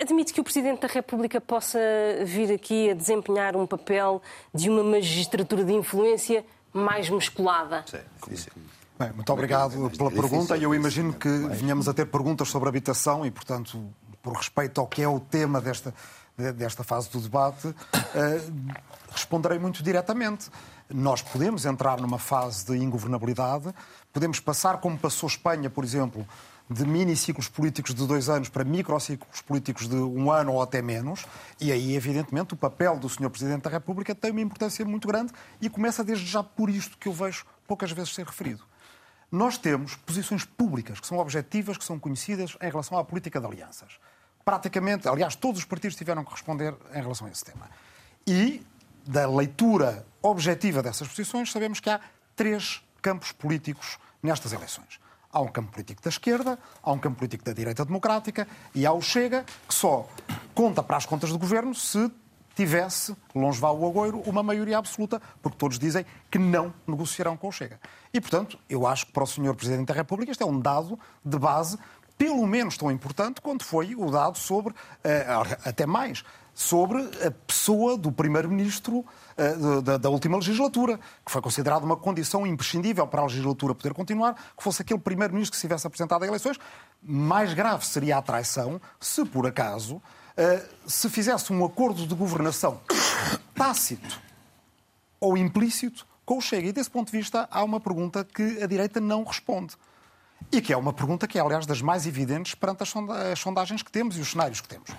[0.00, 1.78] admite que o Presidente da República possa
[2.24, 4.22] vir aqui a desempenhar um papel
[4.54, 7.84] de uma magistratura de influência mais musculada?
[7.86, 8.50] Sim, sim.
[8.98, 10.56] Bem, muito obrigado pela pergunta.
[10.56, 13.92] Eu imagino que venhamos a ter perguntas sobre habitação e, portanto,
[14.22, 15.92] por respeito ao que é o tema desta,
[16.54, 17.74] desta fase do debate, uh,
[19.10, 20.50] responderei muito diretamente.
[20.88, 23.74] Nós podemos entrar numa fase de ingovernabilidade,
[24.12, 26.26] podemos passar, como passou Espanha, por exemplo,
[26.72, 31.24] de mini-ciclos políticos de dois anos para microciclos políticos de um ano ou até menos,
[31.60, 33.30] e aí, evidentemente, o papel do Sr.
[33.30, 37.08] Presidente da República tem uma importância muito grande e começa desde já por isto que
[37.08, 38.64] eu vejo poucas vezes ser referido.
[39.30, 43.46] Nós temos posições públicas que são objetivas, que são conhecidas em relação à política de
[43.46, 43.98] alianças.
[44.44, 47.70] Praticamente, aliás, todos os partidos tiveram que responder em relação a esse tema.
[48.26, 48.62] E,
[49.06, 52.00] da leitura objetiva dessas posições, sabemos que há
[52.36, 55.00] três campos políticos nestas eleições.
[55.32, 58.92] Há um campo político da esquerda, há um campo político da direita democrática e há
[58.92, 60.06] o Chega, que só
[60.54, 62.10] conta para as contas do governo se
[62.54, 67.48] tivesse, longe vá o agoiro, uma maioria absoluta, porque todos dizem que não negociarão com
[67.48, 67.80] o Chega.
[68.12, 69.54] E, portanto, eu acho que para o Sr.
[69.54, 71.78] Presidente da República este é um dado de base
[72.18, 75.26] pelo menos tão importante quanto foi o dado sobre, eh,
[75.64, 76.22] até mais,
[76.54, 83.06] sobre a pessoa do Primeiro-Ministro uh, da, última legislatura, que foi considerada uma condição imprescindível
[83.06, 86.58] para a legislatura poder continuar, que fosse aquele Primeiro-Ministro que se tivesse apresentado a eleições.
[87.02, 90.02] Mais grave seria a traição se, por acaso, uh,
[90.86, 92.80] se fizesse um acordo de governação
[93.54, 94.20] tácito
[95.18, 96.68] ou implícito com o Chega.
[96.68, 99.74] E desse ponto de vista, há uma pergunta que a direita não responde.
[100.50, 103.90] E que é uma pergunta que é, aliás, das mais evidentes perante as sondagens que
[103.90, 104.90] temos e os cenários que temos.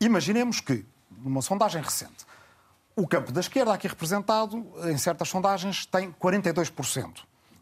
[0.00, 0.84] Imaginemos que
[1.22, 2.26] numa sondagem recente,
[2.96, 7.20] o campo da esquerda, aqui representado, em certas sondagens, tem 42%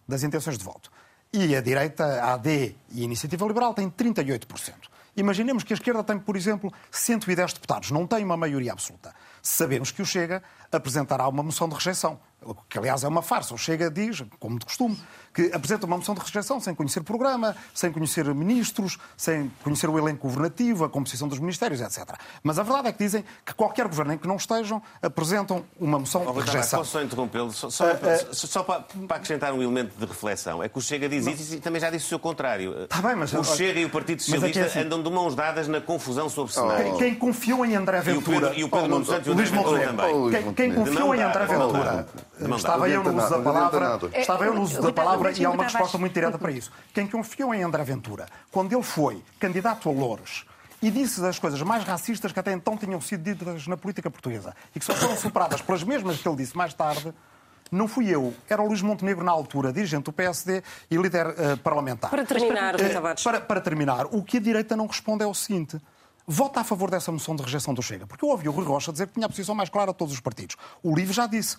[0.08, 0.90] das intenções de voto.
[1.32, 4.74] E a direita, a AD e a Iniciativa Liberal têm 38%.
[5.16, 9.14] Imaginemos que a esquerda tem, por exemplo, 110 deputados, não tem uma maioria absoluta.
[9.42, 10.42] Sabemos que o Chega
[10.72, 12.18] apresentará uma moção de rejeição
[12.68, 13.54] que aliás é uma farsa.
[13.54, 14.98] O Chega diz, como de costume,
[15.36, 19.98] que apresenta uma moção de rejeição sem conhecer programa, sem conhecer ministros, sem conhecer o
[19.98, 22.14] elenco governativo, a composição dos ministérios, etc.
[22.42, 25.98] Mas a verdade é que dizem que qualquer governo em que não estejam apresentam uma
[25.98, 26.78] moção oh, de rejeição.
[26.78, 27.52] Posso só interrompê-lo?
[27.52, 30.62] Só, só, uh, uh, só para, para, acrescentar um elemento de reflexão.
[30.62, 32.86] É que o Chega diz isso e também já disse o seu contrário.
[32.86, 35.34] Tá bem, mas, o Chega e o Partido é Socialista é assim, andam de mãos
[35.34, 36.94] dadas na confusão sobre cenário.
[36.94, 36.96] Oh.
[36.96, 38.54] Quem confiou em André Ventura...
[38.56, 40.30] E o Pedro, Nuno Santos e o Luís Montenegro também.
[40.30, 42.06] Quem, quem confiou em André Ventura...
[42.56, 45.64] Estava eu no uso da palavra, estava eu no uso da palavra e há uma
[45.64, 46.70] resposta muito direta para isso.
[46.92, 50.46] Quem confiou em André Ventura, quando ele foi candidato a Louros,
[50.82, 54.54] e disse as coisas mais racistas que até então tinham sido ditas na política portuguesa
[54.74, 57.12] e que só foram superadas pelas mesmas que ele disse mais tarde,
[57.70, 61.56] não fui eu, era o Luís Montenegro na altura, dirigente do PSD e líder uh,
[61.58, 62.10] parlamentar.
[62.10, 65.80] Para terminar, uh, para, para terminar, o que a direita não responde é o seguinte.
[66.28, 68.06] Vota a favor dessa moção de rejeição do Chega.
[68.06, 70.12] Porque eu ouvi o Rui Rocha dizer que tinha a posição mais clara de todos
[70.12, 70.56] os partidos.
[70.82, 71.56] O Livre já disse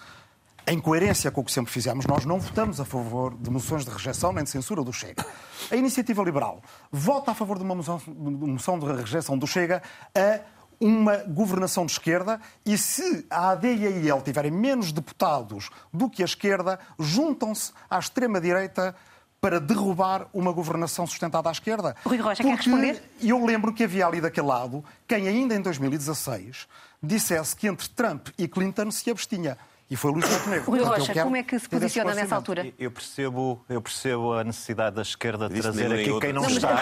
[0.67, 3.91] em coerência com o que sempre fizemos, nós não votamos a favor de moções de
[3.91, 5.25] rejeição nem de censura do Chega.
[5.71, 6.61] A Iniciativa Liberal
[6.91, 9.81] vota a favor de uma moção, de, moção de rejeição do Chega
[10.13, 10.41] a
[10.79, 16.09] uma governação de esquerda e se a AD e a IEL tiverem menos deputados do
[16.09, 18.93] que a esquerda, juntam-se à extrema-direita
[19.39, 21.95] para derrubar uma governação sustentada à esquerda.
[22.05, 23.01] Rui Rocha, quer responder?
[23.21, 26.67] Eu lembro que havia ali daquele lado quem ainda em 2016
[27.01, 29.57] dissesse que entre Trump e Clinton se abstinha.
[29.89, 30.65] E foi Luís Montenegro.
[30.71, 32.73] Rui Rocha, como é que se posiciona nessa altura?
[32.77, 36.77] Eu percebo, eu percebo a necessidade da esquerda de trazer aqui quem não não está.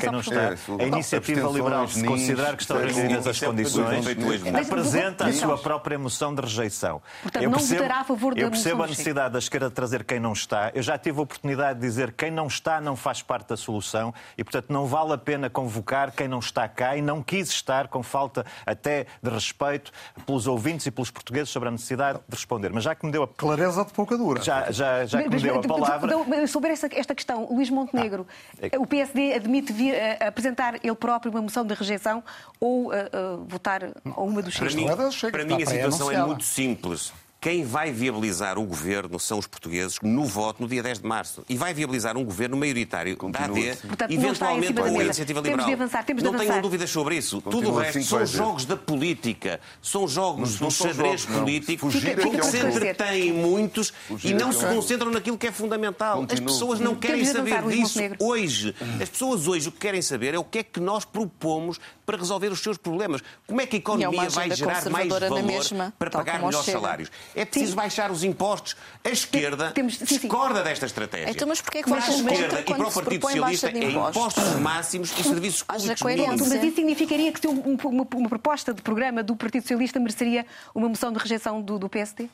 [0.00, 0.54] Quem não está.
[0.78, 4.06] A iniciativa liberal, se considerar que estão reunidas as condições,
[4.54, 7.02] apresenta a sua própria moção de rejeição.
[7.22, 10.20] Portanto, não votará a favor da Eu percebo a necessidade da esquerda de trazer quem
[10.20, 10.70] não está.
[10.74, 13.56] Eu já tive a oportunidade de dizer que quem não está não faz parte da
[13.56, 17.50] solução e, portanto, não vale a pena convocar quem não está cá e não quis
[17.50, 19.92] estar com falta até de respeito
[20.24, 22.72] pelos ouvintes e pelos portugueses sobre a necessidade de responder.
[22.72, 23.28] Mas já que me deu a.
[23.28, 24.42] Clareza de pouca dura.
[24.42, 26.46] Já, já, já que me deu a palavra.
[26.46, 28.26] Sobre esta, esta questão, Luís Montenegro,
[28.60, 28.78] ah, é...
[28.78, 32.22] o PSD admite vir, uh, apresentar ele próprio uma moção de rejeição
[32.60, 34.74] ou uh, uh, votar a uma dos seus?
[34.74, 37.12] Para mim, para mim a situação é muito simples.
[37.40, 41.44] Quem vai viabilizar o governo são os portugueses no voto no dia 10 de março.
[41.48, 43.48] E vai viabilizar um governo maioritário Continua.
[43.48, 45.58] da AD, Portanto, eventualmente com a iniciativa liberal.
[45.58, 47.40] Temos de avançar, temos não de tenham dúvidas sobre isso.
[47.40, 49.60] Continua Tudo o resto assim são jogos da política.
[49.80, 55.38] São jogos do xadrez político que se entretêm muitos Fugir e não se concentram naquilo
[55.38, 56.26] que é fundamental.
[56.28, 58.74] As pessoas não querem saber disso hoje.
[59.00, 62.16] As pessoas hoje o que querem saber é o que é que nós propomos para
[62.16, 63.22] resolver os seus problemas.
[63.46, 67.10] Como é que a economia vai gerar mais valor para pagar melhores salários?
[67.34, 67.76] É preciso sim.
[67.76, 68.76] baixar os impostos.
[69.04, 70.18] A esquerda Temos, sim, sim.
[70.18, 71.30] discorda desta estratégia.
[71.30, 74.54] Então, mas porquê é que para a esquerda e para o Partido Socialista é impostos
[74.60, 76.40] máximos e serviços públicos mínimos.
[76.40, 81.12] Mas isso significaria que uma, uma, proposta de programa do Partido Socialista mereceria uma moção
[81.12, 82.28] de rejeição do, do PSD?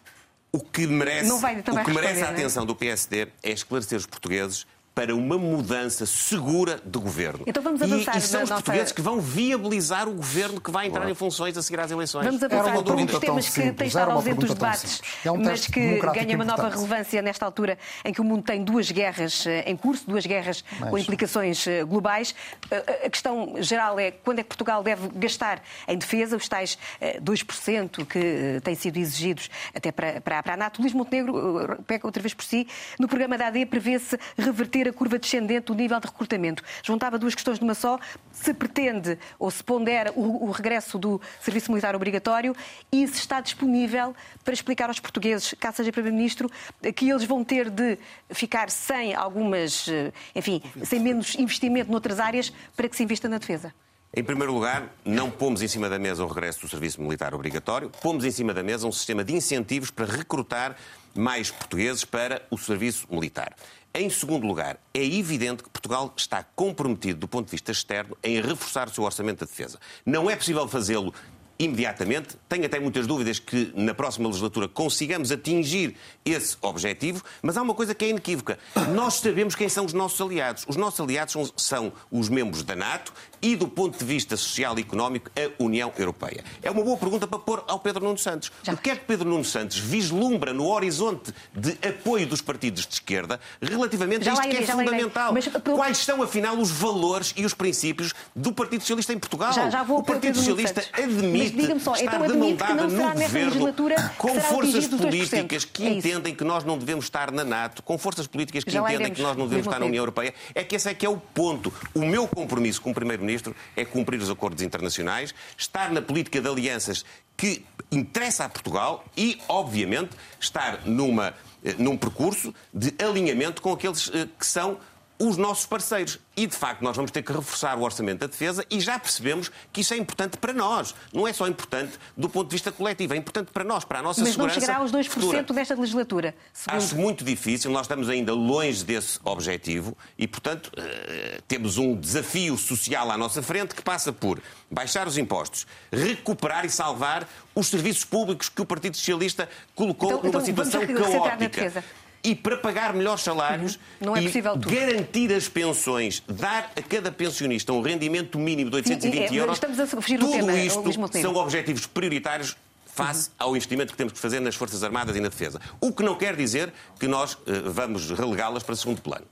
[0.52, 2.30] O que merece, o que merece a é?
[2.30, 7.44] atenção do PSD é esclarecer os portugueses para uma mudança segura de governo.
[7.46, 8.62] Então vamos avançar e, e são os nossa...
[8.62, 11.10] portugueses que vão viabilizar o governo que vai entrar claro.
[11.10, 12.24] em funções a seguir às eleições.
[12.24, 15.66] Vamos avançar por um dos temas que tem estado ausente dos debates, é um mas
[15.66, 19.64] que ganha uma nova relevância nesta altura em que o mundo tem duas guerras eh,
[19.66, 20.90] em curso, duas guerras mas...
[20.90, 22.34] com implicações eh, globais.
[22.70, 26.78] Eh, a questão geral é quando é que Portugal deve gastar em defesa, os tais
[27.22, 30.80] 2% que têm sido exigidos até para, para, para a NATO.
[30.80, 32.66] Luís Montenegro, pega outra vez por si,
[32.98, 36.62] no programa da AD prevê-se reverter a curva descendente do nível de recrutamento.
[36.82, 37.98] Juntava duas questões numa só.
[38.32, 42.54] Se pretende ou se pondera o, o regresso do serviço militar obrigatório
[42.92, 46.50] e se está disponível para explicar aos portugueses, caso seja Primeiro-Ministro,
[46.94, 47.98] que eles vão ter de
[48.30, 53.38] ficar sem algumas, eh, enfim, sem menos investimento noutras áreas para que se invista na
[53.38, 53.72] defesa.
[54.16, 57.90] Em primeiro lugar, não pomos em cima da mesa o regresso do serviço militar obrigatório,
[58.00, 60.76] pomos em cima da mesa um sistema de incentivos para recrutar
[61.14, 63.54] mais portugueses para o serviço militar.
[63.96, 68.40] Em segundo lugar, é evidente que Portugal está comprometido do ponto de vista externo em
[68.40, 69.78] reforçar o seu orçamento de defesa.
[70.04, 71.14] Não é possível fazê-lo
[71.58, 72.36] imediatamente.
[72.48, 77.74] Tenho até muitas dúvidas que na próxima legislatura consigamos atingir esse objetivo, mas há uma
[77.74, 78.58] coisa que é inequívoca.
[78.94, 80.64] Nós sabemos quem são os nossos aliados.
[80.66, 84.78] Os nossos aliados são, são os membros da NATO e, do ponto de vista social
[84.78, 86.44] e económico, a União Europeia.
[86.62, 88.50] É uma boa pergunta para pôr ao Pedro Nuno Santos.
[88.66, 92.94] O que é que Pedro Nuno Santos vislumbra no horizonte de apoio dos partidos de
[92.94, 95.32] esquerda relativamente já a isto que é fundamental?
[95.32, 99.52] Mas, Quais são, afinal, os valores e os princípios do Partido Socialista em Portugal?
[99.52, 103.74] Já, já vou o Partido Socialista admite admite só, estar então denudada no governo
[104.16, 108.26] com forças políticas que é entendem que nós não devemos estar na NATO, com forças
[108.26, 110.34] políticas que Já entendem que nós não devemos estar na União Europeia.
[110.54, 111.72] É que esse é que é o ponto.
[111.94, 117.04] O meu compromisso como Primeiro-Ministro é cumprir os acordos internacionais, estar na política de alianças
[117.36, 120.10] que interessa a Portugal e, obviamente,
[120.40, 121.34] estar numa,
[121.64, 124.78] eh, num percurso de alinhamento com aqueles eh, que são
[125.18, 126.18] os nossos parceiros.
[126.36, 129.50] E, de facto, nós vamos ter que reforçar o orçamento da defesa e já percebemos
[129.72, 130.94] que isso é importante para nós.
[131.12, 134.02] Não é só importante do ponto de vista coletivo, é importante para nós, para a
[134.02, 134.58] nossa Mas segurança.
[134.58, 135.42] Mas não chegará aos 2% futura.
[135.42, 136.34] desta legislatura?
[136.52, 136.82] Segundo...
[136.82, 142.58] Acho muito difícil, nós estamos ainda longe desse objetivo e, portanto, uh, temos um desafio
[142.58, 148.04] social à nossa frente que passa por baixar os impostos, recuperar e salvar os serviços
[148.04, 151.84] públicos que o Partido Socialista colocou então, numa então, situação caótica
[152.24, 154.16] e para pagar melhores salários uhum.
[154.16, 154.30] é e
[154.74, 159.56] garantir as pensões, dar a cada pensionista um rendimento mínimo de 820 Sim, é, euros,
[159.56, 160.82] estamos a fugir tudo tema, isto
[161.20, 162.56] são objetivos prioritários
[162.86, 163.34] face uhum.
[163.38, 165.60] ao investimento que temos que fazer nas Forças Armadas e na defesa.
[165.80, 169.26] O que não quer dizer que nós uh, vamos relegá-las para segundo plano.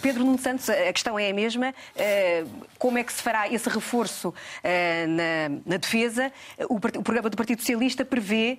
[0.00, 1.74] Pedro Nuno Santos, a questão é a mesma.
[1.96, 2.44] Eh,
[2.78, 6.32] como é que se fará esse reforço eh, na, na defesa?
[6.68, 8.58] O, programa do Partido Socialista prevê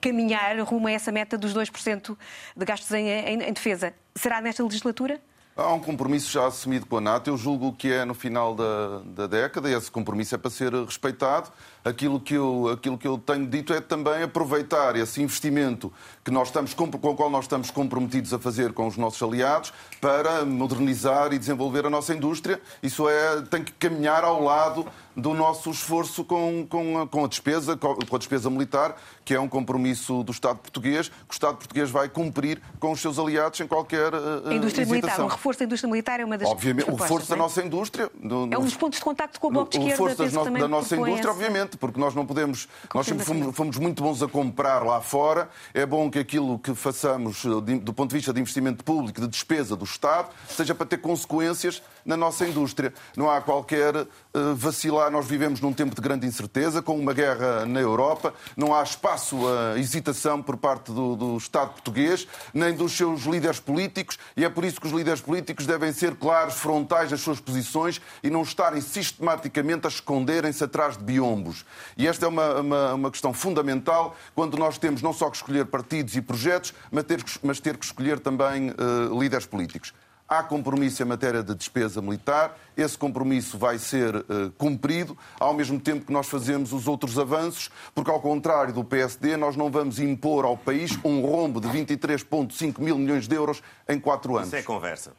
[0.00, 2.16] caminhar rumo a essa meta dos 2%
[2.56, 3.92] de gastos em, em, em defesa.
[4.14, 5.20] Será nesta legislatura?
[5.54, 7.28] Há um compromisso já assumido com a NATO.
[7.28, 10.72] Eu julgo que é no final da, da década e esse compromisso é para ser
[10.72, 11.52] respeitado
[11.84, 15.92] aquilo que eu, aquilo que eu tenho dito é também aproveitar esse investimento
[16.24, 19.72] que nós estamos, com o qual nós estamos comprometidos a fazer com os nossos aliados
[20.00, 22.60] para modernizar e desenvolver a nossa indústria.
[22.82, 24.86] Isso é, tem que caminhar ao lado
[25.16, 29.48] do nosso esforço com, com, com, a despesa, com a despesa militar, que é um
[29.48, 33.66] compromisso do Estado português, que o Estado português vai cumprir com os seus aliados em
[33.66, 36.94] qualquer uh, a indústria militar, o reforço da indústria militar é uma das Obviamente, o
[36.94, 37.38] reforço da é?
[37.38, 38.10] nossa indústria...
[38.18, 40.02] No, no, é um dos pontos de contacto com o Bloco de Esquerda.
[40.02, 42.68] O reforço da, da nossa indústria, obviamente, porque nós não podemos.
[42.94, 45.48] Nós sempre fomos, fomos, muito bons a comprar lá fora.
[45.74, 49.28] É bom que aquilo que façamos eh, do ponto de vista de investimento público, de
[49.28, 52.92] despesa do Estado, seja para ter consequências na nossa indústria.
[53.16, 54.08] Não há qualquer uh,
[54.54, 55.10] vacilar.
[55.10, 58.34] Nós vivemos num tempo de grande incerteza, com uma guerra na Europa.
[58.56, 63.60] Não há espaço a hesitação por parte do, do Estado português, nem dos seus líderes
[63.60, 67.40] políticos, e é por isso que os líderes políticos devem ser claros, frontais nas suas
[67.40, 71.64] posições e não estarem sistematicamente a esconderem-se atrás de biombos.
[71.96, 75.66] E esta é uma, uma, uma, questão fundamental quando nós temos não só que escolher
[75.66, 79.92] partidos e projetos, mas ter, mas ter que escolher também uh, líderes políticos.
[80.32, 85.78] Há compromisso em matéria de despesa militar, esse compromisso vai ser uh, cumprido, ao mesmo
[85.78, 89.98] tempo que nós fazemos os outros avanços, porque, ao contrário do PSD, nós não vamos
[89.98, 94.48] impor ao país um rombo de 23,5 mil milhões de euros em quatro anos.
[94.48, 95.12] Isso é conversa.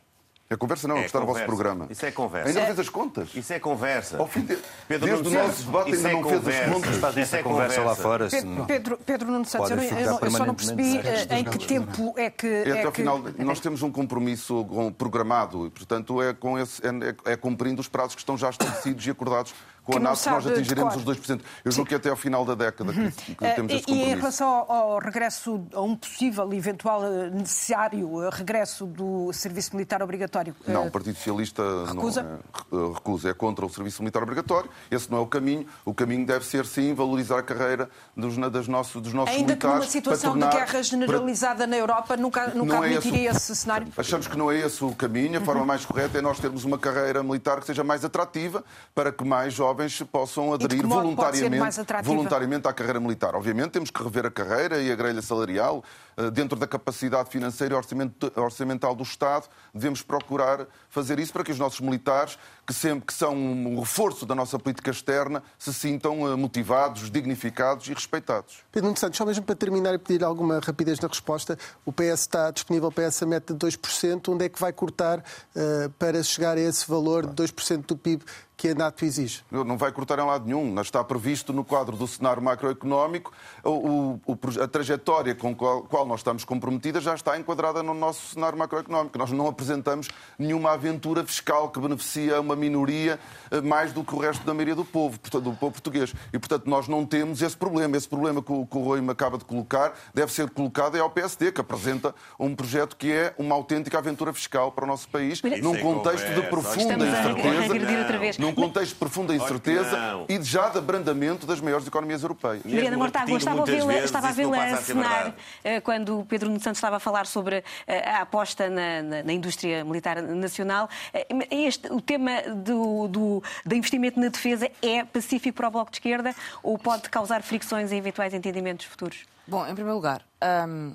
[0.49, 1.88] É conversa não, é está no vosso programa.
[1.90, 2.49] Isso é conversa.
[2.49, 3.30] Ainda não fez as contas.
[3.34, 4.18] Isso é conversa.
[4.18, 4.57] Ao fim de...
[4.88, 6.95] Pedro Desde o nosso debate ainda é não fez as contas.
[6.98, 8.28] Fazem essa é conversa lá fora.
[8.28, 12.14] Pedro, Pedro, Pedro Nuno Santos, eu, eu, eu, só não percebi eh, em que tempo
[12.18, 12.48] é que...
[12.48, 12.98] É, até ao que...
[12.98, 14.65] final, nós temos um compromisso
[14.98, 19.07] programado e, portanto, é, com esse, é, é cumprindo os prazos que estão já estabelecidos
[19.07, 19.53] e acordados
[19.84, 21.41] com a NATO nós atingiremos os 2%.
[21.64, 23.89] Eu julgo que até ao final da década que, que temos esse compromisso.
[23.89, 29.76] E em relação ao regresso, a um possível eventual eh, necessário eh, regresso do serviço
[29.76, 30.55] militar obrigatório...
[30.65, 32.41] Não, o Partido Socialista recusa?
[32.72, 34.69] Não é, recusa, é contra o serviço militar obrigatório.
[34.89, 35.68] Esse não é o caminho.
[35.84, 39.51] O caminho deve ser, sim, valorizar a carreira dos, das nossos, dos nossos Ainda militares.
[39.51, 40.49] Ainda que numa situação tornar...
[40.49, 41.68] de guerra generalizada para...
[41.68, 43.88] na Europa, nunca, nunca é admitiria esse, esse, cenário?
[43.97, 45.39] Achamos que não é esse o caminho.
[45.39, 45.68] A forma uhum.
[45.68, 48.64] mais correta é nós termos uma carreira militar que seja mais atrativa
[48.95, 49.73] para que mais jovens
[50.12, 53.36] possam aderir voluntariamente, voluntariamente à carreira militar.
[53.36, 55.84] Obviamente temos que rever a carreira e a grelha salarial
[56.16, 59.48] eh, dentro da capacidade financeira e orçamental do Estado.
[59.74, 64.26] Devemos procurar fazer isso para que os nossos militares, que sempre que são um reforço
[64.26, 68.64] da nossa política externa, se sintam eh, motivados, dignificados e respeitados.
[68.72, 72.22] Pedro Nuno Santos, só mesmo para terminar e pedir alguma rapidez na resposta, o PS
[72.22, 76.58] está disponível para essa meta de 2%, onde é que vai cortar uh, para chegar
[76.58, 78.24] a esse valor de 2% do PIB
[78.64, 79.41] que a NATO exige?
[79.52, 80.80] Não vai cortar em lado nenhum.
[80.80, 86.22] Está previsto no quadro do cenário macroeconómico o, o, a trajetória com a qual nós
[86.22, 89.18] estamos comprometidas já está enquadrada no nosso cenário macroeconómico.
[89.18, 90.07] Nós não apresentamos
[90.40, 93.19] nenhuma aventura fiscal que beneficia uma minoria
[93.52, 96.14] eh, mais do que o resto da maioria do povo, do povo português.
[96.31, 97.98] E, portanto, nós não temos esse problema.
[97.98, 101.02] Esse problema que o, que o Rui me acaba de colocar deve ser colocado é
[101.02, 105.10] ao PSD, que apresenta um projeto que é uma autêntica aventura fiscal para o nosso
[105.10, 108.53] país, num é contexto de profunda incerteza.
[108.56, 112.64] Num contexto de profunda incerteza e já de abrandamento das maiores economias europeias.
[112.64, 116.98] Mariana Mortágua, estava a vê-la estava a vê-la assinar eh, quando Pedro Nuno Santos estava
[116.98, 120.90] a falar sobre eh, a aposta na, na, na indústria militar nacional.
[121.14, 125.92] Eh, este, o tema do, do, do investimento na defesa é pacífico para o Bloco
[125.92, 129.26] de Esquerda ou pode causar fricções em eventuais entendimentos futuros?
[129.48, 130.22] Bom, em primeiro lugar,
[130.68, 130.94] hum,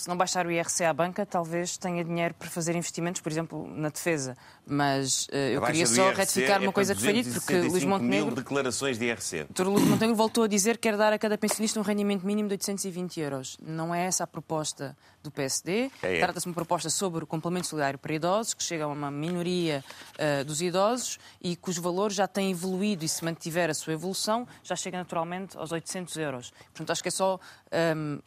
[0.00, 3.66] se não baixar o IRC à banca, talvez tenha dinheiro para fazer investimentos, por exemplo,
[3.68, 4.36] na defesa.
[4.68, 8.34] Mas uh, eu queria só retificar uma é coisa que foi dito, porque Luís Montenegro...
[8.34, 9.46] declarações de IRC.
[9.50, 9.68] Dr.
[9.68, 12.54] Luís Montenegro voltou a dizer que quer dar a cada pensionista um rendimento mínimo de
[12.54, 13.58] 820 euros.
[13.62, 15.90] Não é essa a proposta do PSD.
[16.02, 16.20] É, é.
[16.20, 19.84] Trata-se de uma proposta sobre o complemento solidário para idosos, que chega a uma minoria
[20.14, 24.46] uh, dos idosos e cujo valor já tem evoluído e se mantiver a sua evolução,
[24.62, 26.52] já chega naturalmente aos 800 euros.
[26.72, 27.38] Portanto, acho que é só um,
[27.72, 28.20] ehm,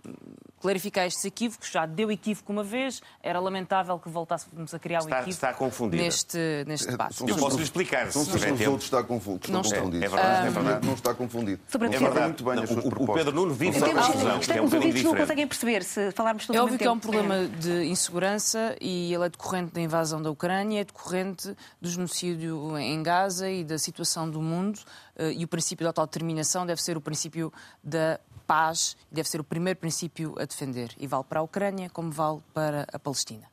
[0.60, 1.70] clarificar estes equívocos.
[1.70, 6.04] Já deu equívoco uma vez, era lamentável que voltássemos a criar um equívoco está confundida.
[6.04, 7.28] neste, neste é, debate.
[7.28, 8.12] Eu posso lhe explicar.
[8.12, 9.52] São se os outros está confundido.
[9.52, 10.04] Não, confundido.
[10.04, 10.88] É verdade, é verdade.
[10.88, 11.62] Não está confundido.
[11.74, 12.20] É verdade.
[12.20, 14.40] Muito bem não, o, o Pedro Nuno vive na confusão.
[14.56, 17.48] É um ouvintes não conseguem perceber se falarmos todo É óbvio que é um problema
[17.48, 23.02] de insegurança e ele é decorrente da invasão da Ucrânia, é decorrente do genocídio em
[23.02, 24.80] Gaza e da situação do mundo.
[25.16, 27.52] Eh, e o princípio da autodeterminação deve ser o princípio
[27.84, 30.92] da paz, deve ser o primeiro princípio a defender.
[30.98, 33.48] E vale para a Ucrânia como vale para a Palestina.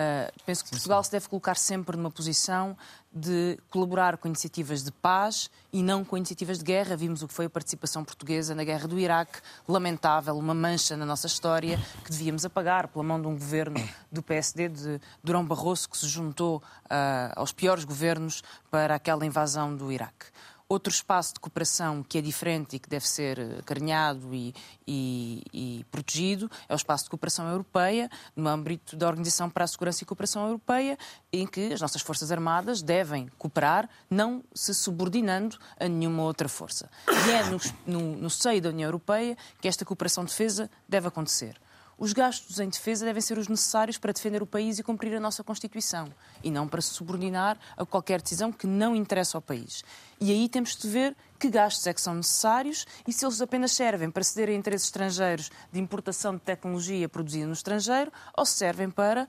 [0.00, 2.74] Uh, penso que Portugal se deve colocar sempre numa posição
[3.12, 6.96] de colaborar com iniciativas de paz e não com iniciativas de guerra.
[6.96, 11.04] Vimos o que foi a participação portuguesa na guerra do Iraque, lamentável, uma mancha na
[11.04, 13.76] nossa história que devíamos apagar pela mão de um governo
[14.10, 19.76] do PSD, de Durão Barroso, que se juntou uh, aos piores governos para aquela invasão
[19.76, 20.26] do Iraque.
[20.70, 24.54] Outro espaço de cooperação que é diferente e que deve ser acarinhado e,
[24.86, 29.66] e, e, protegido é o espaço de cooperação europeia, no âmbito da Organização para a
[29.66, 30.96] Segurança e Cooperação Europeia,
[31.32, 36.88] em que as nossas Forças Armadas devem cooperar, não se subordinando a nenhuma outra força.
[37.26, 41.08] E é no, no, no seio da União Europeia que esta cooperação de defesa deve
[41.08, 41.60] acontecer
[42.00, 45.20] os gastos em defesa devem ser os necessários para defender o país e cumprir a
[45.20, 46.08] nossa Constituição,
[46.42, 49.84] e não para se subordinar a qualquer decisão que não interessa ao país.
[50.18, 53.72] E aí temos de ver que gastos é que são necessários e se eles apenas
[53.72, 58.54] servem para ceder a interesses estrangeiros de importação de tecnologia produzida no estrangeiro ou se
[58.54, 59.28] servem para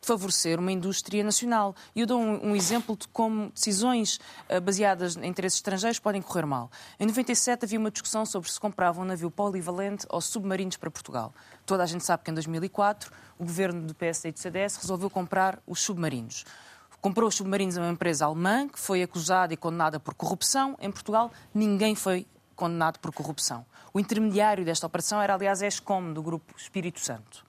[0.00, 1.74] favorecer uma indústria nacional.
[1.94, 4.18] E eu dou um, um, exemplo de como decisões
[4.48, 6.70] uh, baseadas em interesses estrangeiros podem correr mal.
[6.98, 11.34] Em 97 havia uma discussão sobre se comprava um navio polivalente ou submarinos para Portugal.
[11.64, 15.10] Toda a gente sabe que em 2004 o governo do PSD e do CDS resolveu
[15.10, 16.44] comprar os submarinos.
[17.00, 20.76] Comprou os submarinos a uma empresa alemã que foi acusada e condenada por corrupção.
[20.80, 23.66] Em Portugal, ninguém foi condenado por corrupção.
[23.92, 27.44] O intermediário desta operação era, aliás, a ESCOM, do Grupo Espírito Santo.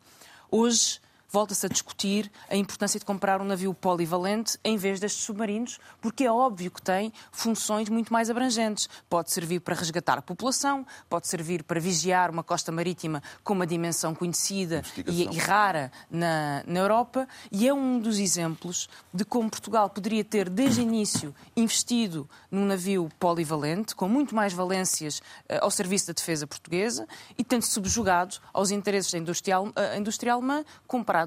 [0.51, 0.99] Hoje,
[1.37, 6.23] volta-se a discutir a importância de comprar um navio polivalente em vez destes submarinos, porque
[6.23, 8.89] é óbvio que tem funções muito mais abrangentes.
[9.07, 13.67] Pode servir para resgatar a população, pode servir para vigiar uma costa marítima com uma
[13.67, 19.47] dimensão conhecida e, e, rara na, na Europa, e é um dos exemplos de como
[19.47, 25.61] Portugal poderia ter, desde o início, investido num navio polivalente, com muito mais valências uh,
[25.61, 27.07] ao serviço da defesa portuguesa,
[27.37, 30.65] e tendo subjugado aos interesses da indústria, uh, indústria alemã,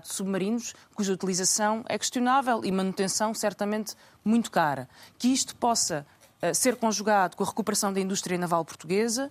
[0.08, 3.94] de submarinos cuja utilização é questionável e manutenção certamente
[4.24, 4.88] muito cara.
[5.18, 6.06] Que isto possa
[6.42, 9.30] uh, ser conjugado com a recuperação da indústria naval portuguesa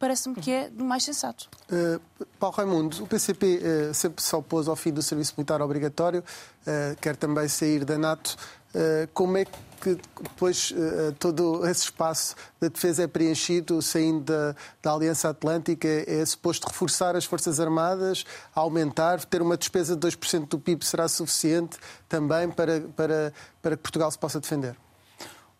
[0.00, 1.48] parece-me que é do mais sensato.
[1.70, 2.00] Uh,
[2.38, 6.24] Paulo Raimundo, o PCP uh, eh, sempre se opôs ao fim do serviço militar obrigatório,
[6.66, 8.34] uh, quer também sair da NATO.
[9.12, 9.58] como é que
[9.88, 10.72] depois
[11.18, 15.88] todo esse espaço da defesa é preenchido saindo da, da Aliança Atlântica?
[15.88, 18.24] É, é suposto reforçar as Forças Armadas,
[18.54, 21.78] aumentar, ter uma despesa de 2% do PIB será suficiente
[22.08, 23.32] também para, para,
[23.62, 24.76] para que Portugal se possa defender?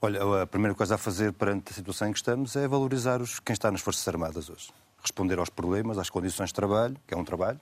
[0.02, 3.38] Olha, a primeira coisa a fazer perante a situação em que estamos é valorizar os,
[3.38, 4.70] quem está nas Forças Armadas hoje.
[5.02, 7.60] Responder aos problemas, às condições de trabalho, que é um trabalho.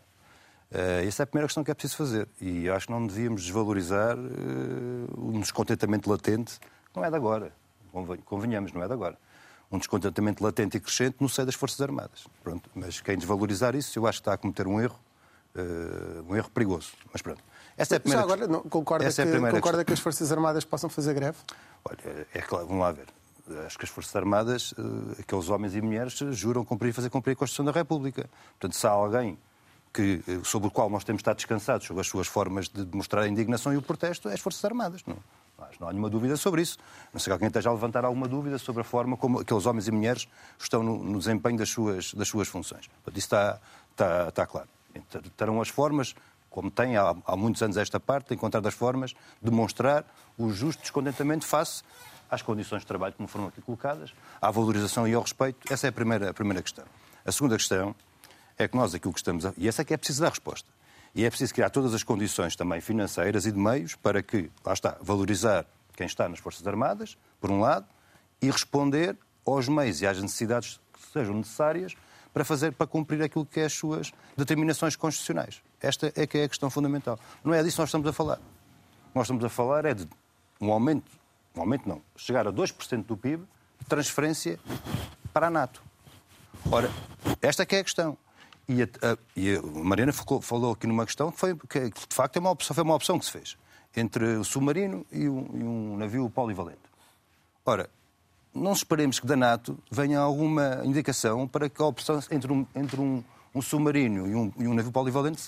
[0.70, 2.28] Uh, essa é a primeira questão que é preciso fazer.
[2.40, 4.20] E eu acho que não devíamos desvalorizar uh,
[5.16, 6.58] um descontentamento latente.
[6.94, 7.52] Não é de agora.
[8.24, 9.18] Convenhamos, não é de agora.
[9.70, 12.26] Um descontentamento latente e crescente no seio das Forças Armadas.
[12.42, 12.68] Pronto.
[12.74, 14.98] Mas quem desvalorizar isso, eu acho que está a cometer um erro,
[15.56, 16.92] uh, um erro perigoso.
[17.12, 17.42] Mas pronto.
[17.76, 20.30] Essa é a primeira Já agora, não, concorda, Essa que, é concorda que as Forças
[20.32, 21.38] Armadas possam fazer greve?
[21.84, 23.06] Olha, é claro, vamos lá ver.
[23.64, 27.32] Acho que as Forças Armadas, eh, aqueles homens e mulheres, juram cumprir e fazer cumprir
[27.32, 28.28] a Constituição da República.
[28.58, 29.38] Portanto, se há alguém
[29.98, 33.24] que, eh, sobre o qual nós temos estar descansados sobre as suas formas de demonstrar
[33.24, 35.02] a indignação e o protesto, é as Forças Armadas.
[35.04, 35.16] Não,
[35.80, 36.78] não há nenhuma dúvida sobre isso.
[37.12, 39.88] Não sei que alguém esteja a levantar alguma dúvida sobre a forma como aqueles homens
[39.88, 42.88] e mulheres estão no, no desempenho das suas, das suas funções.
[43.08, 43.60] Isso está,
[43.90, 44.68] está, está claro.
[45.36, 46.14] Terão as formas
[46.48, 50.04] como tem há, há muitos anos esta parte, encontrar as formas de mostrar
[50.38, 51.82] o justo descontentamento face
[52.30, 55.72] às condições de trabalho como foram aqui colocadas, à valorização e ao respeito.
[55.72, 56.84] Essa é a primeira, a primeira questão.
[57.26, 57.94] A segunda questão
[58.58, 59.52] é que nós aquilo que estamos a...
[59.56, 60.68] E essa é que é preciso dar resposta.
[61.14, 64.72] E é preciso criar todas as condições também financeiras e de meios para que, lá
[64.72, 65.64] está, valorizar
[65.96, 67.86] quem está nas Forças Armadas, por um lado,
[68.42, 69.16] e responder
[69.46, 71.94] aos meios e às necessidades que sejam necessárias
[72.32, 75.62] para fazer para cumprir aquilo que é as suas determinações constitucionais.
[75.80, 77.18] Esta é que é a questão fundamental.
[77.42, 78.38] Não é disso que nós estamos a falar.
[79.14, 80.06] Nós estamos a falar é de
[80.60, 81.10] um aumento,
[81.56, 83.44] um aumento não, chegar a 2% do PIB,
[83.88, 84.58] transferência
[85.32, 85.82] para a NATO.
[86.70, 86.90] Ora,
[87.40, 88.16] esta é que é a questão.
[88.68, 92.14] E a, a, e a Mariana falou, falou, aqui numa questão que, foi, que de
[92.14, 93.56] facto é uma opção, foi uma opção que se fez
[93.96, 96.78] entre o submarino e um, e um navio polivalente.
[97.64, 97.88] Ora,
[98.54, 103.00] não esperemos que da NATO venha alguma indicação para que a opção entre um, entre
[103.00, 103.24] um,
[103.54, 105.42] um submarino e um, e um navio polivalente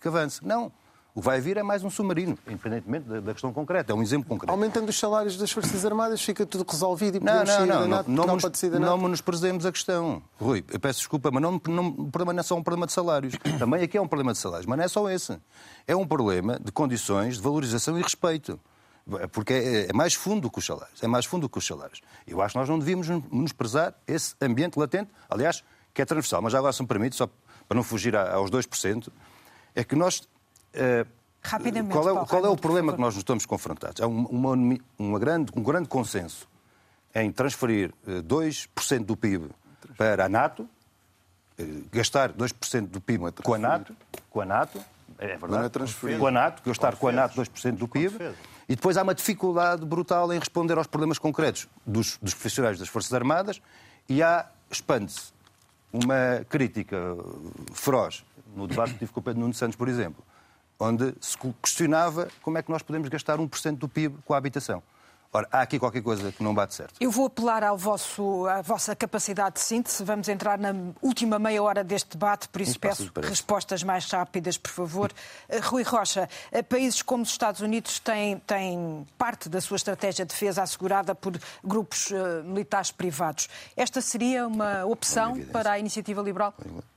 [0.00, 0.44] que avance.
[0.44, 0.72] Não.
[1.18, 3.90] O que vai vir é mais um submarino, independentemente da, da, questão concreta.
[3.90, 4.52] É um exemplo concreto.
[4.52, 8.08] Aumentando os salários das Forças Armadas, fica tudo resolvido e podemos não, não, não, NATO,
[8.08, 10.22] não, não, não, pode não menosprezemos a questão.
[10.38, 12.92] Rui, eu peço desculpa, mas não, não, o problema não é só um problema de
[12.92, 13.34] salários.
[13.58, 15.36] Também aqui é um problema de salários, mas não é só esse.
[15.88, 18.60] É um problema de condições de valorização e respeito.
[19.32, 21.02] Porque é, é mais fundo que os salários.
[21.02, 22.00] É mais fundo que os salários.
[22.28, 26.40] Eu acho que nós não devíamos menosprezar esse ambiente latente, aliás, que é transversal.
[26.42, 27.26] Mas agora, se me permite, só
[27.66, 29.08] para não fugir aos 2%,
[29.74, 30.22] é que nós
[31.42, 34.00] Rapidamente, qual é, Paulo, qual é o problema que nós nos estamos confrontados?
[34.00, 34.52] É uma,
[34.98, 36.48] uma grande, um grande consenso
[37.14, 39.50] em transferir 2% eh, do PIB
[39.96, 40.68] para a NATO,
[41.58, 43.96] eh, gastar 2% do PIB com a NATO,
[44.28, 44.78] com a NATO,
[45.18, 46.18] é verdade, não é transferir.
[46.18, 48.34] com a NATO, gastar com a NATO 2% do PIB,
[48.68, 52.88] e depois há uma dificuldade brutal em responder aos problemas concretos dos, dos profissionais das
[52.88, 53.62] Forças Armadas
[54.08, 55.32] e há, expande-se,
[55.90, 57.16] uma crítica
[57.72, 58.24] feroz.
[58.54, 60.22] No debate que tive com o Pedro Nuno Santos, por exemplo,
[60.78, 64.82] onde se questionava como é que nós podemos gastar 1% do PIB com a habitação.
[65.30, 66.94] Ora, há aqui qualquer coisa que não bate certo.
[66.98, 70.02] Eu vou apelar ao vosso, à vossa capacidade de síntese.
[70.02, 74.70] Vamos entrar na última meia hora deste debate, por isso peço respostas mais rápidas, por
[74.70, 75.12] favor.
[75.50, 80.24] Eh, Rui Rocha, eh, países como os Estados Unidos têm, têm parte da sua estratégia
[80.24, 83.48] de defesa assegurada por grupos uh, militares privados.
[83.76, 86.54] Esta seria uma opção para a iniciativa liberal?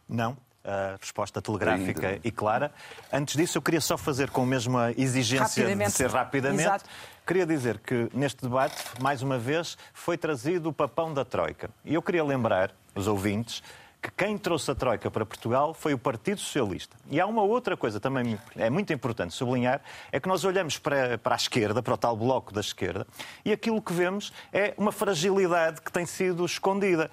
[0.08, 2.72] Não a resposta telegráfica e clara.
[3.12, 6.64] Antes disso, eu queria só fazer com a mesma exigência de ser rapidamente.
[6.64, 6.86] Exato.
[7.26, 11.70] Queria dizer que neste debate, mais uma vez, foi trazido o papão da Troika.
[11.86, 13.64] E eu queria lembrar os ouvintes
[14.02, 16.98] que quem trouxe a Troika para Portugal foi o Partido Socialista.
[17.10, 19.80] E há uma outra coisa também é muito importante sublinhar,
[20.12, 23.06] é que nós olhamos para, para a esquerda, para o tal bloco da esquerda,
[23.46, 27.12] e aquilo que vemos é uma fragilidade que tem sido escondida.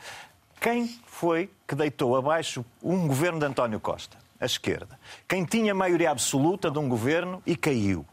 [0.60, 4.18] Quem foi que deitou abaixo um governo de António Costa?
[4.40, 4.98] A esquerda.
[5.28, 8.04] Quem tinha maioria absoluta de um governo e caiu.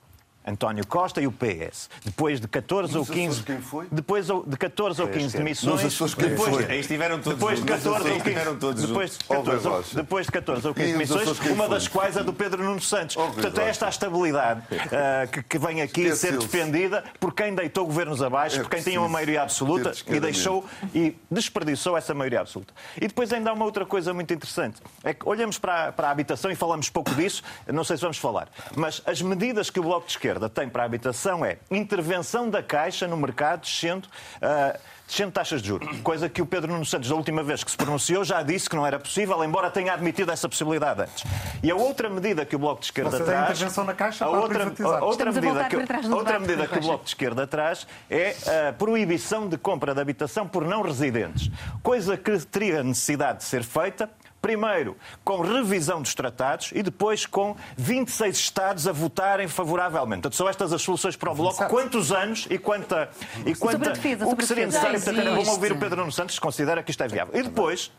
[0.45, 1.89] António Costa e o PS.
[2.03, 3.43] Depois de 14 ou 15.
[3.43, 3.88] Quem foi?
[3.91, 5.81] Depois de 14 ou 15 demissões.
[5.81, 6.65] Nos Açores quem depois, foi?
[6.65, 10.26] Aí estiveram todos depois de 14 ou 15, estiveram todos depois de 14, oh, depois
[10.26, 13.15] de 14 ou 15 demissões, uma das quais a do Pedro Nuno Santos.
[13.15, 17.85] Portanto, é esta a estabilidade uh, que, que, vem aqui ser defendida por quem deitou
[17.85, 22.41] governos abaixo, é por quem tinha uma maioria absoluta e deixou e desperdiçou essa maioria
[22.41, 22.73] absoluta.
[22.97, 24.81] E depois ainda há uma outra coisa muito interessante.
[25.03, 28.01] É que olhamos para a, para a habitação e falamos pouco disso, não sei se
[28.01, 31.45] vamos falar, mas as medidas que o Bloco de Esquerda esquerda tem para a habitação
[31.45, 34.07] é intervenção da Caixa no mercado descendo.
[34.38, 37.70] Uh, descendo taxas de juros, coisa que o Pedro Nuno Santos, da última vez que
[37.70, 41.24] se pronunciou, já disse que não era possível, embora tenha admitido essa possibilidade antes.
[41.62, 43.45] E a outra medida que o Bloco de Esquerda Você traz.
[43.45, 45.76] Tem intervenção na Caixa a outra, a outra medida, que,
[46.12, 48.36] outra medida que o Bloco de Esquerda traz é
[48.70, 51.52] a proibição de compra de habitação por não residentes,
[51.84, 54.10] coisa que teria necessidade de ser feita
[54.45, 60.22] Primeiro, com revisão dos tratados e depois com 26 Estados a votarem favoravelmente.
[60.22, 61.65] Portanto, são estas as soluções para o Bloco.
[61.67, 63.09] Quantos anos e quanta.
[63.43, 64.99] E quanta defesa, o que seria necessário?
[65.43, 67.34] Bom ouvir o Pedro Nuno Santos, que considera que isto é viável.
[67.35, 67.91] E depois,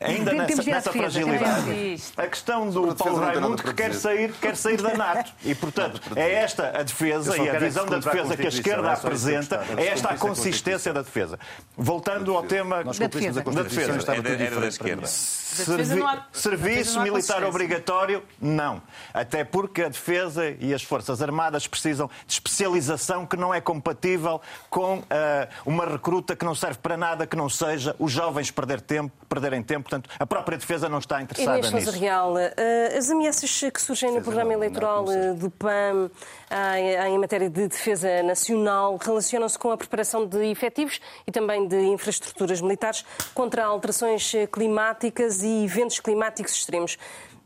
[0.00, 2.02] ainda nessa, nessa fragilidade.
[2.16, 5.30] A questão do Paulo Raimundo que quer sair, quer sair da NATO.
[5.42, 9.64] E, portanto, é esta a defesa e a visão da defesa que a esquerda apresenta,
[9.76, 11.38] é esta a consistência da defesa.
[11.76, 13.42] Voltando ao tema da defesa.
[13.42, 14.12] Da defesa.
[14.12, 15.06] Era da esquerda.
[15.06, 16.00] Servi
[16.32, 18.22] serviço militar obrigatório?
[18.40, 18.80] Não.
[19.12, 24.40] Até porque a defesa e as Forças Armadas precisam de especialização que não é compatível
[24.68, 25.04] com uh,
[25.66, 29.62] uma recruta que não serve para nada que não seja os jovens perder tempo, perderem
[29.62, 31.90] tempo Portanto, a própria defesa não está interessada Inês nisso.
[31.98, 36.08] Real, eh, as ameaças que surgem no programa eleitoral eh, do PAN
[37.08, 42.60] em matéria de defesa nacional relacionam-se com a preparação de efetivos e também de infraestruturas
[42.60, 43.04] militares
[43.34, 46.96] contra alterações climáticas e eventos climáticos extremos.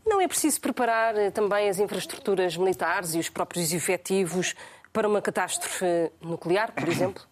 [0.06, 4.54] Não é preciso preparar eh, também as infraestruturas militares e os próprios efetivos
[4.92, 7.22] para uma catástrofe nuclear, por exemplo?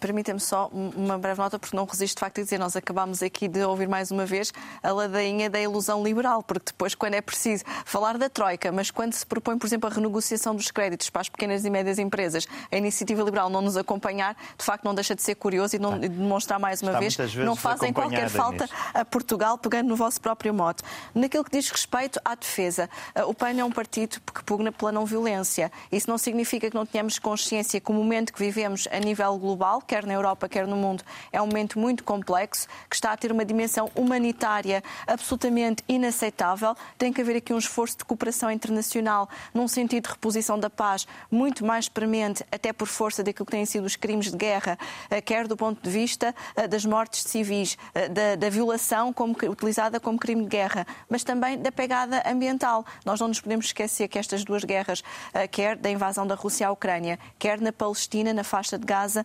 [0.00, 3.46] Permita-me só uma breve nota, porque não resisto de facto a dizer, nós acabámos aqui
[3.46, 4.52] de ouvir mais uma vez
[4.82, 9.12] a ladainha da ilusão liberal, porque depois, quando é preciso falar da Troika, mas quando
[9.12, 12.76] se propõe, por exemplo, a renegociação dos créditos para as pequenas e médias empresas, a
[12.76, 16.08] iniciativa liberal não nos acompanhar, de facto não deixa de ser curioso e não, de
[16.08, 18.74] demonstrar mais uma Está vez, não fazem qualquer falta nisso.
[18.92, 20.82] a Portugal, pegando no vosso próprio mote.
[21.14, 24.90] Naquilo que diz respeito à defesa, eh, o PAN é um partido que pugna pela
[24.90, 25.70] não violência.
[25.92, 29.59] Isso não significa que não tenhamos consciência que o momento que vivemos a nível global,
[29.86, 33.30] quer na Europa, quer no mundo, é um momento muito complexo, que está a ter
[33.30, 36.74] uma dimensão humanitária absolutamente inaceitável.
[36.96, 41.06] Tem que haver aqui um esforço de cooperação internacional num sentido de reposição da paz
[41.30, 44.78] muito mais premente, até por força daquilo que têm sido os crimes de guerra,
[45.10, 49.36] eh, quer do ponto de vista eh, das mortes civis, eh, da, da violação como,
[49.48, 52.84] utilizada como crime de guerra, mas também da pegada ambiental.
[53.04, 55.02] Nós não nos podemos esquecer que estas duas guerras,
[55.50, 59.24] quer da invasão da Rússia à Ucrânia, quer na Palestina, na faixa de Gaza,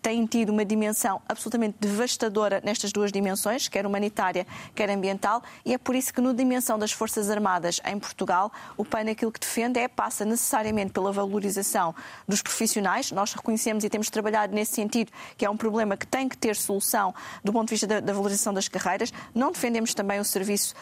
[0.00, 5.78] têm tido uma dimensão absolutamente devastadora nestas duas dimensões, quer humanitária, quer ambiental, e é
[5.78, 9.78] por isso que, na dimensão das Forças Armadas em Portugal, o PAN aquilo que defende
[9.78, 11.94] é passa necessariamente pela valorização
[12.26, 13.12] dos profissionais.
[13.12, 16.56] Nós reconhecemos e temos trabalhado nesse sentido que é um problema que tem que ter
[16.56, 19.12] solução do ponto de vista da, da valorização das carreiras.
[19.34, 20.74] Não defendemos também o serviço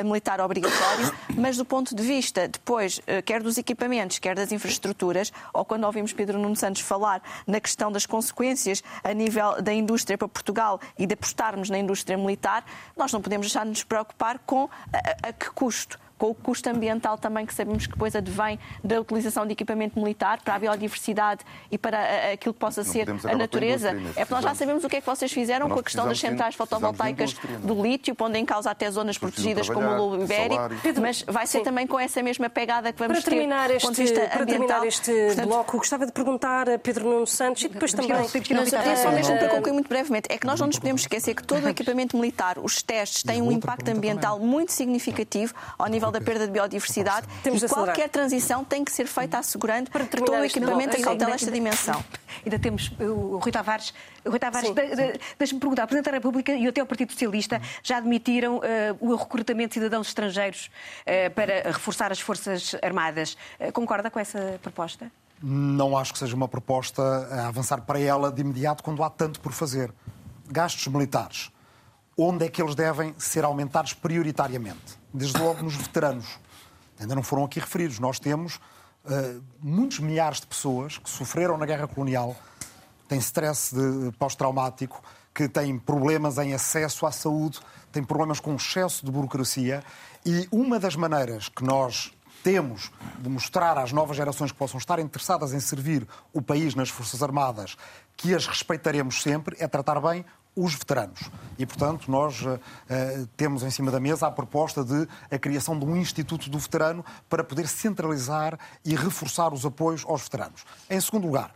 [0.00, 4.52] uh, militar obrigatório, mas do ponto de vista depois, uh, quer dos equipamentos, quer das
[4.52, 9.74] infraestruturas, ou quando ouvimos Pedro Nuno Santos falar na questão das consequências a nível da
[9.74, 12.64] indústria para Portugal e de apostarmos na indústria militar,
[12.96, 16.70] nós não podemos deixar de nos preocupar com a, a que custo com o custo
[16.70, 21.44] ambiental também que sabemos que depois advém da utilização de equipamento militar para a biodiversidade
[21.70, 23.90] e para aquilo que possa não ser a natureza.
[24.16, 26.18] É porque nós já sabemos o que é que vocês fizeram com a questão das
[26.18, 30.62] centrais fotovoltaicas do lítio, pondo em causa até zonas protegidas como o Lobo Ibérico,
[31.02, 31.64] mas vai ser Sim.
[31.64, 35.46] também com essa mesma pegada que vamos para terminar ter este, Para terminar este Portanto,
[35.46, 38.12] bloco, gostava de perguntar a Pedro Nuno Santos e depois também...
[38.12, 41.44] É só mesmo para concluir muito brevemente, é que nós não nos podemos esquecer que
[41.44, 46.20] todo o equipamento militar, os testes, têm um impacto ambiental muito significativo ao nível da
[46.20, 50.32] perda de biodiversidade Temos e qualquer transição tem que ser feita assegurando para que todo
[50.32, 52.02] o equipamento acautela esta dimensão.
[52.44, 53.92] Ainda temos o Rui Tavares.
[54.24, 54.70] O Rui Tavares,
[55.38, 58.60] deixa-me perguntar, o Presidente da República e até o Partido Socialista já admitiram uh,
[59.00, 60.70] o recrutamento de cidadãos estrangeiros
[61.00, 63.36] uh, para reforçar as Forças Armadas.
[63.58, 65.10] Uh, concorda com essa proposta?
[65.42, 69.40] Não acho que seja uma proposta a avançar para ela de imediato quando há tanto
[69.40, 69.92] por fazer.
[70.50, 71.50] Gastos militares.
[72.16, 75.03] Onde é que eles devem ser aumentados prioritariamente?
[75.14, 76.26] Desde logo nos veteranos.
[76.98, 78.00] Ainda não foram aqui referidos.
[78.00, 82.36] Nós temos uh, muitos milhares de pessoas que sofreram na guerra colonial,
[83.08, 83.74] têm stress
[84.18, 85.00] pós-traumático,
[85.32, 87.60] que têm problemas em acesso à saúde,
[87.92, 89.82] têm problemas com excesso de burocracia.
[90.26, 92.12] E uma das maneiras que nós
[92.42, 96.90] temos de mostrar às novas gerações que possam estar interessadas em servir o país nas
[96.90, 97.76] Forças Armadas
[98.16, 100.24] que as respeitaremos sempre é tratar bem
[100.56, 101.30] os veteranos.
[101.58, 102.58] E, portanto, nós uh,
[103.36, 107.04] temos em cima da mesa a proposta de a criação de um Instituto do Veterano
[107.28, 110.64] para poder centralizar e reforçar os apoios aos veteranos.
[110.88, 111.54] Em segundo lugar,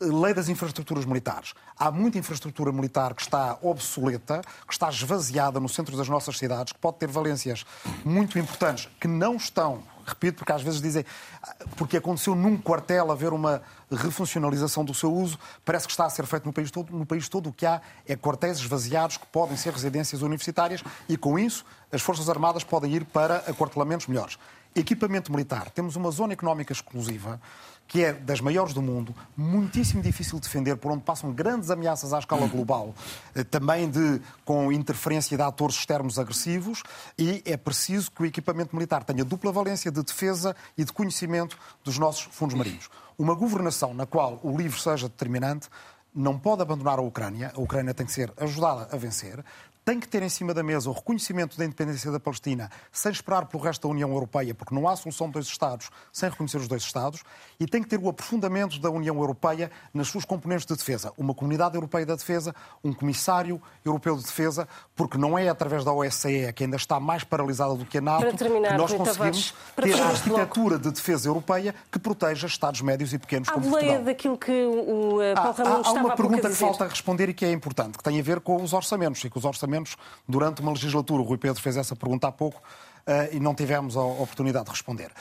[0.00, 1.54] lei das infraestruturas militares.
[1.76, 6.72] Há muita infraestrutura militar que está obsoleta, que está esvaziada no centro das nossas cidades,
[6.72, 7.64] que pode ter valências
[8.04, 11.04] muito importantes que não estão repito, porque às vezes dizem,
[11.76, 16.26] porque aconteceu num quartel haver uma refuncionalização do seu uso, parece que está a ser
[16.26, 16.96] feito no país todo.
[16.96, 21.16] No país todo o que há é quartéis esvaziados que podem ser residências universitárias e,
[21.16, 24.38] com isso, as Forças Armadas podem ir para acortelamentos melhores.
[24.74, 25.70] Equipamento militar.
[25.70, 27.40] Temos uma zona económica exclusiva
[27.88, 32.12] que é das maiores do mundo, muitíssimo difícil de defender, por onde passam grandes ameaças
[32.12, 32.94] à escala global,
[33.34, 36.82] eh, também de, com interferência de atores externos agressivos,
[37.18, 41.58] e é preciso que o equipamento militar tenha dupla valência de defesa e de conhecimento
[41.82, 42.90] dos nossos fundos marinhos.
[43.18, 45.68] Uma governação na qual o livro seja determinante
[46.14, 49.44] não pode abandonar a Ucrânia, a Ucrânia tem que ser ajudada a vencer,
[49.88, 53.46] tem que ter em cima da mesa o reconhecimento da independência da Palestina sem esperar
[53.46, 56.68] pelo resto da União Europeia, porque não há solução de dois Estados sem reconhecer os
[56.68, 57.22] dois Estados,
[57.58, 61.10] e tem que ter o aprofundamento da União Europeia nas suas componentes de defesa.
[61.16, 62.54] Uma comunidade europeia da defesa,
[62.84, 67.24] um comissário europeu de defesa, porque não é através da OSCE, que ainda está mais
[67.24, 71.74] paralisada do que a NATO, terminar, que nós conseguimos ter a arquitetura de defesa europeia
[71.90, 74.02] que proteja Estados médios e pequenos como Portugal.
[74.02, 77.46] daquilo que o eh, Paulo Ramon há, há uma pergunta que falta responder e que
[77.46, 79.77] é importante, que tem a ver com os orçamentos, e que os orçamentos
[80.26, 81.22] durante uma legislatura.
[81.22, 84.70] O Rui Pedro fez essa pergunta há pouco uh, e não tivemos a oportunidade de
[84.70, 85.12] responder.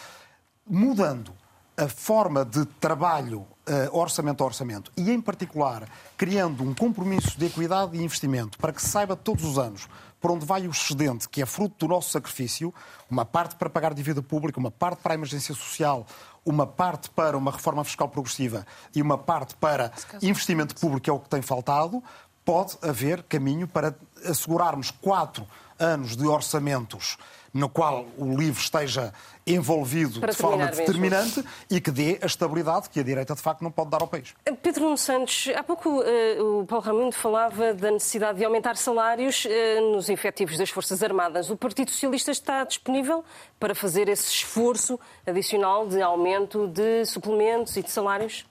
[0.66, 1.34] Mudando
[1.78, 7.46] a forma de trabalho uh, orçamento a orçamento e, em particular, criando um compromisso de
[7.46, 9.88] equidade e investimento para que se saiba todos os anos
[10.20, 12.74] por onde vai o excedente, que é fruto do nosso sacrifício,
[13.10, 16.08] uma parte para pagar dívida pública, uma parte para a emergência social,
[16.44, 18.66] uma parte para uma reforma fiscal progressiva
[18.96, 22.04] e uma parte para investimento público, que é o que tem faltado,
[22.48, 23.94] pode haver caminho para
[24.24, 25.46] assegurarmos quatro
[25.78, 27.18] anos de orçamentos
[27.54, 29.14] no qual o livro esteja
[29.46, 31.52] envolvido Para de forma determinante mesmo.
[31.70, 34.34] e que dê a estabilidade que a direita de facto não pode dar ao país.
[34.62, 39.46] Pedro Nuno Santos, há pouco uh, o Paulo Raimundo falava da necessidade de aumentar salários
[39.46, 41.50] uh, nos efetivos das Forças Armadas.
[41.50, 43.26] O Partido Socialista está disponível
[43.60, 48.46] para fazer esse esforço adicional de aumento de suplementos e de salários?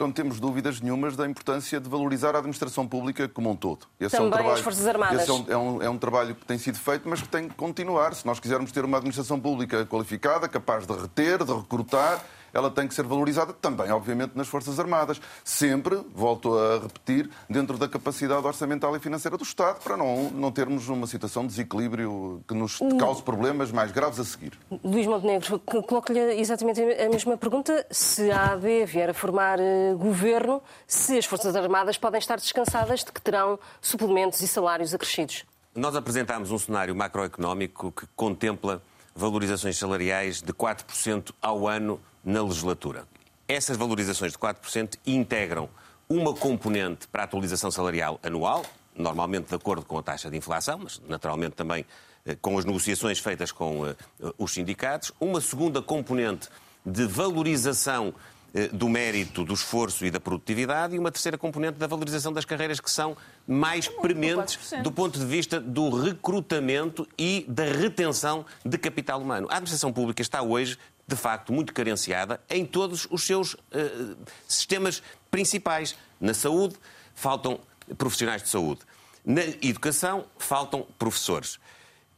[0.00, 3.86] Não temos dúvidas nenhumas da importância de valorizar a administração pública como um todo.
[3.98, 5.22] Esse Também é um trabalho, as Forças Armadas.
[5.22, 7.48] Esse é um, é, um, é um, trabalho que tem sido feito, mas que tem
[7.48, 8.14] que continuar.
[8.14, 12.22] Se nós quisermos ter uma administração pública qualificada, capaz de reter, de recrutar
[12.56, 15.20] ela tem que ser valorizada também, obviamente, nas Forças Armadas.
[15.44, 20.50] Sempre, volto a repetir, dentro da capacidade orçamental e financeira do Estado, para não, não
[20.50, 24.58] termos uma situação de desequilíbrio que nos cause problemas mais graves a seguir.
[24.82, 27.86] Luís Montenegro, coloco-lhe exatamente a mesma pergunta.
[27.90, 33.04] Se a AD vier a formar eh, governo, se as Forças Armadas podem estar descansadas
[33.04, 35.44] de que terão suplementos e salários acrescidos?
[35.74, 38.82] Nós apresentámos um cenário macroeconómico que contempla
[39.14, 43.06] valorizações salariais de 4% ao ano na legislatura.
[43.46, 45.68] Essas valorizações de 4% integram
[46.08, 50.80] uma componente para a atualização salarial anual, normalmente de acordo com a taxa de inflação,
[50.82, 51.86] mas naturalmente também
[52.24, 53.94] eh, com as negociações feitas com eh,
[54.36, 56.48] os sindicatos, uma segunda componente
[56.84, 58.12] de valorização
[58.54, 62.44] eh, do mérito, do esforço e da produtividade, e uma terceira componente da valorização das
[62.44, 63.16] carreiras que são
[63.46, 69.46] mais prementes do ponto de vista do recrutamento e da retenção de capital humano.
[69.50, 74.16] A administração pública está hoje de facto, muito carenciada em todos os seus uh,
[74.48, 75.96] sistemas principais.
[76.20, 76.76] Na saúde,
[77.14, 77.60] faltam
[77.96, 78.80] profissionais de saúde.
[79.24, 81.58] Na educação, faltam professores.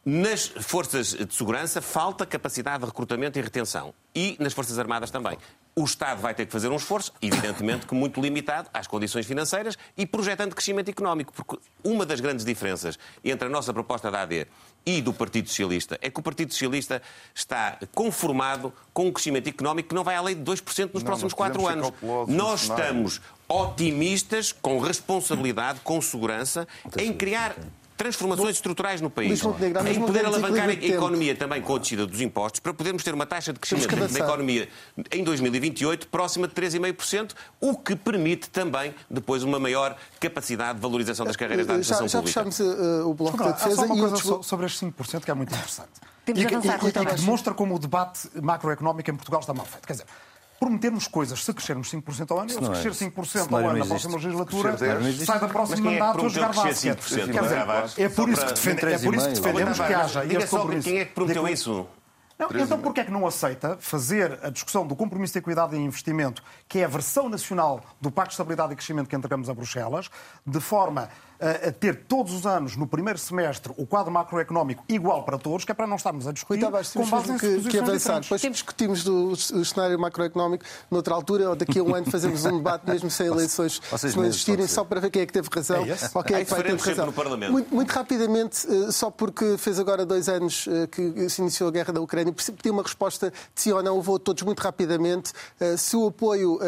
[0.04, 3.92] Nas forças de segurança, falta capacidade de recrutamento e retenção.
[4.14, 5.36] E nas Forças Armadas também.
[5.78, 9.78] O Estado vai ter que fazer um esforço, evidentemente que muito limitado às condições financeiras
[9.96, 11.32] e projetando crescimento económico.
[11.32, 14.48] Porque uma das grandes diferenças entre a nossa proposta da AD
[14.84, 17.00] e do Partido Socialista é que o Partido Socialista
[17.32, 21.32] está conformado com um crescimento económico que não vai além de 2% nos não, próximos
[21.32, 21.92] quatro anos.
[22.26, 26.66] Nós estamos otimistas, com responsabilidade, com segurança,
[26.98, 27.54] em criar
[27.98, 32.60] transformações estruturais no país, em poder alavancar a economia também com a descida dos impostos,
[32.60, 34.68] para podermos ter uma taxa de crescimento da economia
[35.10, 41.26] em 2028 próxima de 3,5%, o que permite também depois uma maior capacidade de valorização
[41.26, 42.40] das carreiras da administração já, já pública.
[42.40, 43.82] Já fechámos uh, o bloco da defesa.
[43.82, 45.90] Há só uma coisa sobre estes 5% que é muito interessante.
[46.28, 49.86] e, que, e, e que demonstra como o debate macroeconómico em Portugal está mal feito.
[49.86, 50.06] Quer dizer,
[50.58, 51.44] prometermos coisas.
[51.44, 54.76] Se crescermos 5% ao ano, se crescer 5% ao ano na próxima legislatura,
[55.24, 56.98] sai da próxima mandato a jogar basquete.
[57.98, 58.54] É por isso que
[59.40, 60.88] defendemos que haja este compromisso.
[60.88, 61.86] Quem é que prometeu isso?
[62.38, 65.78] Não, então porquê é que não aceita fazer a discussão do compromisso de equidade e
[65.80, 69.54] investimento, que é a versão nacional do Pacto de Estabilidade e Crescimento que entregamos a
[69.54, 70.08] Bruxelas,
[70.46, 71.08] de forma
[71.40, 75.72] a ter todos os anos, no primeiro semestre, o quadro macroeconómico igual para todos, que
[75.72, 78.20] é para não estarmos a discutir Rui Tavares, com base em que, que avançar.
[78.20, 82.58] Depois discutimos do, o cenário macroeconómico noutra altura, ou daqui a um ano fazemos um
[82.58, 85.84] debate mesmo sem eleições, se não existirem, só para ver quem é que teve razão
[85.84, 87.14] é ou quem é que vai ter razão.
[87.50, 91.72] Muito, muito, rapidamente, eh, só porque fez agora dois anos eh, que se iniciou a
[91.72, 95.32] guerra da Ucrânia, pedir uma resposta de sim ou não, vou todos muito rapidamente.
[95.60, 96.58] Eh, se o apoio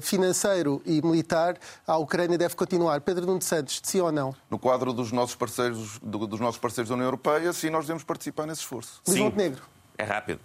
[0.00, 3.00] financeiro e militar à Ucrânia deve continuar.
[3.00, 4.34] Pedro Nuno Santos, de sim ou não?
[4.50, 8.46] No quadro dos nossos parceiros, dos nossos parceiros da União Europeia, sim, nós devemos participar
[8.46, 9.00] nesse esforço.
[9.06, 9.62] Luís Montenegro.
[9.98, 10.40] É rápido.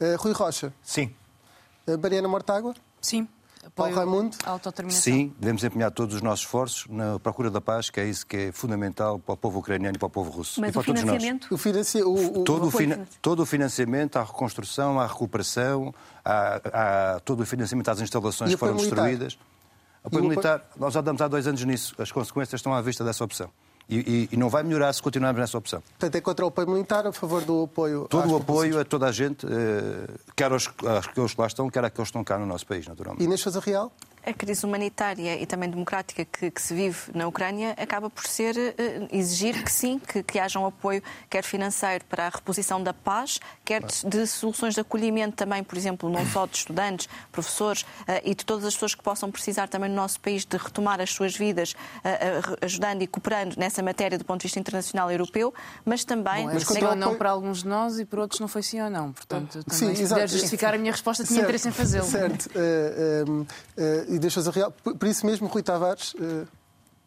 [0.00, 0.72] Uh, Rui Rocha.
[0.82, 1.12] Sim.
[1.86, 2.74] Uh, Mariana Mortágua.
[3.00, 3.26] Sim.
[3.74, 4.36] Paulo Raimundo?
[4.88, 8.36] Sim, devemos empenhar todos os nossos esforços na procura da paz, que é isso que
[8.36, 10.60] é fundamental para o povo ucraniano e para o povo russo.
[10.60, 11.54] Mas e para o financiamento?
[11.54, 12.02] O financi...
[12.02, 13.06] o, o, todo, o fina...
[13.20, 15.94] todo o financiamento à reconstrução, à recuperação,
[16.24, 17.20] à, à...
[17.20, 19.38] todo o financiamento às instalações que foram destruídas.
[20.02, 21.94] Apoio militar, nós já damos há dois anos nisso.
[21.98, 23.50] As consequências estão à vista dessa opção.
[23.88, 25.82] E, e, e, não vai melhorar se continuarmos nessa opção.
[25.98, 29.08] Portanto, é contra o apoio militar, a favor do apoio Todo o apoio a toda
[29.08, 30.70] a gente, eh, quer aos,
[31.16, 33.20] aos que lá estão, quer àqueles que estão cá no nosso país, naturalmente.
[33.20, 33.92] E Inês Sousa Real?
[34.24, 38.56] A crise humanitária e também democrática que, que, se vive na Ucrânia acaba por ser
[38.56, 42.92] uh, exigir que sim, que, que haja um apoio, quer financeiro para a reposição da
[42.92, 47.82] paz, quer de, de soluções de acolhimento também, por exemplo, não só de estudantes, professores
[47.82, 51.00] uh, e de todas as pessoas que possam precisar também no nosso país de retomar
[51.00, 55.14] as suas vidas, uh, ajudando e cooperando nessa matéria do ponto de vista internacional e
[55.14, 55.52] europeu,
[55.84, 56.44] mas também...
[56.44, 58.80] Bom, é sim ou não para alguns de nós e para outros não foi sim
[58.80, 59.12] ou não.
[59.12, 62.06] Portanto, também, sim, se puder justificar a minha resposta, tinha certo, interesse em fazê-lo.
[62.06, 62.50] Certo
[64.10, 64.72] e deixas a real.
[64.72, 66.14] Por isso mesmo, Rui Tavares.
[66.14, 66.46] Uh...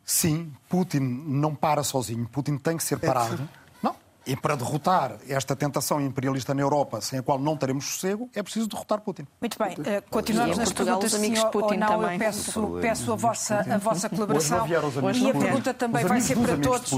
[0.04, 2.28] sim, Putin não para sozinho.
[2.28, 3.48] Putin tem que ser parado.
[3.82, 3.96] Não.
[4.26, 8.42] E para derrotar esta tentação imperialista na Europa, sem a qual não teremos sossego, é
[8.42, 9.28] preciso derrotar Putin.
[9.42, 9.74] Muito bem.
[9.74, 11.88] Uh, continuamos nas perguntas, os amigos sim Putin ou não.
[11.88, 12.14] Também.
[12.14, 14.66] Eu peço, peço a, vossa, a vossa colaboração.
[14.68, 16.94] E a pergunta também vai ser para todos.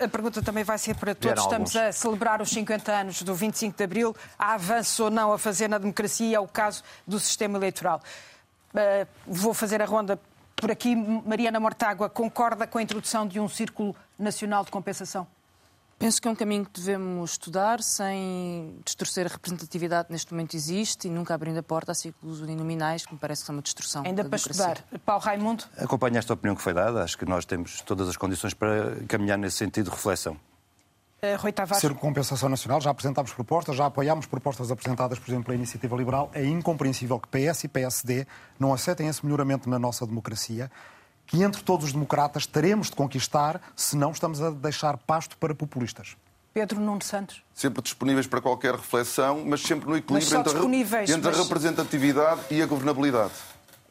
[0.00, 1.42] A pergunta também vai ser para todos.
[1.42, 4.16] Estamos a celebrar os 50 anos do 25 de Abril.
[4.38, 6.36] Há avanço ou não a fazer na democracia?
[6.36, 8.00] É o caso do sistema eleitoral.
[8.74, 10.18] Uh, vou fazer a ronda
[10.56, 10.96] por aqui.
[10.96, 15.26] Mariana Mortágua concorda com a introdução de um círculo nacional de compensação?
[15.96, 20.54] Penso que é um caminho que devemos estudar sem distorcer a representatividade que neste momento
[20.54, 23.62] existe e nunca abrindo a porta a círculos uninominais, que me parece que são uma
[23.62, 24.02] distorção.
[24.04, 24.84] Ainda para estudar.
[25.06, 25.64] Paulo Raimundo?
[25.78, 27.02] Acompanho esta opinião que foi dada.
[27.02, 30.36] Acho que nós temos todas as condições para caminhar nesse sentido de reflexão.
[31.24, 31.80] Uh, Rui Tavares.
[31.80, 36.30] Ser compensação nacional, já apresentámos propostas, já apoiámos propostas apresentadas, por exemplo, pela Iniciativa Liberal.
[36.34, 38.26] É incompreensível que PS e PSD
[38.58, 40.70] não aceitem esse melhoramento na nossa democracia
[41.26, 45.54] que entre todos os democratas teremos de conquistar se não estamos a deixar pasto para
[45.54, 46.16] populistas.
[46.52, 47.42] Pedro Nuno Santos.
[47.52, 51.40] Sempre disponíveis para qualquer reflexão, mas sempre no equilíbrio entre, a, entre mas...
[51.40, 53.32] a representatividade e a governabilidade.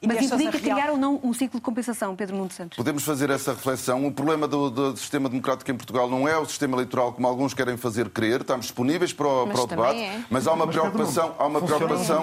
[0.05, 2.77] Mas implica criar ou não um ciclo de compensação, Pedro Nuno Santos?
[2.77, 4.05] Podemos fazer essa reflexão.
[4.05, 7.53] O problema do, do, sistema democrático em Portugal não é o sistema eleitoral como alguns
[7.53, 8.41] querem fazer crer.
[8.41, 10.23] Estamos disponíveis para o, para o debate, é.
[10.30, 12.17] mas há uma mas, preocupação, há uma preocupação,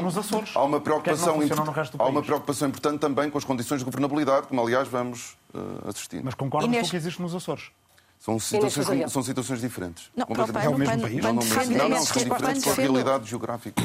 [0.55, 1.41] há uma preocupação,
[1.99, 6.23] há uma preocupação importante também com as condições de governabilidade, como aliás vamos uh, assistir.
[6.23, 7.71] Mas concordas com o que existe nos Açores?
[8.21, 10.11] São situações, são situações diferentes.
[10.15, 10.27] Não,
[10.61, 11.23] é o mesmo país?
[11.23, 13.83] Não, não, não, não, são diferentes com a realidade geográfica.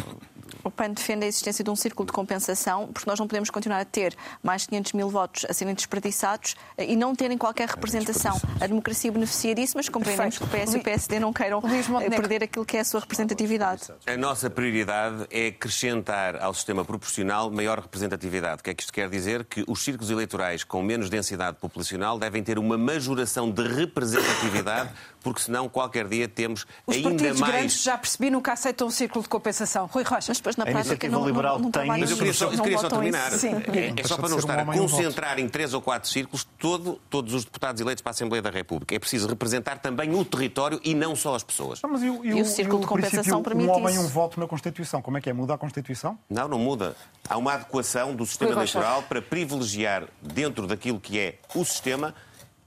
[0.64, 3.80] O PAN defende a existência de um círculo de compensação, porque nós não podemos continuar
[3.80, 8.40] a ter mais 500 mil votos a serem desperdiçados eh, e não terem qualquer representação.
[8.60, 11.62] A democracia beneficia disso, mas compreendemos que o PS e o PSD não queiram
[12.02, 13.92] eh, perder aquilo que é a sua representatividade.
[14.06, 18.62] A nossa prioridade é acrescentar ao sistema proporcional maior representatividade.
[18.62, 19.46] O que é que isto quer dizer?
[19.46, 24.90] Que os círculos eleitorais com menos densidade populacional devem ter uma majoração de representatividade
[25.26, 27.22] porque senão qualquer dia temos Os ainda mais...
[27.22, 29.88] Os partidos grandes já percebi nunca aceitam um círculo de compensação.
[29.88, 30.28] Rui Rocha.
[30.28, 31.88] Mas depois na prática não, liberal não, não tem...
[31.88, 33.32] Mas eu queria só, eu queria só terminar.
[33.34, 37.34] É, é, só para não estar a concentrar em três ou quatro círculos todo, todos
[37.34, 38.94] os deputados eleitos para a Assembleia da República.
[38.94, 41.82] É preciso representar também o território e não só as pessoas.
[41.82, 44.40] Não, mas e, o, e, e o círculo de compensação permite um homem um voto
[44.40, 45.02] na Constituição.
[45.02, 45.34] Como é que é?
[45.34, 46.20] Muda a Constituição?
[46.30, 46.96] Não, não muda.
[47.28, 52.14] Há uma adequação do sistema eleitoral para privilegiar dentro daquilo que é o sistema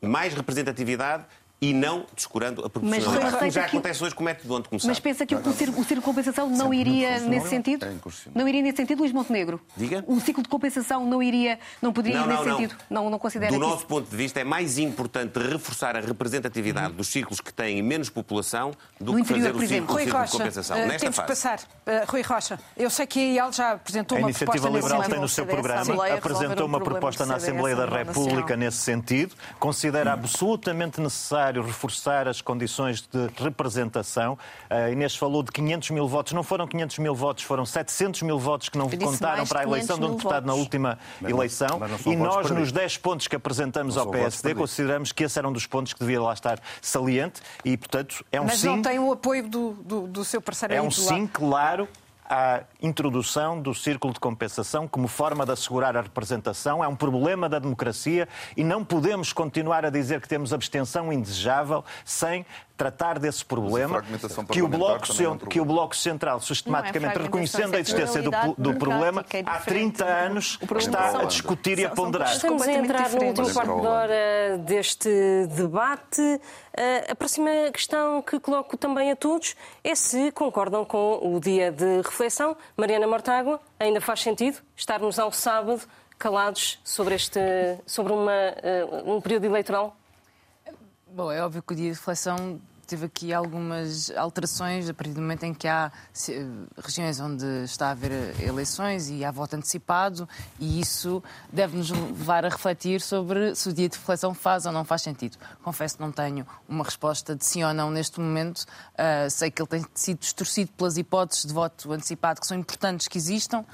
[0.01, 1.24] mais representatividade
[1.60, 3.36] e não descurando a proporcionalidade.
[3.40, 4.86] Mas, já acontece hoje com o método onde começar.
[4.86, 7.86] Mas pensa que o, círculo, o círculo de compensação não iria nesse sentido?
[8.32, 9.60] Não iria nesse sentido, Luís Montenegro?
[9.76, 10.05] Diga?
[10.06, 12.76] O ciclo de compensação não iria, não poderia não, ir nesse não, sentido?
[12.89, 17.09] Não, não considera Do nosso ponto de vista, é mais importante reforçar a representatividade dos
[17.09, 20.30] ciclos que têm menos população do no que interior, fazer o ciclo, Rui ciclo Rocha,
[20.30, 20.76] de compensação.
[20.76, 21.26] Uh, Nesta temos fase.
[21.26, 21.59] que passar.
[21.59, 24.44] Uh, Rui Rocha, eu sei que a IAL já apresentou a uma proposta...
[24.44, 28.78] A Iniciativa Liberal tem no seu programa, apresentou uma proposta na Assembleia da República nesse
[28.78, 29.35] sentido.
[29.59, 34.39] Considera absolutamente necessário reforçar as condições de representação.
[34.69, 36.33] A Inês falou de 500 mil votos.
[36.33, 39.99] Não foram 500 mil votos, foram 700 mil votos que não contaram para a eleição
[39.99, 40.47] de um deputado votos.
[40.47, 41.79] na última mas eleição.
[41.79, 45.53] Não, e nós, nos 10 pontos que apresentamos ao PSD, consideramos que esse era um
[45.53, 48.69] dos pontos que devia lá estar saliente e, portanto, é um mas sim...
[48.69, 51.89] Mas não tem o apoio do, do, do seu parceiro É um sim, claro,
[52.28, 56.84] à introdução do círculo de compensação como forma de assegurar a representação.
[56.84, 61.84] É um problema da democracia e não podemos continuar a dizer que temos abstenção indesejável
[62.05, 62.44] sem
[62.78, 64.02] tratar desse problema
[64.52, 68.30] que o, Bloco, é um que o Bloco Central, sistematicamente é reconhecendo a existência do,
[68.56, 72.32] do problema, é há 30 anos está a discutir e a ponderar.
[72.32, 75.10] Estamos a entrar no último quarto de hora deste
[75.56, 76.40] debate.
[76.76, 81.72] Eh, a próxima questão que coloco também a todos é se concordam com o dia
[81.72, 82.56] de reflexão.
[82.76, 85.82] Mariana Mortágua, ainda faz sentido estarmos ao sábado
[86.16, 87.40] calados sobre, este,
[87.86, 89.98] sobre uma, eh, um período eleitoral?
[91.19, 95.20] Bom, é óbvio que o dia de reflexão teve aqui algumas alterações a partir do
[95.20, 95.90] momento em que há
[96.81, 100.28] regiões onde está a haver eleições e há voto antecipado,
[100.61, 101.20] e isso
[101.53, 105.36] deve-nos levar a refletir sobre se o dia de reflexão faz ou não faz sentido.
[105.61, 108.61] Confesso que não tenho uma resposta de sim ou não neste momento.
[108.95, 113.09] Uh, sei que ele tem sido distorcido pelas hipóteses de voto antecipado que são importantes
[113.09, 113.65] que existam.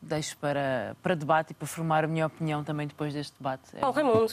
[0.00, 3.76] Deixo para, para debate e para formar a minha opinião também depois deste debate.
[3.78, 4.32] Paulo Raimundo.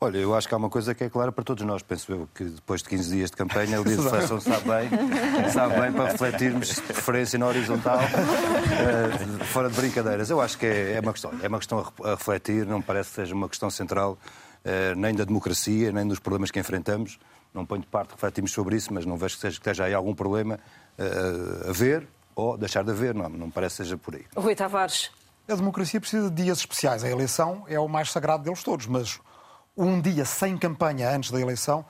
[0.00, 1.82] Olha, eu acho que há uma coisa que é clara para todos nós.
[1.82, 5.50] Penso eu que depois de 15 dias de campanha, o dia de reflexão sabe bem,
[5.50, 10.30] sabe bem para refletirmos de preferência na horizontal, uh, fora de brincadeiras.
[10.30, 13.10] Eu acho que é, é, uma questão, é uma questão a refletir, não me parece
[13.10, 17.18] que seja uma questão central uh, nem da democracia, nem dos problemas que enfrentamos.
[17.52, 19.94] Não ponho de parte, refletimos sobre isso, mas não vejo que, seja, que esteja aí
[19.94, 20.60] algum problema
[20.96, 22.06] uh, a ver
[22.36, 23.16] ou deixar de haver.
[23.16, 24.24] Não, não me parece que seja por aí.
[24.36, 25.10] Rui Tavares.
[25.48, 27.02] A democracia precisa de dias especiais.
[27.02, 29.18] A eleição é o mais sagrado deles todos, mas
[29.78, 31.84] um dia sem campanha antes da eleição,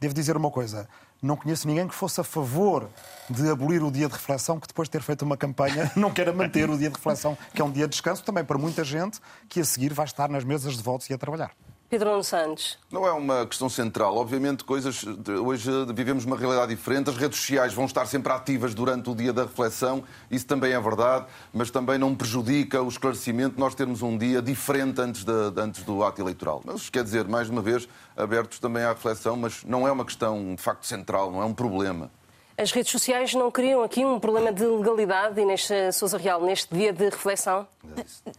[0.00, 0.88] devo dizer uma coisa.
[1.20, 2.88] Não conheço ninguém que fosse a favor
[3.28, 6.32] de abolir o dia de reflexão, que depois de ter feito uma campanha não queira
[6.32, 9.20] manter o dia de reflexão, que é um dia de descanso também para muita gente
[9.48, 11.52] que a seguir vai estar nas mesas de votos e a trabalhar.
[11.94, 12.76] Pedro Nuno Santos.
[12.90, 14.16] Não é uma questão central.
[14.16, 15.04] Obviamente, coisas.
[15.46, 17.08] Hoje vivemos uma realidade diferente.
[17.08, 20.02] As redes sociais vão estar sempre ativas durante o dia da reflexão.
[20.28, 25.00] Isso também é verdade, mas também não prejudica o esclarecimento nós termos um dia diferente
[25.00, 26.62] antes, de, antes do ato eleitoral.
[26.64, 30.56] Mas quer dizer, mais uma vez, abertos também à reflexão, mas não é uma questão
[30.56, 32.10] de facto central, não é um problema.
[32.56, 36.92] As redes sociais não criam aqui um problema de legalidade, Inês Sousa Real, neste dia
[36.92, 37.66] de reflexão?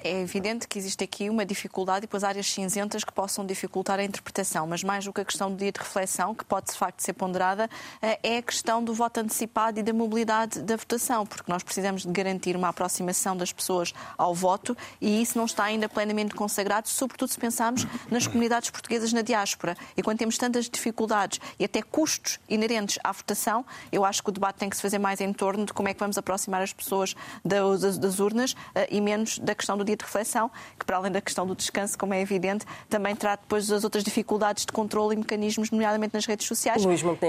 [0.03, 4.03] É evidente que existe aqui uma dificuldade e depois áreas cinzentas que possam dificultar a
[4.03, 7.01] interpretação, mas mais do que a questão do dia de reflexão, que pode de facto
[7.01, 7.69] ser ponderada,
[8.01, 12.03] eh, é a questão do voto antecipado e da mobilidade da votação, porque nós precisamos
[12.03, 16.87] de garantir uma aproximação das pessoas ao voto e isso não está ainda plenamente consagrado,
[16.87, 19.75] sobretudo se pensarmos nas comunidades portuguesas na diáspora.
[19.97, 24.31] E quando temos tantas dificuldades e até custos inerentes à votação, eu acho que o
[24.31, 26.73] debate tem que se fazer mais em torno de como é que vamos aproximar as
[26.73, 30.49] pessoas das, urnas eh, e menos da questão do dia de reflexão,
[30.79, 34.03] que para além da questão do descanso, como é evidente, também trata depois das outras
[34.03, 36.83] dificuldades de controle e mecanismos, nomeadamente nas redes sociais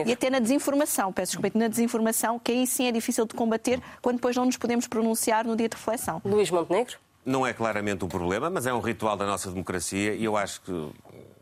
[0.06, 3.80] e até na desinformação, peço desculpa, na desinformação, que aí sim é difícil de combater
[4.00, 6.20] quando depois não nos podemos pronunciar no dia de reflexão.
[6.24, 6.98] Luís Montenegro?
[7.24, 10.60] Não é claramente um problema, mas é um ritual da nossa democracia e eu acho
[10.60, 10.90] que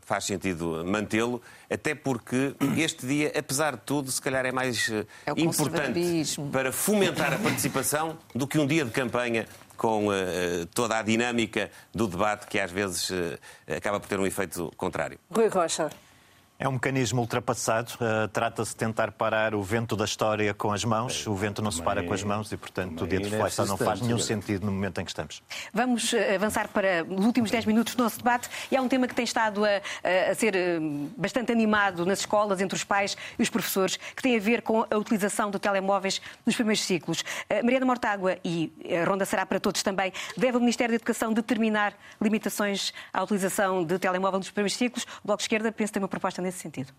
[0.04, 1.40] faz sentido mantê-lo,
[1.70, 6.72] até porque este dia, apesar de tudo, se calhar é mais eh, é importante para
[6.72, 10.12] fomentar a participação do que um dia de campanha com uh,
[10.72, 13.38] toda a dinâmica do debate que às vezes uh,
[13.76, 15.18] acaba por ter um efeito contrário.
[15.30, 15.90] Rui Rocha.
[16.56, 17.94] É um mecanismo ultrapassado.
[17.94, 21.26] Uh, Trata-se de tentar parar o vento da história com as mãos.
[21.26, 23.76] O vento não se para com as mãos e, portanto, o dia de reflexão não
[23.76, 25.42] faz nenhum sentido no momento em que estamos.
[25.72, 28.48] Vamos uh, avançar para os últimos 10 minutos do nosso debate.
[28.70, 29.80] E há um tema que tem estado a,
[30.30, 34.36] a ser uh, bastante animado nas escolas, entre os pais e os professores, que tem
[34.36, 37.24] a ver com a utilização de telemóveis nos primeiros ciclos.
[37.64, 38.72] Mariana Mortágua, e
[39.02, 43.84] a ronda será para todos também, deve o Ministério da Educação determinar limitações à utilização
[43.84, 45.04] de telemóvel nos primeiros ciclos.
[45.22, 46.92] O Bloco de Esquerda pensa ter uma proposta nesse sentido?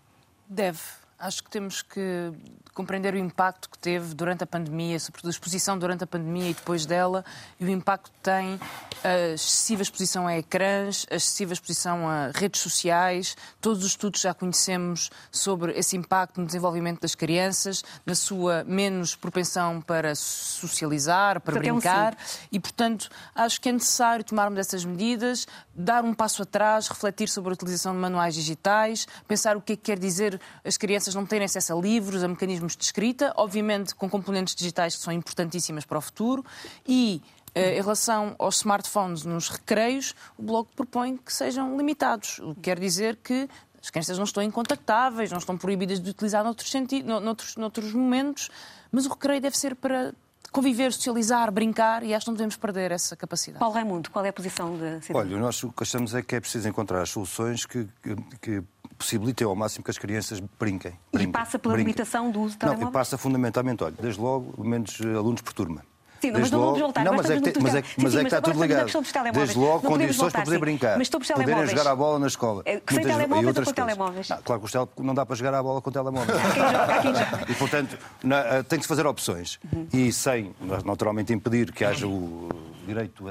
[0.48, 0.80] Deve.
[1.18, 2.32] Acho que temos que
[2.74, 6.54] compreender o impacto que teve durante a pandemia, sobretudo a exposição durante a pandemia e
[6.54, 7.24] depois dela,
[7.58, 8.60] e o impacto que tem
[9.02, 13.34] a excessiva exposição a ecrãs, a excessiva exposição a redes sociais.
[13.62, 19.14] Todos os estudos já conhecemos sobre esse impacto no desenvolvimento das crianças, na sua menos
[19.16, 22.12] propensão para socializar, para portanto, brincar.
[22.12, 26.88] É um e, portanto, acho que é necessário tomarmos essas medidas, dar um passo atrás,
[26.88, 30.76] refletir sobre a utilização de manuais digitais, pensar o que é que quer dizer as
[30.76, 35.02] crianças não terem acesso a livros, a mecanismos de escrita, obviamente com componentes digitais que
[35.02, 36.44] são importantíssimas para o futuro
[36.86, 37.22] e
[37.54, 42.38] eh, em relação aos smartphones nos recreios, o Bloco propõe que sejam limitados.
[42.40, 43.48] O que quer dizer que
[43.82, 48.50] as crianças não estão incontactáveis, não estão proibidas de utilizar noutros, sentido, noutros, noutros momentos,
[48.90, 50.12] mas o recreio deve ser para
[50.52, 53.58] conviver, socializar, brincar e acho que não devemos perder essa capacidade.
[53.58, 55.14] Paulo Raimundo, qual é a posição da cidade?
[55.14, 58.62] Olha, nós o que achamos é que é preciso encontrar as soluções que, que, que
[58.96, 60.98] possibilitem ao máximo que as crianças brinquem.
[61.12, 61.92] brinquem e passa pela brinquem.
[61.92, 62.86] limitação do uso de telemóvel?
[62.86, 65.82] Não, passa fundamentalmente, olha, desde logo, menos alunos por turma.
[66.20, 67.04] Sim, mas não vamos voltar.
[67.04, 68.90] Não, mas é, que, mas é, mas é que está tudo ligado.
[69.32, 70.98] Desde logo, condições para poder brincar.
[70.98, 72.62] Mas sobre Poderem jogar a bola na escola.
[72.64, 74.30] É, sem telemóveis ou com telemóveis?
[74.30, 76.38] Ah, claro que não dá para jogar a bola com telemóveis.
[77.48, 79.58] e, portanto, eh, tem que se fazer opções.
[79.72, 79.88] Uhum.
[79.92, 80.54] E sem,
[80.84, 82.48] naturalmente, impedir que haja o
[82.86, 83.24] direito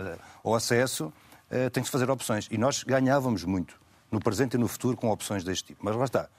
[0.43, 1.11] ao acesso,
[1.49, 2.47] eh, tem que se fazer opções.
[2.51, 3.75] E nós ganhávamos muito,
[4.15, 5.81] no presente e no futuro, com opções deste tipo.
[5.83, 6.29] Mas lá está.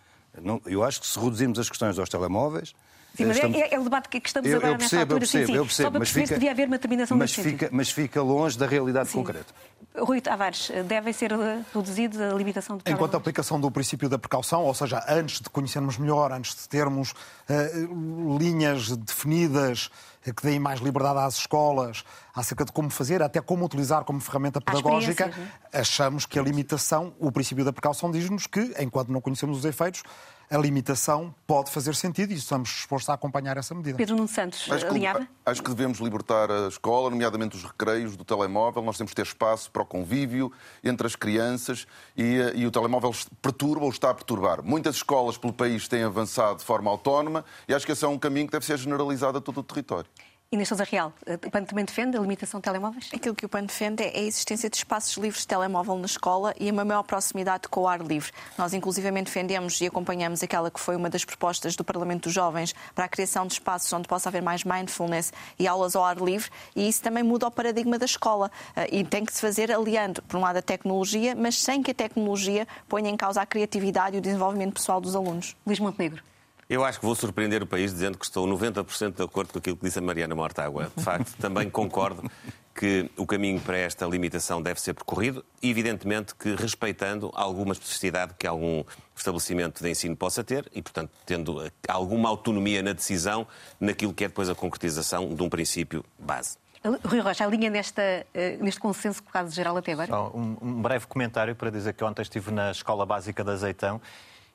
[0.66, 2.74] Eu acho que se reduzirmos as questões aos telemóveis,
[3.16, 3.56] Sim, mas estamos...
[3.56, 5.16] é, é, o debate que estamos eu, agora eu percebo, nesta altura.
[5.16, 5.58] Eu percebo, sim, sim.
[5.58, 6.26] eu percebo, Só para perceber fica...
[6.26, 9.18] se devia haver uma determinação mas fica, mas fica longe da realidade sim.
[9.18, 9.54] concreta.
[9.96, 14.18] Rui Tavares, devem ser eh, reduzidos a limitação de Enquanto a aplicação do princípio da
[14.18, 19.90] precaução, ou seja, antes de conhecermos melhor, antes de termos uh, linhas definidas
[20.32, 22.04] que deem mais liberdade às escolas
[22.34, 25.30] acerca de como fazer, até como utilizar como ferramenta pedagógica,
[25.72, 25.80] é?
[25.80, 30.02] achamos que a limitação, o princípio da precaução diz-nos que, enquanto não conhecemos os efeitos,
[30.50, 33.96] a limitação pode fazer sentido e estamos dispostos a acompanhar essa medida.
[33.96, 35.20] Pedro Nuno Santos, acho alinhava?
[35.20, 38.82] Que, acho que devemos libertar a escola, nomeadamente os recreios do telemóvel.
[38.82, 40.52] Nós temos que ter espaço para o convívio
[40.84, 41.86] entre as crianças
[42.16, 43.12] e, e o telemóvel
[43.42, 44.62] perturba ou está a perturbar.
[44.62, 48.18] Muitas escolas pelo país têm avançado de forma autónoma e acho que esse é um
[48.18, 50.08] caminho que deve ser generalizado a todo o território.
[50.52, 51.12] Inês Sousa Real,
[51.44, 53.10] o PAN também defende a limitação de telemóveis?
[53.12, 56.54] Aquilo que o PAN defende é a existência de espaços livres de telemóvel na escola
[56.60, 58.30] e uma maior proximidade com o ar livre.
[58.56, 62.76] Nós, inclusivamente, defendemos e acompanhamos aquela que foi uma das propostas do Parlamento dos Jovens
[62.94, 66.48] para a criação de espaços onde possa haver mais mindfulness e aulas ao ar livre,
[66.76, 68.48] e isso também muda o paradigma da escola.
[68.76, 71.90] Eh, e tem que se fazer aliando, por um lado, a tecnologia, mas sem que
[71.90, 75.56] a tecnologia ponha em causa a criatividade e o desenvolvimento pessoal dos alunos.
[75.66, 76.22] Luís Montenegro.
[76.68, 79.76] Eu acho que vou surpreender o país dizendo que estou 90% de acordo com aquilo
[79.76, 80.90] que disse a Mariana Mortágua.
[80.96, 82.28] De facto, também concordo
[82.74, 88.46] que o caminho para esta limitação deve ser percorrido, evidentemente que respeitando alguma especificidade que
[88.46, 88.84] algum
[89.16, 93.46] estabelecimento de ensino possa ter e, portanto, tendo alguma autonomia na decisão
[93.80, 96.58] naquilo que é depois a concretização de um princípio base.
[97.04, 98.02] Rui Rocha, a linha nesta,
[98.34, 100.08] eh, neste consenso que caso geral até agora?
[100.08, 104.00] Só um, um breve comentário para dizer que ontem estive na Escola Básica de Azeitão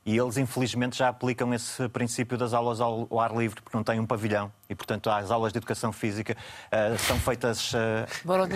[0.03, 3.99] e eles, infelizmente, já aplicam esse princípio das aulas ao, ar livre, porque não têm
[3.99, 4.51] um pavilhão.
[4.67, 7.77] E, portanto, as aulas de educação física uh, são feitas uh,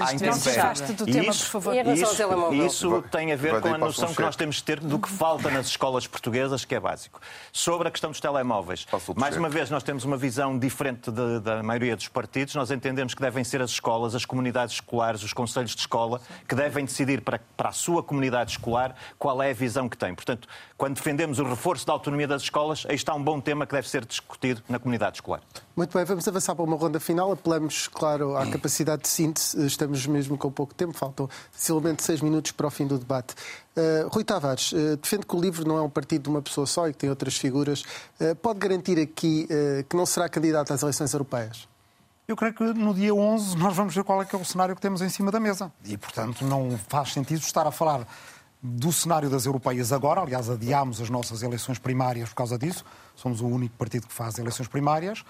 [0.02, 0.94] à intempérie.
[0.94, 1.76] do tema, isso, por favor.
[1.94, 5.10] Isso, isso tem a ver com a noção que nós temos de ter do que
[5.10, 7.20] falta nas escolas portuguesas, que é básico.
[7.52, 11.62] Sobre a questão dos telemóveis, mais uma vez, nós temos uma visão diferente de, da
[11.62, 12.56] maioria dos partidos.
[12.56, 16.56] Nós entendemos que devem ser as escolas, as comunidades escolares, os conselhos de escola, que
[16.56, 20.16] devem decidir para, para a sua comunidade escolar qual é a visão que tem.
[20.16, 20.48] Portanto,
[20.78, 23.90] quando defendemos o reforço da autonomia das escolas, aí está um bom tema que deve
[23.90, 25.42] ser discutido na comunidade escolar.
[25.76, 27.32] Muito bem, vamos avançar para uma ronda final.
[27.32, 29.66] Apelamos, claro, à capacidade de síntese.
[29.66, 33.36] Estamos mesmo com pouco tempo, faltam sensivelmente seis minutos para o fim do debate.
[33.76, 36.66] Uh, Rui Tavares, uh, defende que o LIVRE não é um partido de uma pessoa
[36.66, 37.84] só e que tem outras figuras.
[38.20, 39.48] Uh, pode garantir aqui
[39.90, 41.68] que não será candidato às eleições europeias?
[42.28, 44.76] Eu creio que no dia 11 nós vamos ver qual é que é o cenário
[44.76, 45.72] que temos em cima da mesa.
[45.84, 48.08] E, portanto, não faz sentido estar a falar
[48.66, 50.22] do cenário das europeias agora.
[50.22, 52.84] Aliás, adiámos as nossas eleições primárias por causa disso.
[53.16, 55.24] Somos o único partido que faz eleições primárias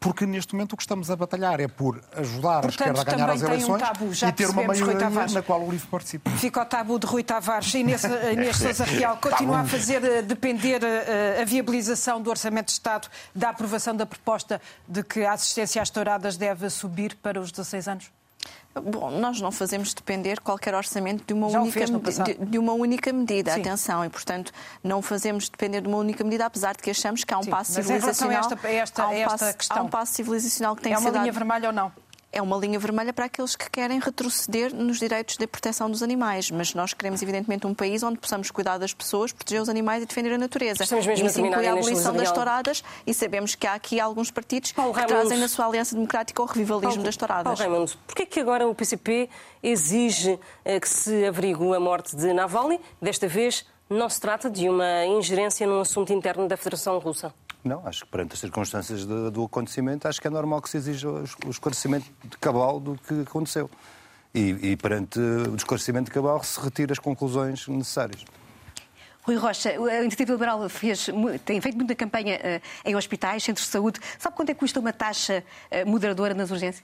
[0.00, 3.04] porque neste momento o que estamos a batalhar é por ajudar Portanto, a esquerda a
[3.04, 6.30] ganhar as eleições um e ter uma maioria na qual o LIVRE participa.
[6.30, 10.22] Fica o tabu de Rui Tavares e Inês, Inês Sousa Real continua a fazer eh,
[10.22, 15.24] depender a, eh, a viabilização do Orçamento de Estado da aprovação da proposta de que
[15.24, 18.17] a assistência às touradas deve subir para os 16 anos?
[18.80, 23.52] Bom, nós não fazemos depender qualquer orçamento de uma, única, de, de, uma única medida,
[23.52, 23.60] Sim.
[23.60, 24.52] atenção, e portanto
[24.82, 27.50] não fazemos depender de uma única medida, apesar de que achamos que há um Sim,
[27.50, 28.40] passo civilizacional.
[28.40, 30.96] Esta, esta, há, um passo, há um passo civilizacional que tem é.
[30.96, 31.92] É uma linha vermelha ou não?
[32.32, 36.50] É uma linha vermelha para aqueles que querem retroceder nos direitos de proteção dos animais.
[36.50, 40.06] Mas nós queremos, evidentemente, um país onde possamos cuidar das pessoas, proteger os animais e
[40.06, 40.82] defender a natureza.
[40.82, 44.30] Estamos mesmo e isso inclui a abolição das touradas e sabemos que há aqui alguns
[44.30, 45.20] partidos Paulo que Raimundo...
[45.20, 47.44] trazem na sua aliança democrática o revivalismo Paulo, das touradas.
[47.44, 49.28] Paulo Raimundo, porquê é que agora o PCP
[49.62, 52.80] exige eh, que se averigue a morte de Navalny?
[53.00, 57.32] Desta vez não se trata de uma ingerência num assunto interno da Federação Russa.
[57.64, 60.76] Não, acho que perante as circunstâncias de, do acontecimento, acho que é normal que se
[60.76, 63.70] exija o esclarecimento de cabal do que aconteceu.
[64.34, 68.24] E, e perante o esclarecimento de cabal se retira as conclusões necessárias.
[69.22, 71.08] Rui Rocha, a Iniciativa Liberal fez,
[71.44, 74.00] tem feito muita campanha uh, em hospitais, centros de saúde.
[74.18, 76.82] Sabe quanto é que custa uma taxa uh, moderadora nas urgências?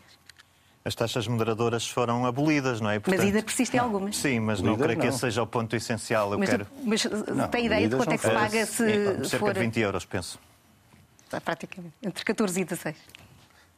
[0.85, 2.99] As taxas moderadoras foram abolidas, não é?
[2.99, 4.19] Portanto, mas ainda persistem algumas.
[4.19, 6.33] Sim, mas não creio que esse seja o ponto essencial.
[6.33, 6.67] Eu mas, quero...
[6.85, 9.55] mas não, tem ideia de quanto é que se paga se cerca for...
[9.55, 10.39] de 20 euros, penso.
[11.41, 12.97] Praticamente entre 14 e 16.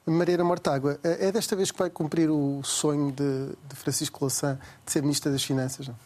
[0.06, 4.92] Mariana Mortágua, é desta vez que vai cumprir o sonho de, de Francisco Louçã de
[4.92, 5.88] ser Ministra das Finanças?
[5.88, 5.96] Não,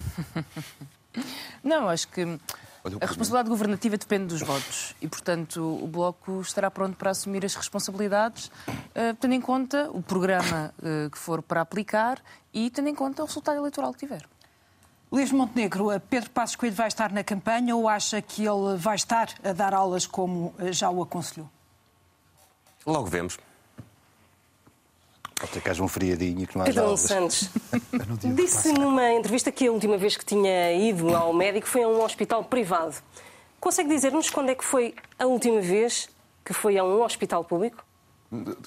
[1.63, 2.23] não acho que
[2.83, 7.55] a responsabilidade governativa depende dos votos e, portanto, o Bloco estará pronto para assumir as
[7.55, 12.23] responsabilidades, uh, tendo em conta o programa uh, que for para aplicar
[12.55, 14.27] e tendo em conta o resultado eleitoral que tiver.
[15.11, 19.29] Luís Montenegro, Pedro Passos Coelho vai estar na campanha ou acha que ele vai estar
[19.43, 21.51] a dar aulas como eh, já o aconselhou?
[22.87, 23.37] Logo vemos.
[25.35, 27.01] Pode ter que haja um friadinho que não haja Pedro aulas.
[27.01, 27.51] Santos
[28.37, 32.03] disse numa entrevista que a última vez que tinha ido ao médico foi a um
[32.05, 32.95] hospital privado.
[33.59, 36.09] Consegue dizer-nos quando é que foi a última vez
[36.45, 37.85] que foi a um hospital público?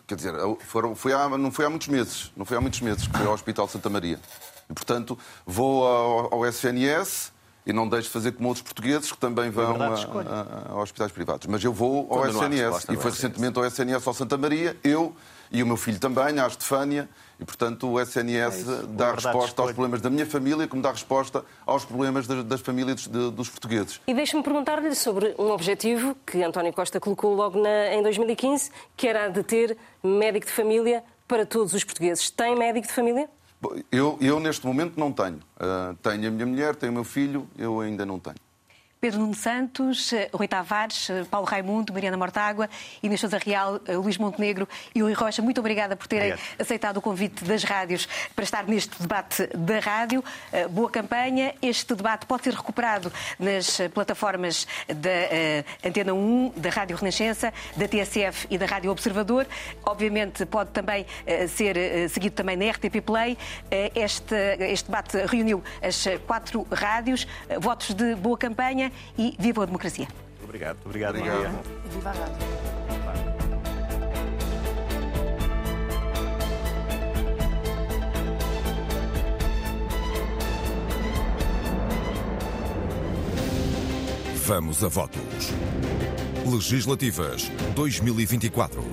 [0.06, 2.34] Quer dizer, foram, foi há, não foi há muitos meses.
[2.36, 4.20] Não foi há muitos meses que foi ao Hospital Santa Maria.
[4.70, 7.34] E, portanto, vou ao, ao SNS
[7.66, 11.12] e não deixo de fazer como outros portugueses que também vão a, a, a, hospitais
[11.12, 11.48] privados.
[11.48, 15.16] Mas eu vou ao SNS e foi recentemente ao SNS ao Santa Maria, eu
[15.52, 17.08] e o meu filho também, a Estefânia,
[17.40, 21.46] e portanto o SNS é dá resposta aos problemas da minha família, como dá resposta
[21.66, 24.02] aos problemas das, das famílias de, dos portugueses.
[24.08, 29.08] E deixe-me perguntar-lhe sobre um objetivo que António Costa colocou logo na, em 2015, que
[29.08, 32.30] era de ter médico de família para todos os portugueses.
[32.30, 33.30] Tem médico de família?
[33.92, 35.40] Eu, eu neste momento não tenho.
[35.58, 38.36] Uh, tenho a minha mulher, tenho o meu filho, eu ainda não tenho.
[39.04, 42.70] Pedro Nuno Santos, eh, Rui Tavares, eh, Paulo Raimundo, Mariana Mortágua,
[43.04, 44.66] Inês Sousa Real, eh, Luís Montenegro
[44.96, 45.42] e Rui Rocha.
[45.42, 46.62] Muito obrigada por terem Obrigado.
[46.62, 50.24] aceitado o convite das rádios para estar neste debate da rádio.
[50.70, 51.54] Boa campanha.
[51.62, 58.48] Este debate pode ser recuperado nas plataformas da Antena 1, da Rádio Renascença, da TSF
[58.50, 59.46] e da Rádio Observador.
[59.84, 61.06] Obviamente pode também
[61.50, 61.76] ser
[62.10, 63.38] seguido também na RTP Play.
[63.94, 67.28] Este, este debate reuniu as quatro rádios.
[67.60, 70.08] Votos de boa campanha e viva a democracia.
[70.44, 70.78] Obrigado.
[70.86, 71.44] Obrigado, Obrigado.
[71.44, 71.62] Maria.
[71.92, 72.74] Viva a rádio.
[84.46, 85.54] Vamos a votos.
[86.46, 88.84] Legislativas 2024.